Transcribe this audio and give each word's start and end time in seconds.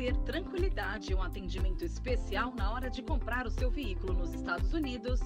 Ter 0.00 0.16
tranquilidade 0.16 1.12
e 1.12 1.14
um 1.14 1.22
atendimento 1.22 1.84
especial 1.84 2.54
na 2.56 2.72
hora 2.72 2.88
de 2.88 3.02
comprar 3.02 3.46
o 3.46 3.50
seu 3.50 3.70
veículo 3.70 4.14
nos 4.14 4.32
Estados 4.32 4.72
Unidos? 4.72 5.20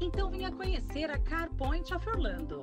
Então 0.00 0.30
venha 0.30 0.52
conhecer 0.52 1.10
a 1.10 1.18
CarPoint 1.18 1.92
of 1.92 2.08
Orlando. 2.08 2.62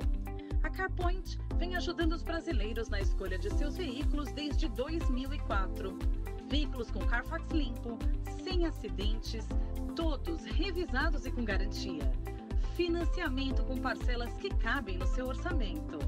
A 0.63 0.69
CarPoint 0.69 1.37
vem 1.57 1.75
ajudando 1.75 2.13
os 2.13 2.23
brasileiros 2.23 2.87
na 2.87 3.01
escolha 3.01 3.37
de 3.37 3.49
seus 3.49 3.75
veículos 3.75 4.31
desde 4.31 4.69
2004. 4.69 5.99
Veículos 6.47 6.89
com 6.89 7.01
Carfax 7.01 7.45
limpo, 7.51 7.99
sem 8.41 8.65
acidentes, 8.65 9.45
todos 9.97 10.45
revisados 10.45 11.25
e 11.25 11.31
com 11.31 11.43
garantia. 11.43 12.09
Financiamento 12.73 13.65
com 13.65 13.75
parcelas 13.81 14.33
que 14.37 14.49
cabem 14.49 14.97
no 14.97 15.07
seu 15.07 15.27
orçamento. 15.27 15.99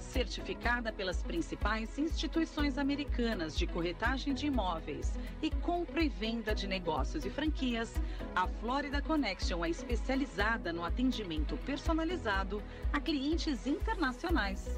certificada 0.00 0.90
pelas 0.90 1.22
principais 1.22 1.98
instituições 1.98 2.78
americanas 2.78 3.56
de 3.56 3.66
corretagem 3.66 4.34
de 4.34 4.46
imóveis 4.46 5.12
e 5.42 5.50
compra 5.50 6.02
e 6.02 6.08
venda 6.08 6.54
de 6.54 6.66
negócios 6.66 7.24
e 7.24 7.30
franquias, 7.30 7.94
a 8.34 8.48
Florida 8.48 9.00
Connection 9.02 9.64
é 9.64 9.68
especializada 9.68 10.72
no 10.72 10.84
atendimento 10.84 11.56
personalizado 11.58 12.62
a 12.92 12.98
clientes 12.98 13.66
internacionais. 13.66 14.76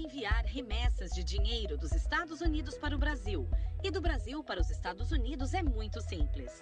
enviar 0.08 0.46
remessas 0.46 1.12
de 1.12 1.22
dinheiro 1.22 1.78
dos 1.78 1.92
Estados 1.92 2.40
Unidos 2.40 2.78
para 2.78 2.96
o 2.96 2.98
Brasil 2.98 3.46
e 3.84 3.92
do 3.92 4.00
Brasil 4.00 4.42
para 4.42 4.62
os 4.62 4.70
Estados 4.70 5.12
Unidos 5.12 5.54
é 5.54 5.62
muito 5.62 6.00
simples. 6.00 6.62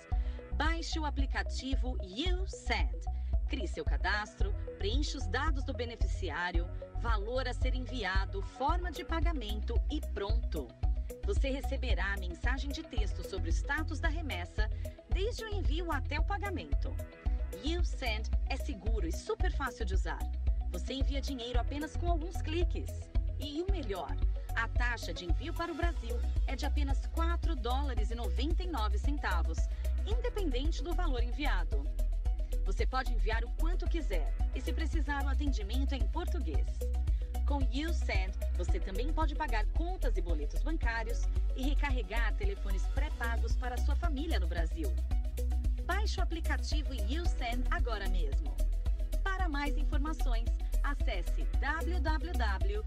Baixe 0.54 0.98
o 0.98 1.06
aplicativo 1.06 1.96
YouSend. 2.02 3.00
Crie 3.48 3.68
seu 3.68 3.86
cadastro, 3.86 4.52
preencha 4.80 5.20
os 5.20 5.28
dados 5.28 5.64
do 5.64 5.74
beneficiário, 5.74 6.68
valor 7.00 7.48
a 7.48 7.54
ser 7.54 7.75
enviado, 7.75 8.42
forma 8.42 8.92
de 8.92 9.06
pagamento 9.06 9.80
e 9.92 10.02
pronto. 10.02 10.68
Você 11.24 11.52
receberá 11.52 12.14
a 12.14 12.20
mensagem 12.20 12.72
de 12.72 12.81
texto 12.81 13.22
sobre 13.30 13.52
o 13.52 13.54
status 13.54 14.00
da 14.00 14.10
remessa, 14.10 14.68
desde 15.14 15.46
o 15.46 15.54
envio 15.54 15.92
até 15.92 16.20
o 16.20 16.25
pagamento. 16.25 16.96
YouSend 17.64 18.28
é 18.50 18.58
seguro 18.58 19.08
e 19.08 19.12
super 19.12 19.52
fácil 19.52 19.86
de 19.86 19.94
usar. 19.94 20.20
Você 20.72 20.94
envia 20.94 21.22
dinheiro 21.22 21.60
apenas 21.60 21.96
com 21.96 22.10
alguns 22.10 22.42
cliques. 22.42 23.15
E 23.40 23.62
o 23.62 23.72
melhor, 23.72 24.16
a 24.56 24.68
taxa 24.68 25.14
de 25.14 25.26
envio 25.26 25.54
para 25.54 25.72
o 25.72 25.76
Brasil 25.76 26.20
é 26.48 26.56
de 26.56 26.66
apenas 26.66 27.06
4 27.08 27.56
dólares 27.56 28.12
e 28.12 28.16
99 28.16 28.98
centavos, 28.98 29.58
independente 30.06 30.84
do 30.84 30.94
valor 30.94 31.22
enviado. 31.22 31.84
Você 32.66 32.86
pode 32.86 33.14
enviar 33.14 33.44
o 33.44 33.52
quanto 33.60 33.88
quiser 33.88 34.34
e 34.56 34.62
se 34.62 34.74
precisar 34.74 35.24
o 35.24 35.30
atendimento 35.30 35.94
é 35.94 35.98
em 35.98 36.08
português. 36.08 36.66
Com 37.46 37.62
YouSend, 37.72 38.34
você 38.58 38.80
também 38.80 39.14
pode 39.14 39.36
pagar 39.36 39.66
contas 39.68 40.18
e 40.18 40.22
boletos 40.22 40.64
bancários 40.64 41.28
e 41.56 41.62
recarregar 41.62 42.34
telefones 42.36 42.88
pré-pagos 42.88 43.56
para 43.56 43.78
sua 43.78 43.96
família 43.96 44.40
no 44.40 44.48
Brasil. 44.48 44.92
Baixe 45.86 46.20
o 46.20 46.24
aplicativo 46.24 46.92
YouSend 46.94 47.64
agora 47.70 48.10
mesmo. 48.10 48.56
Para 49.24 49.48
mais 49.48 49.78
informações, 49.78 50.50
acesse 50.86 51.48
www.usend.com. 51.60 52.86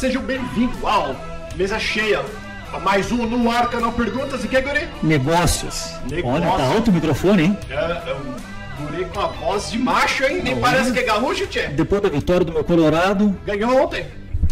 sejam 0.00 0.22
bem-vindos 0.22 0.78
ao 0.82 1.14
Mesa 1.56 1.78
Cheia, 1.78 2.24
mais 2.82 3.12
um 3.12 3.26
no 3.26 3.50
ar, 3.50 3.68
canal 3.68 3.92
Perguntas 3.92 4.42
e 4.42 4.48
que 4.48 4.58
guri? 4.60 4.88
Negócios. 5.02 5.92
Negócios. 6.10 6.42
Olha, 6.46 6.56
tá 6.56 6.64
alto 6.74 6.90
o 6.90 6.94
microfone, 6.94 7.42
hein? 7.42 7.58
É, 7.68 7.74
é 7.74 8.14
um 8.14 8.86
guri 8.86 9.04
com 9.06 9.20
a 9.20 9.26
voz 9.26 9.70
de 9.70 9.78
macho, 9.78 10.24
hein? 10.24 10.40
Nem 10.42 10.54
Olha. 10.54 10.62
parece 10.62 10.92
que 10.92 11.00
é 11.00 11.02
gaúcho, 11.02 11.46
tchê. 11.48 11.68
Depois 11.68 12.00
da 12.00 12.08
vitória 12.08 12.46
do 12.46 12.52
meu 12.52 12.64
Colorado, 12.64 13.36
Ganhou 13.44 13.82
ontem. 13.84 14.06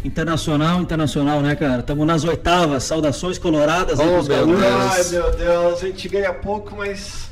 internacional, 0.04 0.80
internacional, 0.82 1.40
né, 1.40 1.56
cara? 1.56 1.80
Estamos 1.80 2.06
nas 2.06 2.24
oitavas, 2.24 2.82
saudações 2.84 3.38
coloradas 3.38 3.98
aí 3.98 4.06
Oh, 4.06 4.12
pros 4.16 4.28
meu 4.28 4.46
gaúchos. 4.46 4.60
Deus. 4.60 4.92
Ai 4.92 5.04
meu 5.22 5.30
Deus, 5.36 5.82
a 5.82 5.86
gente 5.86 6.08
ganha 6.10 6.34
pouco, 6.34 6.76
mas. 6.76 7.30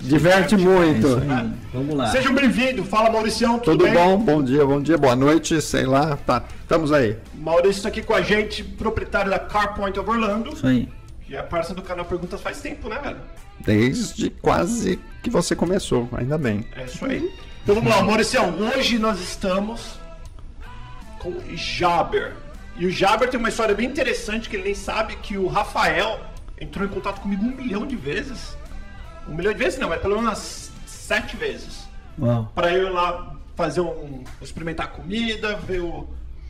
Diverte 0.00 0.54
É 0.54 0.58
muito. 0.58 1.06
aí. 1.16 1.50
Vamos 1.72 1.96
lá. 1.96 2.06
Sejam 2.12 2.32
bem-vindos, 2.32 2.86
fala 2.86 3.10
Mauricião, 3.10 3.58
tudo, 3.58 3.78
Tudo 3.78 3.84
bem? 3.84 3.94
bom? 3.94 4.16
Bom 4.18 4.42
dia, 4.42 4.64
bom 4.64 4.80
dia, 4.80 4.96
boa 4.96 5.16
noite, 5.16 5.60
sei 5.60 5.84
lá. 5.86 6.16
Tá, 6.16 6.44
estamos 6.62 6.92
aí. 6.92 7.16
Maurício 7.34 7.82
tá 7.82 7.88
aqui 7.88 8.02
com 8.02 8.14
a 8.14 8.22
gente, 8.22 8.62
proprietário 8.62 9.30
da 9.30 9.38
CarPoint 9.40 9.98
of 9.98 10.08
Orlando. 10.08 10.52
Isso 10.52 10.66
aí. 10.66 10.88
E 11.28 11.34
é 11.34 11.42
parça 11.42 11.74
do 11.74 11.82
canal 11.82 12.04
Perguntas 12.04 12.40
faz 12.40 12.60
tempo, 12.60 12.88
né, 12.88 12.98
velho? 13.02 13.16
Desde 13.60 14.30
quase 14.30 15.00
que 15.22 15.28
você 15.28 15.56
começou, 15.56 16.08
ainda 16.12 16.38
bem. 16.38 16.64
É 16.76 16.84
isso 16.84 17.04
aí. 17.04 17.28
Então 17.64 17.74
vamos 17.74 17.90
lá, 17.90 18.02
Mauricião. 18.02 18.54
Hoje 18.56 18.98
nós 18.98 19.20
estamos 19.20 19.98
com 21.18 21.30
o 21.30 21.56
Jaber. 21.56 22.34
E 22.78 22.86
o 22.86 22.90
Jaber 22.90 23.28
tem 23.28 23.38
uma 23.40 23.48
história 23.48 23.74
bem 23.74 23.86
interessante 23.88 24.48
que 24.48 24.54
ele 24.54 24.62
nem 24.64 24.74
sabe 24.74 25.16
que 25.16 25.36
o 25.36 25.48
Rafael 25.48 26.20
entrou 26.60 26.86
em 26.86 26.88
contato 26.88 27.20
comigo 27.20 27.44
um 27.44 27.54
milhão 27.54 27.84
de 27.84 27.96
vezes. 27.96 28.56
Um 29.28 29.34
milhão 29.34 29.52
de 29.52 29.58
vezes 29.58 29.78
não, 29.78 29.88
mas 29.88 30.00
pelo 30.00 30.14
menos 30.16 30.28
umas 30.28 30.70
sete 30.86 31.36
vezes. 31.36 31.86
Uau. 32.18 32.50
Pra 32.54 32.72
eu 32.72 32.88
ir 32.88 32.90
lá 32.90 33.34
fazer 33.56 33.80
um. 33.80 34.24
experimentar 34.40 34.88
comida, 34.92 35.56
ver 35.56 35.80
o, 35.80 36.06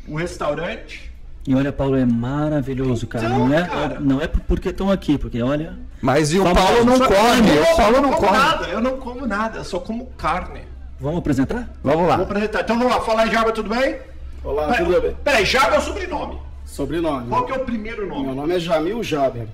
o 0.07 0.17
restaurante. 0.17 1.11
E 1.47 1.55
olha, 1.55 1.73
Paulo, 1.73 1.97
é 1.97 2.05
maravilhoso, 2.05 3.07
cara. 3.07 3.25
Então, 3.27 3.49
não, 3.49 3.55
é, 3.59 3.67
cara. 3.67 4.01
não 4.01 4.21
é 4.21 4.27
porque 4.27 4.69
estão 4.69 4.91
aqui, 4.91 5.17
porque 5.17 5.41
olha. 5.43 5.79
Mas 6.01 6.33
e 6.33 6.39
o 6.39 6.43
Vamos 6.45 6.59
Paulo 6.63 6.79
lá, 6.79 6.85
não 6.85 6.99
come, 6.99 7.57
eu 7.57 7.63
o 7.63 7.77
Paulo 7.77 8.01
não 8.01 8.11
como 8.13 8.27
come. 8.29 8.39
nada, 8.39 8.67
eu 8.67 8.81
não 8.81 8.97
como 8.99 9.27
nada, 9.27 9.59
eu 9.59 9.65
só 9.65 9.81
como 9.81 10.07
carne. 10.19 10.61
Vamos 11.01 11.19
apresentar? 11.21 11.69
Vamos 11.83 12.07
lá. 12.09 12.17
apresentar. 12.17 12.61
Então 12.61 12.79
vamos 12.79 12.93
lá, 12.93 13.01
fala 13.01 13.23
aí, 13.23 13.31
Jaber, 13.31 13.53
tudo 13.53 13.71
bem? 13.71 13.99
Olá, 14.45 14.67
Peraí, 14.69 14.85
tudo 14.85 15.01
bem? 15.01 15.17
Peraí, 15.25 15.45
Jaber 15.45 15.75
é 15.75 15.79
o 15.79 15.83
sobrenome. 15.83 16.39
Sobrenome. 16.67 17.29
Qual 17.29 17.47
que 17.47 17.53
é 17.53 17.57
o 17.57 17.65
primeiro 17.65 18.07
Meu 18.07 18.17
nome? 18.17 18.35
nome 18.35 18.55
é 18.57 18.61
Jamil 18.61 19.03
Jaber. 19.03 19.49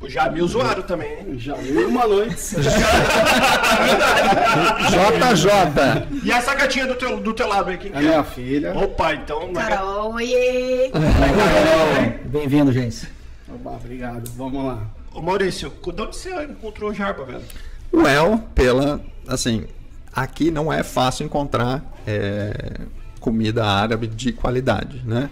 O 0.00 0.08
Jamil 0.08 0.44
usuário 0.44 0.84
também, 0.84 1.10
hein? 1.18 1.38
Jamil, 1.38 1.88
uma 1.88 2.06
noite. 2.06 2.54
JJ. 4.90 6.24
E 6.24 6.30
essa 6.30 6.54
gatinha 6.54 6.86
do 6.86 6.94
teu, 6.94 7.18
do 7.20 7.34
teu 7.34 7.48
lado 7.48 7.70
aí, 7.70 7.78
quem 7.78 7.92
É 7.92 7.96
é? 7.96 8.00
minha 8.00 8.24
filha. 8.24 8.72
Opa, 8.78 9.14
então... 9.14 9.52
ga- 9.52 9.66
Carol, 9.66 10.14
oiê! 10.14 10.90
Bem-vindo, 12.26 12.72
gente. 12.72 13.08
Oba, 13.52 13.72
obrigado. 13.72 14.30
Vamos 14.36 14.64
lá. 14.64 14.82
Ô 15.12 15.20
Maurício, 15.20 15.70
de 15.70 16.02
onde 16.02 16.16
você 16.16 16.44
encontrou 16.44 16.90
o 16.90 16.94
Jarba, 16.94 17.24
velho? 17.24 17.42
Well, 17.92 18.38
pela. 18.54 19.00
Assim, 19.26 19.64
aqui 20.14 20.50
não 20.50 20.72
é 20.72 20.82
fácil 20.84 21.24
encontrar 21.26 21.82
é, 22.06 22.52
comida 23.18 23.64
árabe 23.64 24.06
de 24.06 24.32
qualidade, 24.32 25.02
né? 25.04 25.28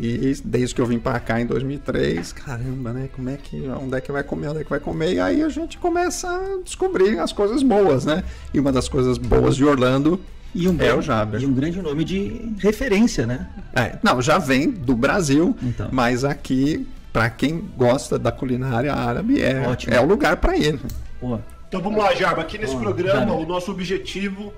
E 0.00 0.34
desde 0.44 0.74
que 0.74 0.80
eu 0.80 0.86
vim 0.86 0.98
pra 0.98 1.18
cá 1.20 1.40
em 1.40 1.46
2003, 1.46 2.32
caramba, 2.32 2.92
né? 2.92 3.08
Como 3.14 3.28
é 3.30 3.36
que. 3.36 3.68
Onde 3.68 3.96
é 3.96 4.00
que 4.00 4.10
vai 4.10 4.22
comer? 4.22 4.48
Onde 4.48 4.60
é 4.60 4.64
que 4.64 4.70
vai 4.70 4.80
comer? 4.80 5.14
E 5.14 5.20
aí 5.20 5.42
a 5.42 5.48
gente 5.48 5.78
começa 5.78 6.28
a 6.28 6.62
descobrir 6.64 7.18
as 7.18 7.32
coisas 7.32 7.62
boas, 7.62 8.04
né? 8.04 8.24
E 8.52 8.58
uma 8.60 8.72
das 8.72 8.88
coisas 8.88 9.18
boas 9.18 9.56
de 9.56 9.64
Orlando 9.64 10.18
E 10.54 10.68
um, 10.68 10.76
É 10.80 10.92
o 10.94 11.00
Jaber. 11.02 11.40
e 11.40 11.46
um 11.46 11.52
grande 11.54 11.80
nome 11.80 12.04
de 12.04 12.52
referência, 12.58 13.26
né? 13.26 13.46
É, 13.74 13.98
não, 14.02 14.20
já 14.20 14.38
vem 14.38 14.70
do 14.70 14.96
Brasil, 14.96 15.56
Então. 15.62 15.88
mas 15.92 16.24
aqui, 16.24 16.88
pra 17.12 17.30
quem 17.30 17.62
gosta 17.76 18.18
da 18.18 18.32
culinária 18.32 18.92
árabe, 18.92 19.40
é, 19.40 19.60
Ótimo. 19.68 19.94
é 19.94 20.00
o 20.00 20.06
lugar 20.06 20.38
pra 20.38 20.56
ir. 20.56 20.80
Pô, 21.20 21.38
Então 21.68 21.80
vamos 21.80 21.98
lá, 22.02 22.12
Jarba. 22.14 22.42
Aqui 22.42 22.58
nesse 22.58 22.74
programa, 22.76 23.18
Jarba. 23.20 23.34
o 23.34 23.46
nosso 23.46 23.70
objetivo 23.70 24.52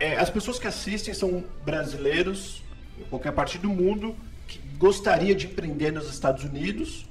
é... 0.00 0.16
As 0.16 0.28
pessoas 0.30 0.58
que 0.58 0.66
assistem 0.66 1.14
são 1.14 1.44
brasileiros, 1.64 2.62
em 2.98 3.04
qualquer 3.04 3.32
parte 3.32 3.58
do 3.58 3.68
mundo, 3.68 4.16
que 4.48 4.58
gostaria 4.78 5.34
de 5.34 5.46
empreender 5.46 5.92
nos 5.92 6.08
Estados 6.10 6.42
Unidos, 6.44 7.06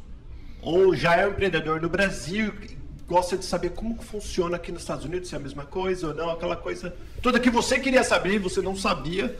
ou 0.62 0.94
já 0.96 1.16
é 1.16 1.26
um 1.26 1.30
empreendedor 1.32 1.82
no 1.82 1.88
Brasil 1.88 2.54
e 2.64 2.78
gosta 3.08 3.38
de 3.38 3.46
saber 3.46 3.70
como 3.72 3.96
funciona 4.02 4.58
aqui 4.58 4.72
nos 4.72 4.82
Estados 4.82 5.06
Unidos, 5.06 5.30
se 5.30 5.36
é 5.36 5.38
a 5.38 5.42
mesma 5.42 5.66
coisa 5.66 6.10
ou 6.10 6.14
não, 6.14 6.30
aquela 6.30 6.56
coisa 6.56 6.94
toda 7.22 7.40
que 7.40 7.50
você 7.50 7.80
queria 7.80 8.04
saber 8.04 8.34
e 8.36 8.40
você 8.40 8.62
não 8.62 8.76
sabia 8.76 9.36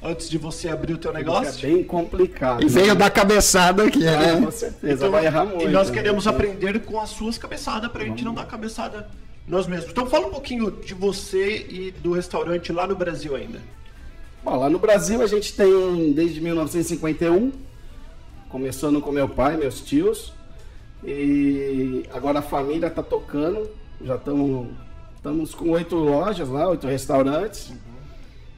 antes 0.00 0.28
de 0.30 0.38
você 0.38 0.68
abrir 0.68 0.92
o 0.92 0.98
teu 0.98 1.10
É 1.10 1.14
negócio. 1.14 1.60
bem 1.68 1.82
complicado. 1.82 2.62
E 2.62 2.68
veio 2.68 2.94
dar 2.94 3.10
cabeçada 3.10 3.82
aqui, 3.84 4.06
É, 4.06 4.34
né? 4.34 4.40
com 4.44 4.50
certeza, 4.52 4.92
Então, 4.94 5.10
vai 5.10 5.26
errar 5.26 5.44
muito. 5.46 5.64
E 5.64 5.68
nós 5.68 5.88
né? 5.88 5.94
queremos 5.94 6.26
aprender 6.28 6.80
com 6.80 7.00
as 7.00 7.10
suas 7.10 7.36
cabeçadas 7.36 7.90
pra 7.90 8.04
gente 8.04 8.24
não 8.24 8.32
dar 8.34 8.46
cabeçada 8.46 9.08
nós 9.48 9.66
mesmos. 9.66 9.90
Então 9.90 10.06
fala 10.06 10.26
um 10.26 10.30
pouquinho 10.30 10.70
de 10.70 10.94
você 10.94 11.66
e 11.68 11.90
do 11.90 12.12
restaurante 12.12 12.72
lá 12.72 12.86
no 12.86 12.94
Brasil 12.94 13.34
ainda. 13.34 13.60
Bom, 14.44 14.56
lá 14.56 14.68
no 14.68 14.78
Brasil 14.78 15.22
a 15.22 15.26
gente 15.26 15.54
tem 15.54 16.12
desde 16.12 16.40
1951, 16.40 17.52
começando 18.48 19.00
com 19.00 19.10
meu 19.10 19.28
pai, 19.28 19.56
meus 19.56 19.80
tios, 19.80 20.32
e 21.02 22.04
agora 22.12 22.38
a 22.40 22.42
família 22.42 22.90
tá 22.90 23.02
tocando, 23.02 23.68
já 24.04 24.16
estamos 24.16 24.68
estamos 25.16 25.54
com 25.54 25.70
oito 25.70 25.96
lojas 25.96 26.48
lá, 26.48 26.68
oito 26.68 26.86
restaurantes, 26.86 27.72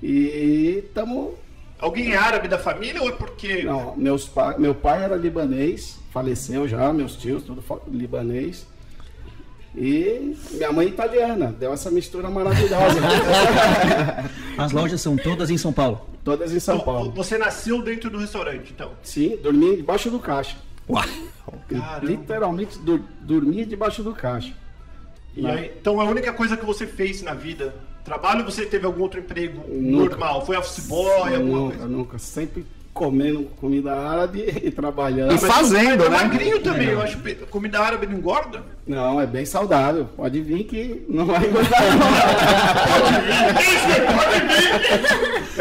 e 0.03 0.83
estamos 0.85 1.35
Alguém 1.81 2.13
é 2.13 2.17
árabe 2.17 2.47
da 2.47 2.59
família 2.59 3.01
ou 3.01 3.09
é 3.09 3.13
porque. 3.13 3.63
Não, 3.63 3.97
meus 3.97 4.29
pa... 4.29 4.57
meu 4.59 4.75
pai 4.75 5.03
era 5.03 5.17
libanês, 5.17 5.99
faleceu 6.13 6.69
já, 6.69 6.93
meus 6.93 7.17
tios, 7.17 7.43
tudo 7.43 7.65
libanês. 7.89 8.67
E 9.77 10.37
minha 10.53 10.73
mãe 10.73 10.89
italiana, 10.89 11.55
deu 11.59 11.73
essa 11.73 11.91
mistura 11.91 12.29
maravilhosa. 12.29 12.99
as 14.59 14.73
lojas 14.73 15.01
são 15.01 15.17
todas 15.17 15.49
em 15.51 15.57
São 15.57 15.73
Paulo. 15.73 16.01
Todas 16.25 16.53
em 16.53 16.59
São 16.61 16.75
Então, 16.77 16.85
Paulo. 16.85 17.13
Você 17.13 17.39
nasceu 17.39 17.81
dentro 17.81 18.11
do 18.11 18.19
restaurante, 18.19 18.73
então. 18.75 18.91
Sim, 19.03 19.37
dormia 19.43 19.77
debaixo 19.77 20.11
do 20.11 20.19
caixa. 20.19 20.57
Uau. 20.89 21.05
Caramba. 21.69 22.01
Literalmente 22.07 22.79
dur- 22.81 23.01
dormia 23.21 23.65
debaixo 23.65 24.03
do 24.03 24.13
caixa. 24.13 24.53
E 25.37 25.47
aí, 25.47 25.73
então 25.81 26.01
a 26.01 26.05
única 26.05 26.33
coisa 26.33 26.57
que 26.57 26.67
você 26.67 26.85
fez 26.87 27.23
na 27.23 27.33
vida, 27.33 27.73
trabalho, 28.05 28.45
você 28.45 28.67
teve 28.67 28.85
algum 28.85 29.01
outro 29.03 29.21
emprego 29.21 29.63
Nunca. 29.69 30.11
normal? 30.17 30.45
Foi 30.45 30.57
office 30.57 30.87
boy, 30.89 31.35
alguma 31.35 31.39
nunca, 31.59 31.77
coisa? 31.77 31.89
nunca. 31.89 32.19
Sempre 32.19 32.67
comendo 32.93 33.45
comida 33.61 33.93
árabe 33.95 34.45
e 34.63 34.71
trabalhando. 34.71 35.35
E 35.35 35.39
fazendo, 35.39 36.05
É 36.05 36.09
né? 36.09 36.19
magrinho 36.19 36.61
também, 36.61 36.89
eu 36.89 37.01
acho 37.01 37.19
que 37.19 37.35
comida 37.47 37.81
árabe 37.81 38.07
não 38.07 38.19
engorda. 38.19 38.63
Não, 38.87 39.21
é 39.21 39.27
bem 39.27 39.47
saudável. 39.47 40.07
Pode 40.17 40.41
vir 40.43 40.65
que 40.65 41.05
não 41.09 41.25
vai 41.27 41.39
engordar 41.49 41.81
não. 41.97 42.07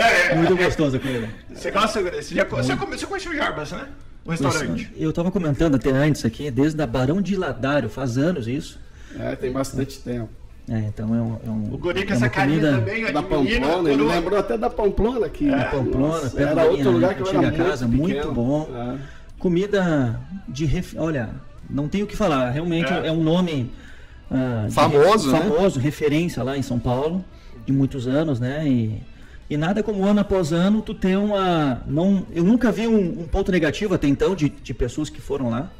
É, 0.04 0.36
Muito 0.36 0.56
gostosa 0.56 0.98
a 0.98 1.00
comida. 1.00 1.30
você 1.54 1.72
gosta, 1.72 2.02
você, 2.02 2.36
já, 2.36 2.44
você, 2.46 2.76
come- 2.76 2.98
você 2.98 3.06
conhece 3.06 3.30
o 3.30 3.36
Jarbas, 3.36 3.72
né? 3.72 3.88
O 4.26 4.32
restaurante. 4.32 4.92
Eu 4.98 5.14
tava 5.14 5.32
comentando 5.32 5.76
até 5.76 5.92
antes 5.92 6.26
aqui, 6.26 6.50
desde 6.52 6.82
a 6.82 6.88
Barão 6.88 7.22
de 7.22 7.36
Ladário, 7.36 7.90
faz 7.90 8.18
anos 8.18 8.48
isso. 8.48 8.80
É, 9.20 9.36
tem 9.36 9.52
bastante 9.52 10.00
tempo. 10.00 10.30
É, 10.70 10.80
então 10.88 11.16
é 11.16 11.20
um. 11.22 11.38
É 11.46 11.50
um 11.50 11.74
O 11.74 11.78
guri 11.78 12.06
com 12.06 12.14
é 12.14 12.16
essa 12.16 12.30
carinha 12.30 12.60
comida 12.60 12.78
também, 12.78 13.06
a 13.06 13.12
Da 13.12 13.24
Pamplona, 13.24 13.92
ele 13.92 14.04
lembrou 14.04 14.40
até 14.40 14.58
da 14.58 14.70
Pamplona 14.70 15.26
aqui. 15.26 15.50
da 15.50 15.66
Pamplona, 15.66 16.08
Nossa, 16.14 16.30
perto 16.30 16.42
era 16.42 16.56
da 16.56 16.64
outro 16.66 16.78
minha 16.80 16.92
lugar 16.92 17.16
que 17.16 17.22
eu 17.24 17.42
era 17.42 17.52
casa, 17.52 17.88
muito 17.88 18.16
pequeno. 18.16 18.32
bom. 18.34 18.70
É. 18.74 18.98
Comida 19.40 20.20
de. 20.48 20.66
Ref... 20.66 20.94
Olha, 20.98 21.30
não 21.70 21.88
tenho 21.88 22.06
o 22.06 22.08
que 22.08 22.16
falar, 22.16 22.50
realmente 22.52 22.92
É. 22.94 23.08
é, 23.08 23.12
um 23.12 23.24
nome. 23.24 23.72
de- 24.68 24.74
Famoso, 24.74 25.32
né? 25.32 25.40
Famoso, 25.40 25.80
referência 25.80 26.44
lá 26.44 26.56
em 26.56 26.62
São 26.62 26.78
Paulo, 26.78 27.26
de 27.66 27.74
muitos 27.74 28.08
anos, 28.08 28.40
né? 28.40 28.68
E 28.68 29.02
E 29.50 29.58
nada 29.58 29.82
como 29.82 30.06
ano 30.06 30.20
após 30.20 30.54
ano 30.54 30.80
tu 30.84 30.94
ter 30.94 31.18
uma. 31.18 31.82
Não, 31.88 32.24
eu 32.32 32.44
nunca 32.44 32.72
vi 32.72 32.88
um, 32.88 33.22
um 33.22 33.28
ponto 33.28 33.52
negativo 33.52 33.96
até 33.96 34.08
então 34.08 34.36
de, 34.36 34.50
de 34.50 34.74
pessoas 34.76 35.10
que 35.10 35.20
foram 35.20 35.50
lá. 35.50 35.72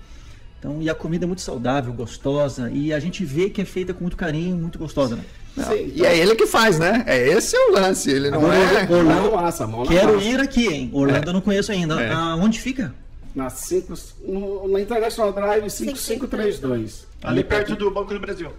Então, 0.60 0.82
e 0.82 0.90
a 0.90 0.94
comida 0.96 1.24
é 1.26 1.28
muito 1.28 1.42
saudável, 1.42 1.92
gostosa, 1.94 2.70
e 2.70 2.92
a 2.94 3.00
gente 3.00 3.24
vê 3.24 3.50
que 3.50 3.62
é 3.62 3.66
feita 3.66 3.94
com 3.94 4.02
muito 4.02 4.18
carinho, 4.18 4.58
muito 4.58 4.78
gostosa, 4.78 5.16
né? 5.16 5.24
Não, 5.56 5.64
Sim, 5.66 5.92
E 5.96 6.06
é 6.06 6.18
ele 6.18 6.36
que 6.36 6.46
faz, 6.46 6.78
né? 6.78 7.04
É 7.08 7.30
esse 7.30 7.56
é 7.56 7.60
o 7.68 7.72
lance. 7.72 8.10
Ele 8.12 8.30
não 8.30 8.40
Agora, 8.40 8.56
é. 8.58 8.82
Orlando- 8.84 9.06
Mão 9.32 9.32
massa, 9.42 9.68
Quero 9.88 10.16
massa. 10.16 10.28
ir 10.28 10.40
aqui, 10.40 10.68
hein? 10.68 10.90
Orlando 10.94 11.30
eu 11.30 11.34
não 11.34 11.42
conheço 11.42 11.72
ainda. 11.72 12.00
É. 12.02 12.12
Aonde 12.12 12.60
fica? 12.60 12.94
Na, 13.34 13.50
cinco, 13.50 13.94
no, 14.26 14.68
na 14.68 14.82
International 14.82 15.32
Drive 15.32 15.70
5532. 15.70 17.08
Ali 17.24 17.44
perto 17.44 17.76
do 17.76 17.90
Banco 17.92 18.14
do 18.14 18.20
Brasil. 18.20 18.52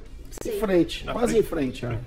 Em 0.44 0.52
frente, 0.58 1.04
Na 1.04 1.12
quase 1.12 1.32
frente. 1.34 1.44
em 1.44 1.48
frente. 1.48 1.86
é. 1.86 1.98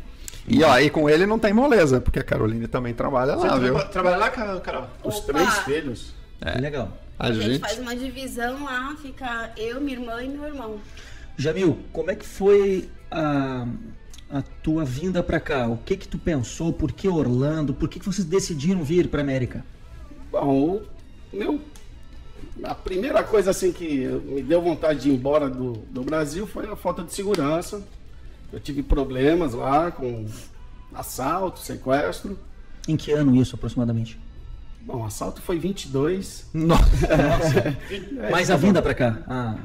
E 0.48 0.64
ó, 0.64 0.78
e 0.80 0.90
com 0.90 1.10
ele 1.10 1.26
não 1.26 1.40
tem 1.40 1.54
moleza, 1.54 2.02
porque 2.02 2.20
a 2.20 2.24
Caroline 2.24 2.68
também 2.68 2.94
trabalha 2.94 3.36
Você 3.36 3.48
lá, 3.48 3.58
viu? 3.58 3.74
traba- 3.76 3.90
trabalha 3.90 4.18
lá, 4.18 4.30
Ca- 4.30 4.60
Carol? 4.60 4.88
Os 5.04 5.18
Opa! 5.18 5.34
três 5.34 5.58
filhos. 5.60 6.14
Que 6.52 6.60
legal. 6.62 6.98
A 7.18 7.28
A 7.28 7.32
gente 7.32 7.46
gente. 7.46 7.60
faz 7.62 7.80
uma 7.80 7.96
divisão 7.96 8.64
lá, 8.64 8.96
fica 9.02 9.52
eu, 9.56 9.80
minha 9.80 9.98
irmã 9.98 10.22
e 10.24 10.30
meu 10.30 10.46
irmão. 10.46 10.80
Jamil, 11.38 11.80
como 11.92 12.12
é 12.12 12.16
que 12.16 12.26
foi 12.26 12.90
a, 13.10 13.66
a 14.30 14.42
tua 14.62 14.84
vinda 14.84 15.24
pra 15.24 15.40
cá? 15.40 15.68
O 15.68 15.78
que 15.78 15.96
que 15.96 16.08
tu 16.08 16.18
pensou? 16.18 16.74
Por 16.74 16.92
que 16.92 17.08
Orlando? 17.08 17.74
Por 17.74 17.88
que, 17.90 18.00
que 18.00 18.06
vocês 18.06 18.26
decidiram 18.26 18.84
vir 18.84 19.08
pra 19.08 19.22
América? 19.22 19.64
Bom, 20.32 20.82
meu. 21.32 21.60
A 22.64 22.76
primeira 22.76 23.24
coisa 23.24 23.52
assim 23.52 23.72
que 23.72 24.06
me 24.08 24.42
deu 24.44 24.62
vontade 24.62 25.02
de 25.02 25.10
ir 25.10 25.14
embora 25.14 25.50
do, 25.50 25.74
do 25.74 26.04
Brasil 26.04 26.46
foi 26.46 26.68
a 26.70 26.76
falta 26.76 27.04
de 27.04 27.14
segurança. 27.14 27.84
Eu 28.52 28.60
tive 28.60 28.84
problemas 28.84 29.54
lá 29.54 29.92
com 29.92 30.26
assalto, 30.94 31.60
sequestro. 31.60 32.38
Em 32.88 32.96
que 32.96 33.12
ano 33.12 33.36
isso, 33.36 33.56
aproximadamente? 33.56 34.20
Bom, 34.86 35.02
o 35.02 35.06
assalto 35.06 35.42
foi 35.42 35.58
22. 35.58 36.48
Nossa. 36.54 37.78
Mas 38.30 38.52
a 38.52 38.58
vinda 38.58 38.82
pra 38.82 38.94
cá? 38.94 39.24
Ah, 39.28 39.56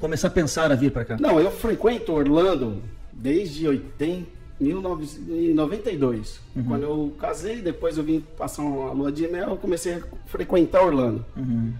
começar 0.00 0.28
a 0.28 0.30
pensar 0.30 0.72
a 0.72 0.74
vir 0.74 0.90
pra 0.90 1.04
cá. 1.04 1.16
Não, 1.20 1.40
eu 1.40 1.50
frequento 1.50 2.12
Orlando 2.12 2.82
desde 3.12 3.68
80, 3.68 4.26
1992. 4.60 6.40
Quando 6.66 6.82
eu 6.82 7.14
casei, 7.18 7.62
depois 7.62 7.96
eu 7.96 8.04
vim 8.04 8.20
passar 8.36 8.62
uma 8.62 8.92
lua 8.92 9.12
de 9.12 9.26
mel, 9.28 9.50
eu 9.50 9.56
comecei 9.56 9.94
a 9.94 10.02
frequentar 10.26 10.82
Orlando. 10.82 11.24
Uhum. 11.36 11.72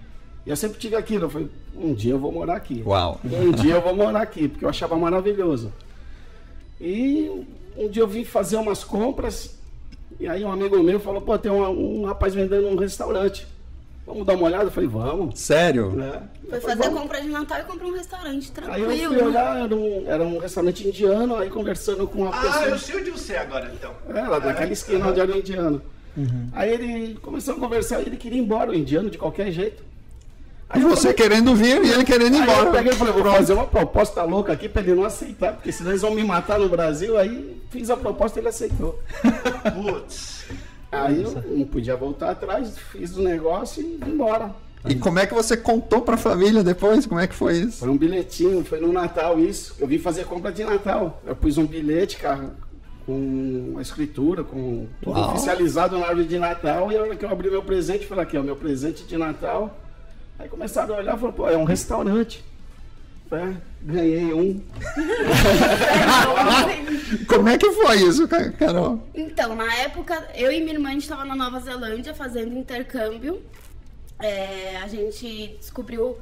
E 0.45 0.49
eu 0.49 0.55
sempre 0.55 0.79
tive 0.79 0.95
aquilo, 0.95 1.25
eu 1.25 1.29
falei, 1.29 1.49
um 1.75 1.93
dia 1.93 2.13
eu 2.13 2.19
vou 2.19 2.31
morar 2.31 2.55
aqui. 2.55 2.81
Uau. 2.85 3.19
Um 3.23 3.51
dia 3.51 3.75
eu 3.75 3.81
vou 3.81 3.95
morar 3.95 4.21
aqui, 4.21 4.47
porque 4.47 4.65
eu 4.65 4.69
achava 4.69 4.95
maravilhoso. 4.97 5.71
E 6.79 7.45
um 7.77 7.87
dia 7.87 8.01
eu 8.01 8.07
vim 8.07 8.23
fazer 8.25 8.55
umas 8.55 8.83
compras, 8.83 9.59
e 10.21 10.27
aí 10.27 10.43
um 10.45 10.51
amigo 10.51 10.81
meu 10.83 10.99
falou, 10.99 11.21
pô, 11.21 11.37
tem 11.37 11.51
um, 11.51 12.01
um 12.01 12.05
rapaz 12.05 12.33
vendendo 12.33 12.67
um 12.67 12.75
restaurante. 12.75 13.47
Vamos 14.05 14.25
dar 14.25 14.33
uma 14.33 14.45
olhada? 14.45 14.65
Eu 14.65 14.71
falei, 14.71 14.89
vamos. 14.89 15.39
Sério? 15.39 15.91
Né? 15.91 16.23
Foi 16.49 16.59
fazer 16.59 16.83
"Vamos." 16.83 17.01
compra 17.01 17.21
de 17.21 17.29
Natal 17.29 17.59
e 17.59 17.63
comprou 17.63 17.91
um 17.91 17.95
restaurante 17.95 18.51
Aí 18.67 18.81
eu 18.81 18.89
fui 18.89 18.99
tranquilo. 18.99 19.25
olhar, 19.27 19.63
era 19.63 19.75
um, 19.75 20.03
era 20.07 20.23
um 20.23 20.37
restaurante 20.37 20.87
indiano, 20.87 21.35
aí 21.37 21.49
conversando 21.49 22.07
com 22.07 22.23
uma 22.23 22.29
Ah, 22.35 22.41
pessoa. 22.41 22.65
eu 22.65 22.77
sei 22.79 22.99
onde 22.99 23.11
você 23.11 23.33
é 23.33 23.39
agora, 23.39 23.71
então. 23.73 23.91
É, 24.09 24.21
lá 24.27 24.39
naquela 24.39 24.71
esquina 24.73 25.07
onde 25.07 25.19
era 25.19 25.31
o 25.31 25.37
indiano. 25.37 25.81
Uhum. 26.17 26.49
Aí 26.51 26.71
ele 26.73 27.15
começou 27.21 27.55
a 27.55 27.59
conversar 27.59 28.01
e 28.01 28.07
ele 28.07 28.17
queria 28.17 28.37
ir 28.37 28.41
embora, 28.41 28.71
o 28.71 28.75
indiano, 28.75 29.09
de 29.09 29.17
qualquer 29.17 29.51
jeito. 29.51 29.81
E 30.75 30.79
você 30.79 31.13
querendo 31.13 31.55
vir 31.55 31.83
e 31.83 31.91
ele 31.91 32.03
querendo 32.03 32.35
ir 32.35 32.41
Aí 32.41 32.47
eu 32.47 32.53
embora. 32.53 32.71
peguei 32.71 32.91
e 32.93 32.95
falei, 32.95 33.13
vou 33.13 33.23
fazer 33.31 33.53
uma 33.53 33.65
proposta 33.67 34.23
louca 34.23 34.53
aqui 34.53 34.69
pra 34.69 34.81
ele 34.81 34.95
não 34.95 35.03
aceitar, 35.05 35.53
porque 35.53 35.71
senão 35.71 35.91
eles 35.91 36.01
vão 36.01 36.13
me 36.13 36.23
matar 36.23 36.59
no 36.59 36.69
Brasil. 36.69 37.17
Aí 37.17 37.61
fiz 37.69 37.89
a 37.89 37.97
proposta 37.97 38.39
e 38.39 38.41
ele 38.41 38.49
aceitou. 38.49 38.99
Putz. 39.75 40.45
Aí 40.91 41.23
eu 41.23 41.31
não 41.47 41.65
podia 41.65 41.95
voltar 41.95 42.31
atrás, 42.31 42.77
fiz 42.91 43.15
o 43.15 43.21
negócio 43.21 43.81
e 43.81 43.97
vim 44.03 44.11
embora. 44.11 44.53
E 44.87 44.95
como 44.95 45.19
é 45.19 45.27
que 45.27 45.33
você 45.33 45.55
contou 45.55 46.01
pra 46.01 46.17
família 46.17 46.63
depois? 46.63 47.05
Como 47.05 47.19
é 47.19 47.27
que 47.27 47.35
foi 47.35 47.53
isso? 47.57 47.79
Foi 47.79 47.89
um 47.89 47.97
bilhetinho, 47.97 48.63
foi 48.65 48.79
no 48.79 48.91
Natal 48.91 49.39
isso. 49.39 49.75
Eu 49.79 49.87
vim 49.87 49.99
fazer 49.99 50.25
compra 50.25 50.51
de 50.51 50.63
Natal. 50.63 51.21
Eu 51.25 51.35
pus 51.35 51.57
um 51.57 51.67
bilhete, 51.67 52.17
cara, 52.17 52.49
com 53.05 53.75
a 53.77 53.81
escritura, 53.81 54.43
com 54.43 54.87
tudo 55.01 55.19
Uau. 55.19 55.29
oficializado 55.31 55.97
na 55.99 56.07
árvore 56.07 56.25
de 56.27 56.39
Natal. 56.39 56.91
E 56.91 56.97
a 56.97 57.01
hora 57.03 57.15
que 57.15 57.23
eu 57.23 57.29
abri 57.29 57.49
meu 57.51 57.61
presente, 57.61 58.07
falei 58.07 58.23
aqui, 58.23 58.37
ó, 58.37 58.41
meu 58.41 58.55
presente 58.55 59.03
de 59.03 59.17
Natal. 59.17 59.77
Aí 60.41 60.49
começaram 60.49 60.95
a 60.95 60.97
olhar 60.97 61.15
e 61.15 61.19
falaram, 61.19 61.37
pô, 61.37 61.49
é 61.49 61.55
um 61.57 61.63
restaurante. 61.63 62.43
É, 63.31 63.53
ganhei 63.83 64.33
um. 64.33 64.61
Como 67.27 67.47
é 67.47 67.57
que 67.57 67.71
foi 67.71 67.97
isso, 68.03 68.27
Ca- 68.27 68.51
Carol? 68.51 69.01
Então, 69.13 69.55
na 69.55 69.73
época, 69.75 70.27
eu 70.35 70.51
e 70.51 70.59
minha 70.59 70.73
irmã, 70.73 70.89
a 70.89 70.93
gente 70.93 71.07
tava 71.07 71.25
na 71.25 71.35
Nova 71.35 71.59
Zelândia 71.59 72.13
fazendo 72.13 72.57
intercâmbio. 72.57 73.41
É, 74.19 74.77
a 74.83 74.87
gente 74.87 75.55
descobriu 75.59 76.17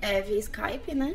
é, 0.00 0.20
via 0.22 0.38
Skype, 0.38 0.94
né? 0.94 1.14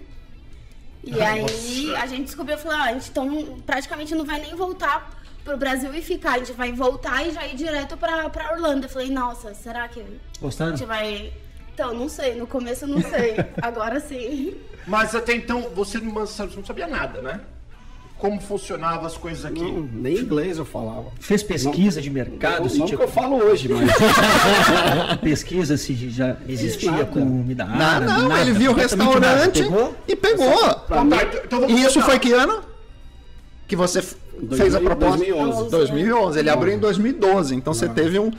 E 1.04 1.20
aí 1.22 1.96
a 1.96 2.06
gente 2.06 2.26
descobriu, 2.26 2.58
falou, 2.58 2.78
ah, 2.78 2.84
a 2.86 2.94
gente 2.94 3.10
então, 3.10 3.60
praticamente 3.66 4.14
não 4.14 4.26
vai 4.26 4.40
nem 4.42 4.54
voltar 4.56 5.18
pro 5.46 5.56
Brasil 5.58 5.94
e 5.94 6.02
ficar, 6.02 6.34
a 6.34 6.38
gente 6.40 6.52
vai 6.52 6.74
voltar 6.74 7.26
e 7.26 7.32
já 7.32 7.48
ir 7.48 7.56
direto 7.56 7.96
pra, 7.96 8.30
pra 8.30 8.52
Orlando. 8.52 8.84
Eu 8.86 8.90
falei, 8.90 9.10
nossa, 9.10 9.54
será 9.54 9.88
que 9.88 10.02
a 10.02 10.06
Gostaram? 10.42 10.76
gente 10.76 10.86
vai... 10.86 11.32
Então, 11.80 11.94
não 11.94 12.10
sei, 12.10 12.36
no 12.36 12.46
começo 12.46 12.84
eu 12.84 12.90
não 12.90 13.02
sei, 13.02 13.36
agora 13.62 14.02
sim. 14.02 14.54
Mas 14.86 15.16
até 15.16 15.34
então 15.34 15.70
você 15.74 15.98
não, 15.98 16.12
não 16.14 16.26
sabia 16.66 16.88
nada, 16.88 17.22
né? 17.22 17.40
Como 18.18 18.42
funcionavam 18.42 19.06
as 19.06 19.16
coisas 19.16 19.46
aqui. 19.46 19.62
Não, 19.62 19.88
nem 19.94 20.18
inglês 20.18 20.58
eu 20.58 20.66
falava. 20.66 21.06
Fez 21.22 21.42
pesquisa 21.42 22.02
de 22.02 22.10
mercado? 22.10 22.64
não 22.64 22.70
se 22.70 22.80
não 22.80 22.86
tinha 22.86 22.98
que 22.98 23.04
eu 23.06 23.08
falo 23.08 23.38
hoje, 23.38 23.70
mas 23.70 23.90
pesquisa 25.24 25.78
se 25.78 25.96
já 26.10 26.36
existia 26.50 26.92
Nada. 26.92 27.06
comida 27.06 27.64
Não, 27.64 27.74
árabe? 27.86 28.06
não, 28.08 28.28
nada, 28.28 28.42
ele 28.42 28.52
viu 28.52 28.72
o 28.72 28.76
nada. 28.76 28.82
restaurante 28.90 29.64
Pegou? 29.64 29.96
e 30.06 30.16
pegou. 30.18 30.46
então- 30.84 31.06
então 31.46 31.60
vamos 31.62 31.80
E 31.80 31.86
isso 31.86 32.02
foi 32.02 32.20
que 32.20 32.34
ano? 32.34 32.62
Que 33.70 33.76
você 33.78 34.00
f- 34.00 34.18
fez 34.50 34.76
a 34.76 34.80
2000, 34.80 34.82
proposta? 34.82 35.18
2011. 35.18 35.70
2011. 35.70 36.40
Ele 36.40 36.50
abriu 36.50 36.74
em 36.74 36.80
2012. 36.80 37.56
Então 37.56 37.74
você 37.74 37.88
teve 37.88 38.20
um. 38.20 38.32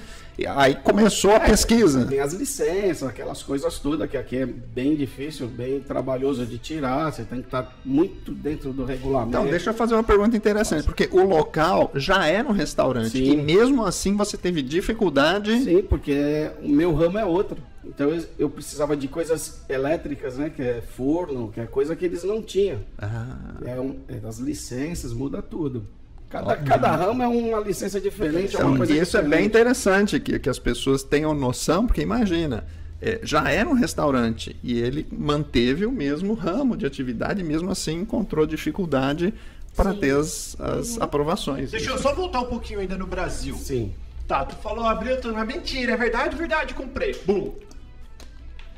Aí 0.46 0.74
começou 0.74 1.34
a 1.34 1.40
pesquisa. 1.40 2.06
tem 2.06 2.20
as 2.20 2.32
licenças, 2.32 3.08
aquelas 3.08 3.42
coisas 3.42 3.78
todas, 3.78 4.08
que 4.10 4.16
aqui 4.16 4.36
é 4.38 4.46
bem 4.46 4.94
difícil, 4.96 5.46
bem 5.48 5.80
trabalhoso 5.80 6.44
de 6.46 6.58
tirar, 6.58 7.12
você 7.12 7.24
tem 7.24 7.40
que 7.40 7.46
estar 7.46 7.78
muito 7.84 8.32
dentro 8.32 8.72
do 8.72 8.84
regulamento. 8.84 9.30
Então, 9.30 9.46
deixa 9.46 9.70
eu 9.70 9.74
fazer 9.74 9.94
uma 9.94 10.04
pergunta 10.04 10.36
interessante, 10.36 10.84
porque 10.84 11.08
o 11.10 11.22
local 11.24 11.90
já 11.94 12.26
era 12.26 12.48
um 12.48 12.52
restaurante 12.52 13.10
Sim. 13.10 13.32
e 13.32 13.36
mesmo 13.36 13.84
assim 13.84 14.16
você 14.16 14.36
teve 14.36 14.62
dificuldade. 14.62 15.62
Sim, 15.62 15.82
porque 15.82 16.50
o 16.62 16.68
meu 16.68 16.94
ramo 16.94 17.18
é 17.18 17.24
outro. 17.24 17.56
Então 17.84 18.10
eu, 18.10 18.24
eu 18.38 18.50
precisava 18.50 18.96
de 18.96 19.08
coisas 19.08 19.62
elétricas, 19.68 20.36
né? 20.36 20.50
Que 20.50 20.62
é 20.62 20.82
forno, 20.82 21.50
que 21.50 21.60
é 21.60 21.66
coisa 21.66 21.96
que 21.96 22.04
eles 22.04 22.22
não 22.22 22.42
tinham. 22.42 22.80
Ah, 22.98 23.54
É, 23.64 23.80
um, 23.80 23.96
é 24.08 24.26
as 24.26 24.38
licenças, 24.38 25.12
muda 25.12 25.42
tudo. 25.42 25.86
Cada, 26.30 26.56
cada 26.58 26.94
ramo 26.94 27.22
é 27.24 27.26
uma 27.26 27.58
licença 27.58 28.00
diferente, 28.00 28.54
é 28.54 28.60
uma 28.60 28.66
então, 28.66 28.76
coisa 28.76 28.96
isso 28.96 29.16
é 29.16 29.20
bem 29.20 29.30
diferente. 29.30 29.48
interessante 29.48 30.20
que, 30.20 30.38
que 30.38 30.48
as 30.48 30.60
pessoas 30.60 31.02
tenham 31.02 31.34
noção, 31.34 31.88
porque 31.88 32.00
imagina, 32.00 32.64
é, 33.02 33.18
já 33.24 33.50
era 33.50 33.68
um 33.68 33.72
restaurante 33.72 34.54
e 34.62 34.78
ele 34.78 35.08
manteve 35.10 35.84
o 35.84 35.90
mesmo 35.90 36.34
ramo 36.34 36.76
de 36.76 36.86
atividade, 36.86 37.40
e 37.40 37.44
mesmo 37.44 37.68
assim 37.68 38.02
encontrou 38.02 38.46
dificuldade 38.46 39.34
para 39.74 39.92
ter 39.92 40.16
as, 40.16 40.56
as 40.60 41.00
aprovações. 41.00 41.72
Deixa 41.72 41.90
eu 41.90 41.98
só 41.98 42.14
voltar 42.14 42.42
um 42.42 42.46
pouquinho 42.46 42.78
ainda 42.78 42.96
no 42.96 43.08
Brasil. 43.08 43.56
Sim. 43.56 43.92
Tá, 44.28 44.44
tu 44.44 44.54
falou, 44.54 44.84
abriu, 44.84 45.20
tu 45.20 45.32
não 45.32 45.40
é 45.40 45.44
mentira, 45.44 45.94
é 45.94 45.96
verdade, 45.96 46.36
verdade, 46.36 46.74
comprei. 46.74 47.20
Bum. 47.26 47.54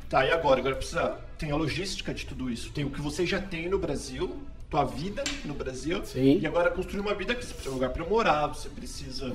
Tá, 0.09 0.25
e 0.25 0.31
agora? 0.31 0.59
Agora 0.59 0.75
precisa. 0.75 1.17
Tem 1.37 1.51
a 1.51 1.55
logística 1.55 2.13
de 2.13 2.25
tudo 2.25 2.49
isso. 2.49 2.71
Tem 2.71 2.83
o 2.83 2.89
que 2.89 3.01
você 3.01 3.25
já 3.25 3.39
tem 3.39 3.69
no 3.69 3.77
Brasil, 3.77 4.41
tua 4.73 4.85
vida 4.85 5.23
no 5.45 5.53
Brasil. 5.53 6.03
Sim. 6.03 6.39
E 6.41 6.47
agora 6.47 6.71
construir 6.71 6.99
uma 6.99 7.13
vida 7.13 7.35
que 7.35 7.45
você 7.45 7.53
precisa 7.53 7.63
de 7.63 7.69
um 7.69 7.73
lugar 7.73 7.91
pra 7.91 8.03
morar, 8.03 8.47
você 8.47 8.67
precisa 8.67 9.31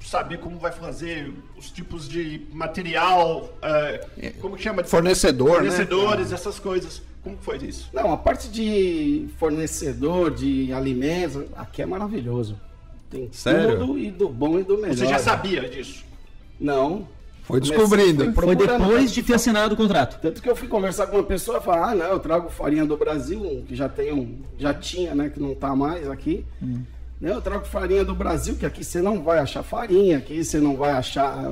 saber 0.00 0.38
como 0.38 0.56
vai 0.56 0.70
fazer 0.70 1.32
os 1.56 1.68
tipos 1.68 2.08
de 2.08 2.46
material, 2.52 3.52
é, 3.60 4.32
como 4.40 4.56
que 4.56 4.62
chama? 4.62 4.84
Fornecedor, 4.84 5.62
né? 5.62 5.70
Fornecedores, 5.70 6.32
essas 6.32 6.60
coisas. 6.60 7.02
Como 7.24 7.36
foi 7.38 7.56
isso? 7.58 7.90
Não, 7.92 8.12
a 8.12 8.16
parte 8.16 8.48
de 8.48 9.28
fornecedor 9.36 10.30
de 10.30 10.72
alimentos, 10.72 11.44
aqui 11.56 11.82
é 11.82 11.86
maravilhoso. 11.86 12.56
Tem 13.10 13.28
Sério? 13.32 13.80
tudo 13.80 13.98
e 13.98 14.12
do 14.12 14.28
bom 14.28 14.60
e 14.60 14.62
do 14.62 14.78
melhor. 14.78 14.96
Você 14.96 15.06
já 15.06 15.18
sabia 15.18 15.68
disso? 15.68 16.04
Não. 16.60 17.08
Foi 17.48 17.60
descobrindo. 17.60 18.30
Foi 18.34 18.54
depois 18.54 19.10
de 19.10 19.22
ter 19.22 19.32
assinado 19.32 19.72
o 19.72 19.76
contrato. 19.76 20.20
Tanto 20.20 20.42
que 20.42 20.50
eu 20.50 20.54
fui 20.54 20.68
conversar 20.68 21.06
com 21.06 21.16
uma 21.16 21.24
pessoa 21.24 21.56
e 21.56 21.62
falar, 21.62 21.92
ah, 21.92 21.94
não, 21.94 22.06
eu 22.08 22.18
trago 22.18 22.50
farinha 22.50 22.84
do 22.84 22.94
Brasil, 22.94 23.64
que 23.66 23.74
já 23.74 23.88
tem 23.88 24.12
um, 24.12 24.42
já 24.58 24.74
tinha, 24.74 25.14
né, 25.14 25.30
que 25.30 25.40
não 25.40 25.54
tá 25.54 25.74
mais 25.74 26.10
aqui. 26.10 26.44
Hum. 26.62 26.82
Não, 27.18 27.30
eu 27.30 27.40
trago 27.40 27.64
farinha 27.64 28.04
do 28.04 28.14
Brasil, 28.14 28.54
que 28.56 28.66
aqui 28.66 28.84
você 28.84 29.00
não 29.00 29.22
vai 29.22 29.38
achar 29.38 29.62
farinha, 29.62 30.18
aqui 30.18 30.44
você 30.44 30.58
não 30.58 30.76
vai 30.76 30.90
achar 30.90 31.48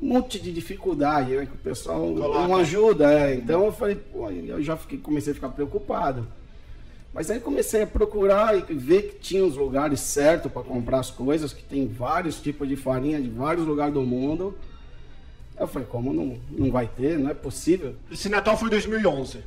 um 0.00 0.06
monte 0.06 0.38
de 0.38 0.52
dificuldade, 0.52 1.34
né, 1.34 1.46
que 1.46 1.56
o 1.56 1.58
pessoal 1.58 1.98
Coloca. 2.00 2.46
não 2.46 2.56
ajuda, 2.56 3.12
é. 3.12 3.34
Então 3.34 3.64
eu 3.66 3.72
falei, 3.72 3.96
pô, 3.96 4.30
eu 4.30 4.62
já 4.62 4.76
fiquei, 4.76 4.98
comecei 4.98 5.32
a 5.32 5.34
ficar 5.34 5.48
preocupado. 5.48 6.28
Mas 7.12 7.28
aí 7.28 7.40
comecei 7.40 7.82
a 7.82 7.86
procurar 7.88 8.56
e 8.56 8.72
ver 8.72 9.02
que 9.02 9.18
tinha 9.18 9.44
os 9.44 9.56
lugares 9.56 9.98
certos 9.98 10.52
para 10.52 10.62
comprar 10.62 11.00
as 11.00 11.10
coisas, 11.10 11.52
que 11.52 11.64
tem 11.64 11.88
vários 11.88 12.40
tipos 12.40 12.68
de 12.68 12.76
farinha 12.76 13.20
de 13.20 13.28
vários 13.28 13.66
lugares 13.66 13.92
do 13.92 14.02
mundo. 14.02 14.54
Eu 15.60 15.68
falei, 15.68 15.86
como 15.90 16.10
não, 16.14 16.38
não 16.50 16.70
vai 16.70 16.88
ter? 16.88 17.18
Não 17.18 17.30
é 17.30 17.34
possível. 17.34 17.94
Esse 18.10 18.30
Natal 18.30 18.56
foi 18.56 18.70
2011. 18.70 19.44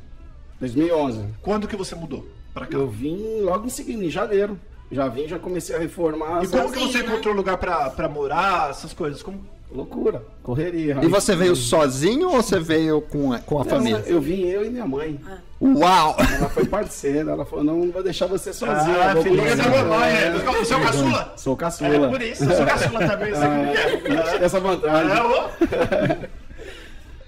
2011. 0.60 1.24
Quando 1.42 1.66
que 1.66 1.74
você 1.74 1.96
mudou 1.96 2.24
pra 2.54 2.66
cá? 2.66 2.78
Eu 2.78 2.88
vim 2.88 3.40
logo 3.40 3.66
em 3.66 3.68
seguida, 3.68 4.04
em 4.04 4.08
janeiro. 4.08 4.56
Já 4.92 5.08
vim, 5.08 5.26
já 5.26 5.40
comecei 5.40 5.74
a 5.74 5.78
reformar. 5.80 6.44
E 6.44 6.46
como 6.46 6.70
que 6.70 6.78
você 6.78 6.98
né? 6.98 7.06
encontrou 7.06 7.34
lugar 7.34 7.58
pra, 7.58 7.90
pra 7.90 8.08
morar, 8.08 8.70
essas 8.70 8.92
coisas? 8.92 9.24
Como... 9.24 9.44
Loucura, 9.72 10.24
correria. 10.40 11.00
E 11.02 11.08
você 11.08 11.34
veio 11.34 11.56
sozinho 11.56 12.28
ou 12.28 12.36
você 12.40 12.60
veio 12.60 13.00
com 13.00 13.32
a, 13.32 13.40
com 13.40 13.60
a 13.60 13.64
Não, 13.64 13.70
família? 13.70 14.04
Eu 14.06 14.20
vim 14.20 14.42
eu 14.42 14.64
e 14.64 14.70
minha 14.70 14.86
mãe. 14.86 15.18
Uau! 15.64 16.16
Ela 16.18 16.48
foi 16.50 16.66
parceira, 16.66 17.32
ela 17.32 17.44
falou, 17.46 17.64
não, 17.64 17.76
não 17.86 17.90
vou 17.92 18.02
deixar 18.02 18.26
você 18.26 18.52
sozinha. 18.52 18.96
Ah, 19.02 19.14
da 19.14 19.20
você." 19.20 19.30
mamãe. 19.30 20.12
É, 20.14 20.26
É. 20.26 20.30
Você 20.32 20.74
é 20.74 20.76
o 20.76 20.80
caçula? 20.82 21.32
Sou 21.36 21.54
É, 21.54 21.56
caçula. 21.56 22.08
por 22.10 22.20
isso, 22.22 22.44
eu 22.44 22.56
sou 22.56 22.66
caçula 22.66 23.06
também, 23.08 23.32
é. 23.32 24.40
É, 24.40 24.44
essa 24.44 24.60
vantagem. 24.60 25.12
É, 25.16 25.22
ô. 25.22 26.28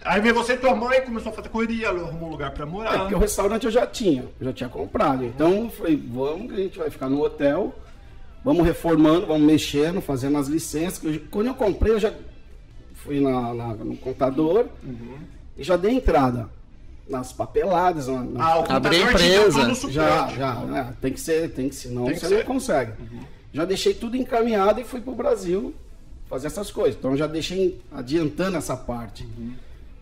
Aí 0.05 0.21
veio 0.21 0.35
você 0.35 0.53
e 0.53 0.57
tua 0.57 0.75
mãe, 0.75 1.01
começou 1.01 1.33
a 1.33 1.35
fazer 1.35 1.49
correria, 1.49 1.89
arrumou 1.89 2.29
um 2.29 2.33
lugar 2.33 2.53
pra 2.53 2.65
É, 2.65 2.69
morar. 2.69 2.99
porque 3.01 3.15
o 3.15 3.19
restaurante 3.19 3.65
eu 3.65 3.73
já 3.73 3.85
tinha, 3.87 4.23
eu 4.41 4.47
já 4.47 4.53
tinha 4.53 4.69
comprado. 4.69 5.25
Então 5.25 5.65
eu 5.65 5.71
falei, 5.71 5.97
vamos 5.97 6.47
que 6.49 6.55
a 6.55 6.63
gente 6.63 6.79
vai 6.79 6.91
ficar 6.91 7.09
no 7.09 7.21
hotel, 7.25 7.75
vamos 8.45 8.65
reformando, 8.65 9.27
vamos 9.27 9.43
mexendo, 9.43 10.01
fazendo 10.01 10.39
as 10.39 10.47
licenças. 10.47 11.03
eu- 11.03 11.21
quando 11.29 11.47
eu 11.49 11.55
comprei, 11.55 11.93
eu 11.95 11.99
já 11.99 12.13
fui 12.95 13.19
na, 13.21 13.53
na- 13.53 13.75
no 13.75 13.97
contador 13.97 14.67
e 15.59 15.65
já 15.65 15.77
dei 15.77 15.93
entrada 15.93 16.49
nas 17.09 17.33
papeladas. 17.33 18.09
Na, 18.09 18.23
na- 18.23 18.45
Ah, 18.45 18.61
o 18.61 18.73
Abrir 18.73 19.03
empresa. 19.03 19.75
já, 19.91 20.29
já, 20.29 20.55
né? 20.61 20.95
tem 21.01 21.13
que 21.13 21.21
ser, 21.21 21.51
tem 21.53 21.69
que, 21.69 21.75
senão 21.75 22.05
Tem 22.07 22.15
que 22.15 22.21
você 22.21 22.29
ser. 22.29 22.39
não 22.39 22.45
consegue. 22.45 22.93
Já 23.53 23.65
deixei 23.65 23.95
tudo 23.95 24.17
encaminhado 24.17 24.81
e 24.81 24.85
fui 24.85 25.01
pro 25.01 25.15
Brasil 25.15 25.75
fazer 26.29 26.49
essas 26.49 26.71
coisas. 26.71 26.97
Então 26.99 27.17
já 27.17 27.27
deixei 27.27 27.81
adiantando 27.93 28.57
essa 28.57 28.77
parte. 28.77 29.27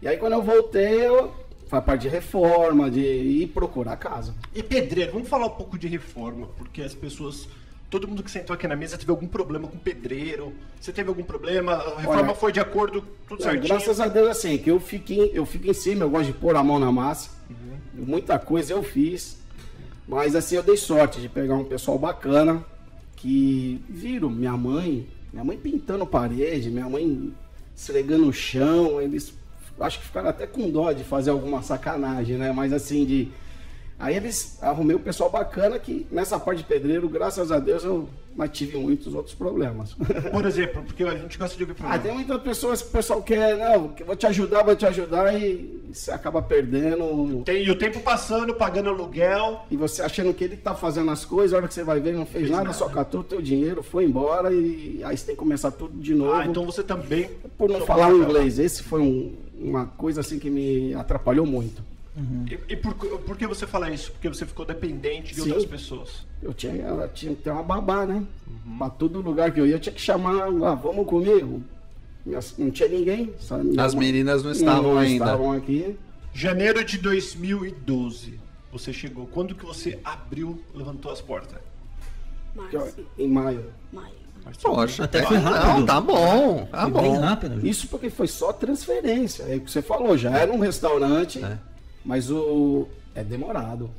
E 0.02 0.08
aí 0.08 0.16
quando 0.16 0.32
eu 0.32 0.42
voltei, 0.42 1.06
eu, 1.06 1.32
foi 1.68 1.78
a 1.78 1.82
parte 1.82 2.02
de 2.02 2.08
reforma, 2.08 2.90
de 2.90 3.00
ir 3.00 3.46
procurar 3.48 3.96
casa. 3.96 4.34
E 4.54 4.62
pedreiro, 4.62 5.12
vamos 5.12 5.28
falar 5.28 5.46
um 5.46 5.50
pouco 5.50 5.78
de 5.78 5.86
reforma, 5.88 6.48
porque 6.58 6.82
as 6.82 6.94
pessoas. 6.94 7.48
Todo 7.94 8.08
mundo 8.08 8.24
que 8.24 8.30
sentou 8.32 8.54
aqui 8.54 8.66
na 8.66 8.74
mesa 8.74 8.98
teve 8.98 9.12
algum 9.12 9.28
problema 9.28 9.68
com 9.68 9.78
pedreiro. 9.78 10.52
Você 10.80 10.92
teve 10.92 11.08
algum 11.10 11.22
problema? 11.22 11.74
A 11.74 12.00
reforma 12.00 12.22
Olha, 12.22 12.34
foi 12.34 12.50
de 12.50 12.58
acordo, 12.58 13.04
tudo 13.28 13.38
Não, 13.38 13.52
certinho. 13.52 13.68
graças 13.68 14.00
a 14.00 14.08
Deus, 14.08 14.30
assim, 14.30 14.58
que 14.58 14.68
eu 14.68 14.80
fico, 14.80 15.12
em, 15.12 15.30
eu 15.32 15.46
fico 15.46 15.68
em 15.68 15.72
cima, 15.72 16.02
eu 16.02 16.10
gosto 16.10 16.26
de 16.26 16.32
pôr 16.32 16.56
a 16.56 16.64
mão 16.64 16.80
na 16.80 16.90
massa. 16.90 17.30
Uhum. 17.48 18.04
Muita 18.04 18.36
coisa 18.36 18.72
eu 18.72 18.82
fiz. 18.82 19.38
Mas 20.08 20.34
assim, 20.34 20.56
eu 20.56 20.64
dei 20.64 20.76
sorte 20.76 21.20
de 21.20 21.28
pegar 21.28 21.54
um 21.54 21.62
pessoal 21.62 21.96
bacana 21.96 22.64
que 23.14 23.80
viram 23.88 24.28
minha 24.28 24.56
mãe, 24.56 25.06
minha 25.32 25.44
mãe 25.44 25.56
pintando 25.56 26.04
parede, 26.04 26.72
minha 26.72 26.88
mãe 26.88 27.32
esfregando 27.76 28.26
o 28.26 28.32
chão, 28.32 29.00
eles 29.00 29.32
acho 29.78 30.00
que 30.00 30.06
ficaram 30.06 30.30
até 30.30 30.48
com 30.48 30.68
dó 30.68 30.90
de 30.90 31.04
fazer 31.04 31.30
alguma 31.30 31.62
sacanagem, 31.62 32.38
né? 32.38 32.50
Mas 32.50 32.72
assim, 32.72 33.04
de. 33.04 33.28
Aí 33.98 34.16
eles 34.16 34.58
arrumei 34.60 34.96
um 34.96 35.00
pessoal 35.00 35.30
bacana 35.30 35.78
que 35.78 36.06
nessa 36.10 36.38
parte 36.38 36.58
de 36.58 36.64
pedreiro, 36.64 37.08
graças 37.08 37.50
a 37.52 37.58
Deus, 37.58 37.84
eu 37.84 38.08
mas 38.36 38.50
tive 38.50 38.76
muitos 38.76 39.14
outros 39.14 39.32
problemas. 39.32 39.94
Por 40.32 40.44
exemplo, 40.44 40.82
porque 40.82 41.04
a 41.04 41.14
gente 41.16 41.38
gosta 41.38 41.56
de 41.56 41.62
ouvir 41.62 41.74
Ah, 41.74 41.76
problema. 41.76 42.02
tem 42.02 42.12
muitas 42.14 42.42
pessoas 42.42 42.82
que 42.82 42.88
o 42.88 42.90
pessoal 42.90 43.22
quer, 43.22 43.56
não, 43.56 43.88
que 43.90 44.02
vou 44.02 44.16
te 44.16 44.26
ajudar, 44.26 44.64
vou 44.64 44.74
te 44.74 44.84
ajudar 44.84 45.32
e 45.40 45.84
você 45.92 46.10
acaba 46.10 46.42
perdendo. 46.42 47.42
Tem, 47.44 47.62
e 47.64 47.70
o 47.70 47.78
tempo 47.78 48.00
passando, 48.00 48.52
pagando 48.52 48.88
aluguel. 48.88 49.64
E 49.70 49.76
você 49.76 50.02
achando 50.02 50.34
que 50.34 50.42
ele 50.42 50.56
tá 50.56 50.74
fazendo 50.74 51.12
as 51.12 51.24
coisas, 51.24 51.54
a 51.54 51.58
hora 51.58 51.68
que 51.68 51.74
você 51.74 51.84
vai 51.84 52.00
ver, 52.00 52.12
não 52.14 52.26
fez 52.26 52.50
nada, 52.50 52.72
só 52.72 52.88
catou 52.88 53.20
o 53.20 53.24
teu 53.24 53.40
dinheiro, 53.40 53.84
foi 53.84 54.04
embora 54.04 54.52
e 54.52 55.00
aí 55.04 55.16
você 55.16 55.26
tem 55.26 55.34
que 55.36 55.38
começar 55.38 55.70
tudo 55.70 55.96
de 55.96 56.12
novo. 56.12 56.32
Ah, 56.32 56.44
então 56.44 56.66
você 56.66 56.82
também. 56.82 57.30
Por 57.56 57.70
não 57.70 57.82
falar 57.82 58.12
o 58.12 58.20
inglês, 58.20 58.58
esse 58.58 58.82
foi 58.82 59.00
um- 59.00 59.32
uma 59.56 59.86
coisa 59.86 60.20
assim 60.22 60.40
que 60.40 60.50
me 60.50 60.92
atrapalhou 60.94 61.46
muito. 61.46 61.80
E, 62.48 62.72
e 62.74 62.76
por, 62.76 62.94
por 62.94 63.36
que 63.36 63.44
você 63.46 63.66
fala 63.66 63.90
isso? 63.90 64.12
Porque 64.12 64.28
você 64.28 64.46
ficou 64.46 64.64
dependente 64.64 65.34
de 65.34 65.40
Sim. 65.40 65.48
outras 65.50 65.64
pessoas. 65.64 66.24
Eu 66.40 66.54
tinha, 66.54 66.72
ela 66.82 67.08
tinha 67.08 67.34
que 67.34 67.42
ter 67.42 67.50
uma 67.50 67.62
babá, 67.62 68.06
né? 68.06 68.22
Pra 68.78 68.88
todo 68.88 69.20
lugar 69.20 69.50
que 69.52 69.60
eu 69.60 69.66
ia, 69.66 69.74
eu 69.74 69.80
tinha 69.80 69.92
que 69.92 70.00
chamar, 70.00 70.44
ah, 70.46 70.74
vamos 70.74 71.06
comigo. 71.06 71.62
Não 72.56 72.70
tinha 72.70 72.88
ninguém. 72.88 73.32
As 73.78 73.94
meninas 73.94 74.42
não 74.44 74.52
estavam 74.52 74.96
ainda. 74.96 75.24
estavam 75.24 75.52
aqui. 75.52 75.96
Janeiro 76.32 76.84
de 76.84 76.98
2012, 76.98 78.38
você 78.72 78.92
chegou. 78.92 79.26
Quando 79.26 79.54
que 79.54 79.64
você 79.64 79.98
abriu, 80.04 80.62
levantou 80.74 81.10
as 81.12 81.20
portas? 81.20 81.58
eu- 82.72 82.80
Março, 82.80 82.96
Em 83.18 83.28
maio. 83.28 83.64
maio. 83.92 84.14
Poxa, 84.62 85.04
Até 85.04 85.22
foi 85.22 85.38
rápido. 85.38 85.78
Não, 85.80 85.86
tá 85.86 86.00
bom, 86.00 86.66
tá 86.70 86.82
Foi 86.82 87.02
bem 87.02 87.12
bom. 87.14 87.20
rápido. 87.20 87.66
Isso 87.66 87.88
porque 87.88 88.10
foi 88.10 88.26
só 88.28 88.52
transferência. 88.52 89.42
É 89.44 89.56
o 89.56 89.60
que 89.60 89.70
você 89.70 89.80
falou, 89.82 90.16
já 90.18 90.30
era 90.38 90.52
um 90.52 90.58
restaurante, 90.60 91.42
É. 91.42 91.58
mas 92.04 92.30
o 92.30 92.86
é 93.14 93.22
demorado. 93.24 93.90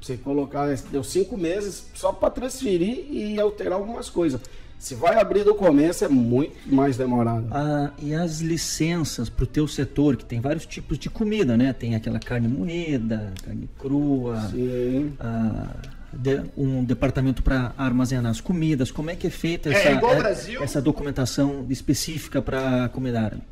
Você 0.00 0.16
colocar, 0.16 0.66
deu 0.90 1.04
cinco 1.04 1.36
meses 1.36 1.86
só 1.94 2.12
para 2.12 2.30
transferir 2.30 3.06
e 3.10 3.38
alterar 3.40 3.74
algumas 3.78 4.10
coisas. 4.10 4.40
Se 4.78 4.96
vai 4.96 5.14
abrir 5.20 5.44
do 5.44 5.54
começo 5.54 6.04
é 6.04 6.08
muito 6.08 6.56
mais 6.74 6.96
demorado. 6.96 7.46
Ah, 7.52 7.92
e 8.00 8.12
as 8.12 8.40
licenças 8.40 9.28
para 9.28 9.44
o 9.44 9.46
teu 9.46 9.68
setor, 9.68 10.16
que 10.16 10.24
tem 10.24 10.40
vários 10.40 10.66
tipos 10.66 10.98
de 10.98 11.08
comida, 11.08 11.56
né? 11.56 11.72
Tem 11.72 11.94
aquela 11.94 12.18
carne 12.18 12.48
moída, 12.48 13.32
carne 13.44 13.70
crua, 13.78 14.40
Sim. 14.50 15.12
ah, 15.20 15.68
de- 16.12 16.42
um 16.56 16.82
departamento 16.82 17.44
para 17.44 17.72
armazenar 17.78 18.32
as 18.32 18.40
comidas. 18.40 18.90
Como 18.90 19.08
é 19.08 19.14
que 19.14 19.28
é 19.28 19.30
feita 19.30 19.68
É, 19.72 19.72
essa, 19.72 20.00
Brasil? 20.00 20.60
essa 20.64 20.82
documentação 20.82 21.64
específica 21.70 22.42
para 22.42 22.86
a 22.86 22.88
comida 22.88 23.20
árabe? 23.20 23.42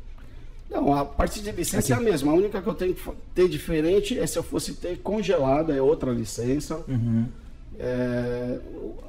Não, 0.71 0.93
a 0.93 1.03
parte 1.03 1.41
de 1.41 1.51
licença 1.51 1.93
é 1.93 1.97
a 1.97 1.99
mesma. 1.99 2.31
A 2.31 2.35
única 2.35 2.61
que 2.61 2.67
eu 2.67 2.73
tenho 2.73 2.95
que 2.95 3.11
ter 3.35 3.49
diferente 3.49 4.17
é 4.17 4.25
se 4.25 4.39
eu 4.39 4.43
fosse 4.43 4.73
ter 4.75 4.99
congelada, 4.99 5.75
é 5.75 5.81
outra 5.81 6.11
licença. 6.11 6.81
Uhum. 6.87 7.25
É, 7.77 8.59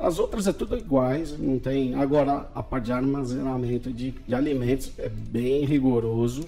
as 0.00 0.18
outras 0.18 0.48
é 0.48 0.52
tudo 0.52 0.76
iguais, 0.76 1.38
não 1.38 1.60
tem. 1.60 1.94
Agora, 1.94 2.50
a 2.52 2.62
parte 2.62 2.86
de 2.86 2.92
armazenamento 2.92 3.92
de, 3.92 4.12
de 4.26 4.34
alimentos 4.34 4.90
é 4.98 5.08
bem 5.08 5.64
rigoroso. 5.64 6.44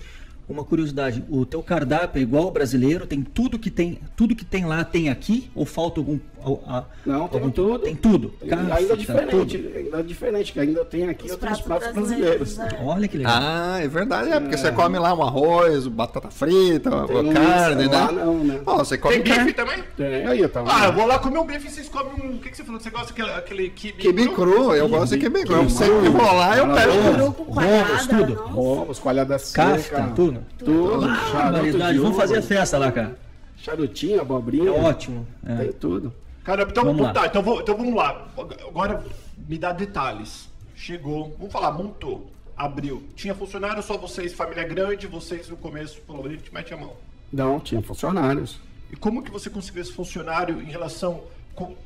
Uma 0.49 0.65
curiosidade, 0.65 1.25
o 1.31 1.47
teu 1.47 1.63
cardápio 1.63 2.19
é 2.19 2.23
igual 2.23 2.45
ao 2.45 2.51
brasileiro? 2.51 3.07
Tem 3.07 3.23
tudo 3.23 3.59
que 3.59 3.71
tem, 3.71 3.99
tudo 4.17 4.35
que 4.35 4.45
tem 4.45 4.67
lá 4.67 4.85
tem 4.85 5.09
aqui? 5.09 5.49
Ou 5.55 5.65
falta 5.65 6.01
algum? 6.01 6.19
A- 6.67 6.85
Não, 7.07 7.29
tem 7.29 7.39
algum- 7.41 7.51
tudo. 7.51 7.79
Tem 7.81 7.95
tudo. 7.97 8.33
Kafta, 8.49 8.75
ainda 8.75 8.97
diferente, 8.97 9.59
tudo. 9.59 9.77
ainda 9.77 10.03
diferente, 10.03 10.53
que 10.53 10.61
ainda 10.61 10.85
tem 10.85 11.09
aqui 11.09 11.27
Os 11.27 11.33
outros 11.33 11.61
pratos 11.61 11.65
pratos 11.83 11.93
brasileiros. 11.95 12.55
brasileiros, 12.57 12.81
é. 12.81 12.85
Olha 12.85 13.09
que 13.09 13.17
legal. 13.19 13.33
Ah, 13.37 13.79
é 13.81 13.89
verdade, 13.89 14.31
é 14.31 14.41
porque 14.41 14.57
você 14.57 14.71
come 14.73 14.99
lá 14.99 15.15
um 15.15 15.23
arroz, 15.23 15.87
batata 15.87 16.31
frita, 16.31 16.91
uma 16.91 17.05
um 17.05 17.33
carne, 17.33 17.87
né? 17.89 18.09
não, 18.13 18.35
né? 18.45 18.61
Ó, 18.67 18.77
você 18.79 18.99
come 18.99 19.15
Tem 19.15 19.23
bife 19.23 19.37
carne. 19.37 19.53
também? 19.53 19.85
Tem, 19.97 20.27
aí 20.27 20.41
eu 20.41 20.49
tava. 20.49 20.71
Ah, 20.73 20.87
eu 20.87 20.93
vou 20.93 21.07
lá 21.07 21.19
comer 21.19 21.39
um 21.39 21.47
bife 21.47 21.67
e 21.67 21.71
vocês 21.71 21.89
comem 21.89 22.13
um. 22.23 22.35
O 22.37 22.39
que, 22.39 22.51
que 22.51 22.57
você 22.57 22.65
falou? 22.65 22.81
Você 22.81 22.91
gosta 22.91 23.07
daquele 23.09 23.31
aquele 23.31 23.71
kibe? 23.71 23.99
Quibe 23.99 24.29
cru, 24.29 24.75
eu 24.75 24.89
gosto 24.89 25.13
de 25.15 25.19
quibe 25.21 25.43
cru. 25.45 25.55
Eu 25.55 25.59
Quibe 25.61 25.73
sempre 25.73 26.01
cru. 26.01 26.13
vou 26.13 26.33
lá, 26.35 26.57
eu 26.59 26.67
pego. 26.75 27.33
Quadrada, 27.45 28.07
tudo. 28.09 28.35
nossa. 28.35 28.59
Ovos, 28.59 28.99
coalhada 28.99 29.39
seca. 29.39 30.13
tudo. 30.15 30.41
Tudo. 30.59 31.07
Ah, 31.07 31.53
Vamos 32.01 32.17
fazer 32.17 32.39
a 32.39 32.43
festa 32.43 32.79
lá, 32.79 32.91
cara. 32.93 33.17
Charutinho, 33.57 34.19
É 34.19 34.21
abobrinha. 34.21 34.73
ótimo. 34.73 35.27
É. 35.47 35.55
Tem 35.57 35.73
tudo. 35.73 36.13
Caramba, 36.45 36.71
então 36.71 36.85
Vamos 36.85 37.01
vamos 37.01 37.17
lá. 37.17 37.27
então, 37.27 37.43
vou- 37.43 37.61
então 37.61 37.77
vamos 37.77 37.95
lá. 37.95 38.29
Agora 38.69 39.03
me 39.49 39.59
dá 39.59 39.73
detalhes. 39.73 40.49
Chegou, 40.77 41.35
vamos 41.39 41.53
falar, 41.53 41.73
montou, 41.73 42.31
abriu. 42.57 43.03
Tinha 43.17 43.35
funcionário, 43.35 43.83
só 43.83 43.97
vocês, 43.97 44.33
família 44.35 44.65
grande, 44.65 45.07
vocês 45.07 45.49
no 45.49 45.57
começo, 45.57 46.01
falou, 46.07 46.27
a 46.27 46.29
gente 46.29 46.53
mete 46.53 46.75
a 46.75 46.77
mão. 46.77 46.93
Não, 47.33 47.59
tinha 47.59 47.81
funcionários. 47.83 48.61
E 48.93 48.97
como 48.97 49.23
que 49.23 49.31
você 49.31 49.49
conseguiu 49.49 49.83
esse 49.83 49.93
funcionário 49.93 50.61
em 50.61 50.67
relação. 50.67 51.23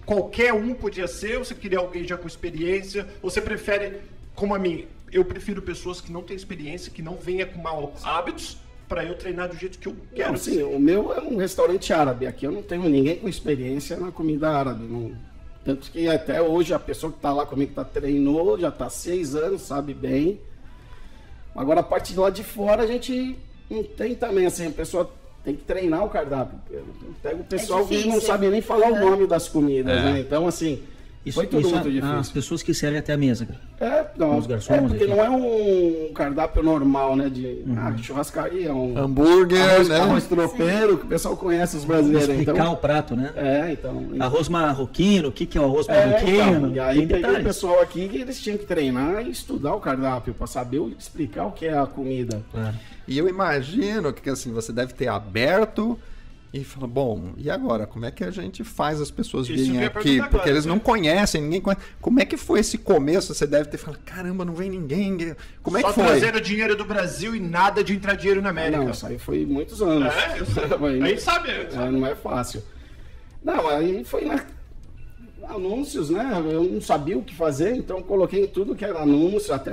qualquer 0.07 0.53
um 0.55 0.73
podia 0.75 1.07
ser, 1.07 1.37
ou 1.39 1.45
você 1.45 1.55
queria 1.55 1.79
alguém 1.79 2.03
já 2.03 2.17
com 2.17 2.27
experiência? 2.27 3.07
Ou 3.23 3.29
você 3.31 3.41
prefere, 3.41 4.01
como 4.35 4.55
a 4.55 4.59
mim, 4.59 4.87
eu 5.13 5.23
prefiro 5.25 5.61
pessoas 5.61 6.01
que 6.01 6.11
não 6.11 6.23
têm 6.23 6.35
experiência, 6.35 6.91
que 6.91 7.03
não 7.03 7.17
venha 7.17 7.45
com 7.47 7.61
maus 7.61 8.03
hábitos, 8.03 8.57
pra 8.89 9.05
eu 9.05 9.15
treinar 9.15 9.49
do 9.49 9.57
jeito 9.57 9.79
que 9.79 9.87
eu 9.89 9.97
quero. 10.15 10.31
Não, 10.31 10.37
sim, 10.39 10.63
o 10.63 10.79
meu 10.79 11.13
é 11.13 11.21
um 11.21 11.37
restaurante 11.37 11.93
árabe. 11.93 12.27
Aqui 12.27 12.47
eu 12.47 12.53
não 12.53 12.63
tenho 12.63 12.89
ninguém 12.89 13.17
com 13.19 13.29
experiência 13.29 13.97
na 13.99 14.11
comida 14.11 14.49
árabe. 14.51 14.85
não. 14.87 15.13
Tanto 15.65 15.91
que 15.91 16.09
até 16.09 16.41
hoje 16.41 16.73
a 16.73 16.79
pessoa 16.79 17.13
que 17.13 17.19
está 17.19 17.31
lá 17.33 17.45
comigo, 17.45 17.71
que 17.71 17.75
tá, 17.77 17.85
treinou, 17.85 18.59
já 18.59 18.69
está 18.71 18.87
há 18.87 18.91
seis 18.91 19.35
anos, 19.35 19.61
sabe 19.63 19.93
bem. 19.93 20.41
Agora 21.55 21.81
a 21.81 21.83
parte 21.83 22.13
de 22.15 22.19
lá 22.19 22.31
de 22.31 22.43
fora 22.43 22.85
a 22.85 22.87
gente 22.87 23.37
não 23.69 23.83
tem 23.83 24.15
também, 24.15 24.47
assim, 24.47 24.67
a 24.69 24.71
pessoa 24.71 25.11
tem 25.45 25.55
que 25.55 25.65
treinar 25.65 26.05
o 26.05 26.09
cardápio. 26.09 26.59
Pega 27.23 27.37
o 27.37 27.45
pessoal 27.45 27.87
que 27.87 28.07
não 28.07 28.21
sabe 28.21 28.49
nem 28.49 28.63
falar 28.63 28.91
o 28.91 28.95
Uhum. 28.95 29.11
nome 29.11 29.27
das 29.27 29.49
comidas, 29.49 29.95
É. 29.99 30.03
né? 30.05 30.21
Então, 30.21 30.47
assim, 30.47 30.83
Isso, 31.29 31.35
Foi 31.37 31.47
tudo 31.47 31.61
isso 31.61 31.71
muito 31.75 31.89
é- 31.89 31.91
difícil. 31.91 32.17
As 32.19 32.31
pessoas 32.31 32.63
que 32.63 32.73
servem 32.75 32.99
até 32.99 33.13
a 33.13 33.17
mesa. 33.17 33.47
É, 33.81 34.07
não, 34.17 34.39
Os 34.39 34.47
garçons, 34.47 34.77
é 34.77 34.81
porque 34.81 35.05
enfim. 35.05 35.15
não 35.15 35.25
é 35.25 35.31
um 35.31 36.13
cardápio 36.15 36.63
normal, 36.63 37.15
né? 37.17 37.29
De 37.29 37.65
ah, 37.77 37.95
churrascaria, 37.97 38.75
um 38.75 38.97
Hambúrguer, 38.99 39.61
arroz, 39.63 39.89
né? 39.89 39.97
arroz 40.01 40.25
tropeiro, 40.27 40.99
que 40.99 41.05
o 41.05 41.09
pessoal 41.09 41.37
conhece 41.37 41.77
os 41.77 41.85
brasileiros. 41.85 42.29
Explicar 42.29 42.53
Então, 42.55 42.73
o 42.73 42.77
prato, 42.77 43.15
né? 43.15 43.33
é, 43.37 43.73
então. 43.73 44.09
Arroz 44.19 44.49
marroquino, 44.49 45.29
o 45.29 45.33
que, 45.33 45.47
que 45.47 45.57
é 45.57 45.61
o 45.61 45.65
arroz 45.65 45.89
É, 45.89 46.07
marroquino? 46.07 46.57
então, 46.59 46.71
e 46.75 46.81
aí 46.81 47.07
tem 47.07 47.21
peguei 47.21 47.41
o 47.41 47.45
pessoal 47.45 47.81
aqui 47.81 48.09
que 48.09 48.17
eles 48.19 48.41
tinham 48.41 48.59
que 48.59 48.67
treinar 48.67 49.27
e 49.27 49.31
estudar 49.31 49.75
o 49.75 49.81
cardápio 49.81 50.35
para 50.35 50.47
saber 50.47 50.81
explicar 50.99 51.47
o 51.47 51.53
que 51.53 51.67
é 51.67 51.79
a 51.79 51.87
comida. 51.87 52.43
Claro. 52.51 52.75
E 53.07 53.17
eu 53.17 53.29
imagino 53.29 54.13
que 54.13 54.29
assim, 54.29 54.53
você 54.53 54.73
deve 54.73 54.93
ter 54.93 55.09
aberto 55.09 55.99
e 56.53 56.65
fala, 56.65 56.87
bom, 56.87 57.35
e 57.37 57.51
agora? 57.51 57.87
Como 57.87 58.07
é 58.07 58.11
que 58.11 58.25
a 58.25 58.31
gente 58.31 58.65
faz 58.65 59.01
as 59.03 59.11
pessoas 59.11 59.47
Isso 59.49 59.57
virem 59.71 59.85
aqui? 59.85 60.03
perguntar 60.03 60.25
Porque 60.29 60.37
agora, 60.39 60.51
eles 60.51 60.65
né? 60.65 60.73
não 60.73 60.79
conhecem, 60.79 61.43
ninguém 61.43 61.61
conhece. 61.61 61.83
Como 62.01 62.21
é 62.21 62.25
que 62.25 62.39
foi 62.39 62.61
esse 62.61 62.79
começo? 62.79 63.35
Você 63.35 63.47
deve 63.47 63.69
ter 63.69 63.77
falado, 63.77 64.01
caramba, 64.05 64.45
não 64.47 64.55
vem 64.55 64.71
ninguém. 64.71 65.37
Como 65.63 65.77
é 65.77 65.83
Só 65.83 65.89
que 65.89 65.95
foi? 65.95 66.05
trazendo 66.07 66.41
dinheiro 66.41 66.75
do 66.75 66.87
Brasil 66.87 67.37
e 67.37 67.41
nada 67.41 67.85
de 67.85 67.95
entrar 67.95 68.15
dinheiro 68.15 68.41
na 68.41 68.49
América. 68.49 68.79
Não, 68.83 68.91
isso 68.91 69.07
aí 69.07 69.19
foi 69.19 69.45
muitos 69.45 69.83
anos. 69.83 70.13
É, 70.15 70.41
eu 70.41 70.47
sei. 70.47 70.69
Foi- 70.79 71.03
A 71.03 71.07
gente 71.07 71.21
sabe. 71.23 71.51
É, 71.51 71.91
não 71.91 72.07
é 72.07 72.15
fácil. 72.15 72.63
Não, 73.45 73.69
aí 73.69 74.03
foi 74.05 74.25
na... 74.25 74.43
anúncios, 75.49 76.11
né? 76.11 76.31
Eu 76.51 76.65
não 76.65 76.81
sabia 76.81 77.17
o 77.19 77.23
que 77.23 77.35
fazer, 77.35 77.75
então 77.77 78.03
coloquei 78.03 78.47
tudo 78.47 78.75
que 78.75 78.85
era 78.85 79.01
anúncio, 79.01 79.53
até 79.55 79.73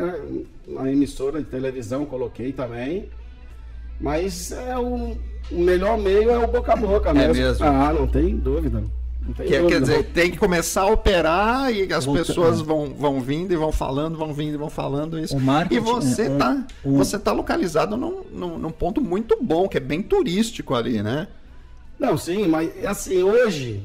na 0.68 0.92
emissora 0.92 1.40
de 1.40 1.46
televisão 1.50 2.06
coloquei 2.06 2.52
também. 2.52 3.10
Mas 4.00 4.52
é 4.52 4.78
o, 4.78 5.18
o 5.52 5.60
melhor 5.60 5.98
meio 5.98 6.30
é 6.30 6.38
o 6.38 6.48
boca 6.48 6.74
a 6.74 6.76
boca 6.76 7.14
mesmo. 7.14 7.34
mesmo? 7.34 7.66
Ah, 7.66 7.94
não 7.94 8.08
tem 8.08 8.36
dúvida. 8.38 8.84
Tem 9.38 9.48
Que- 9.48 9.64
quer 9.66 9.82
dizer, 9.82 10.04
tem 10.14 10.30
que 10.30 10.38
começar 10.38 10.82
a 10.82 10.86
operar 10.86 11.74
e 11.74 11.92
as 11.92 12.06
Volta- 12.06 12.24
pessoas 12.26 12.60
é. 12.60 12.64
vão, 12.64 12.94
vão 12.94 13.20
vindo 13.20 13.52
e 13.52 13.56
vão 13.56 13.72
falando, 13.72 14.16
vão 14.18 14.32
vindo 14.34 14.54
e 14.54 14.58
vão 14.58 14.70
falando 14.70 15.18
isso. 15.18 15.36
E 15.72 15.80
você 15.80 16.24
é, 16.28 16.30
um- 16.30 16.38
tá, 16.38 16.64
um- 16.86 16.98
você 16.98 17.18
tá 17.18 17.32
localizado 17.32 17.98
num, 17.98 18.22
num, 18.32 18.60
num 18.60 18.70
ponto 18.70 19.02
muito 19.02 19.36
bom, 19.42 19.68
que 19.68 19.78
é 19.78 19.80
bem 19.80 20.04
turístico 20.04 20.76
ali, 20.76 21.02
né? 21.02 21.28
Não, 22.00 22.16
sim, 22.18 22.48
mas 22.48 22.70
assim, 22.86 23.24
hoje 23.24 23.82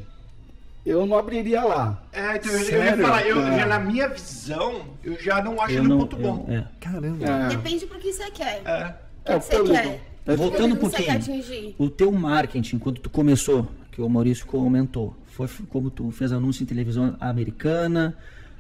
eu 0.84 1.06
não 1.06 1.16
abriria 1.16 1.62
lá. 1.64 2.02
É, 2.12 2.36
então 2.36 2.52
eu, 2.52 2.58
eu 2.58 2.64
ia 2.64 2.66
Sério? 2.66 3.04
falar, 3.06 3.26
eu, 3.26 3.40
É. 3.40 3.56
já 3.60 3.66
na 3.66 3.78
minha 3.78 4.08
visão, 4.08 4.82
eu 5.02 5.18
já 5.22 5.42
não 5.42 5.58
acho 5.62 5.72
ele 5.72 5.90
um 5.90 5.98
ponto 6.00 6.16
bom. 6.16 6.44
eu- 6.48 6.54
é. 6.56 6.64
Caramba. 6.80 7.24
É, 7.24 7.48
Depende 7.48 7.86
pro 7.86 7.98
que 7.98 8.12
você 8.12 8.30
quer. 8.30 8.60
É. 8.66 8.94
é 9.32 9.36
o 9.36 9.40
você 9.40 9.72
quer? 9.72 10.36
Voltando 10.36 10.72
um 10.72 10.76
que 10.76 10.80
pouquinho, 10.80 11.74
o 11.78 11.88
teu 11.90 12.12
marketing, 12.12 12.78
quando 12.78 13.00
tu 13.00 13.10
começou, 13.10 13.66
que 13.90 14.00
o 14.00 14.08
Maurício 14.08 14.46
comentou, 14.46 15.14
foi 15.26 15.48
como 15.68 15.90
tu 15.90 16.10
fez 16.10 16.30
anúncio 16.32 16.62
em 16.62 16.66
televisão 16.66 17.16
americana, 17.20 18.16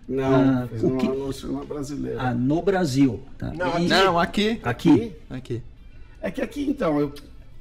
Não, 0.08 0.24
Ah, 0.64 0.68
fiz 0.72 0.82
o 0.82 0.88
um 0.88 0.98
que- 0.98 1.06
anúncio 1.06 1.52
na 1.52 1.62
brasileira. 1.64 2.20
ah, 2.20 2.34
no 2.34 2.60
Brasil. 2.62 3.20
Tá? 3.38 3.52
Não, 3.54 3.78
E- 3.78 3.86
Não, 3.86 4.18
aqui. 4.18 4.58
aqui. 4.64 5.12
Aqui. 5.30 5.62
É 6.20 6.30
que 6.32 6.42
aqui, 6.42 6.68
então, 6.68 6.98
eu, 6.98 7.12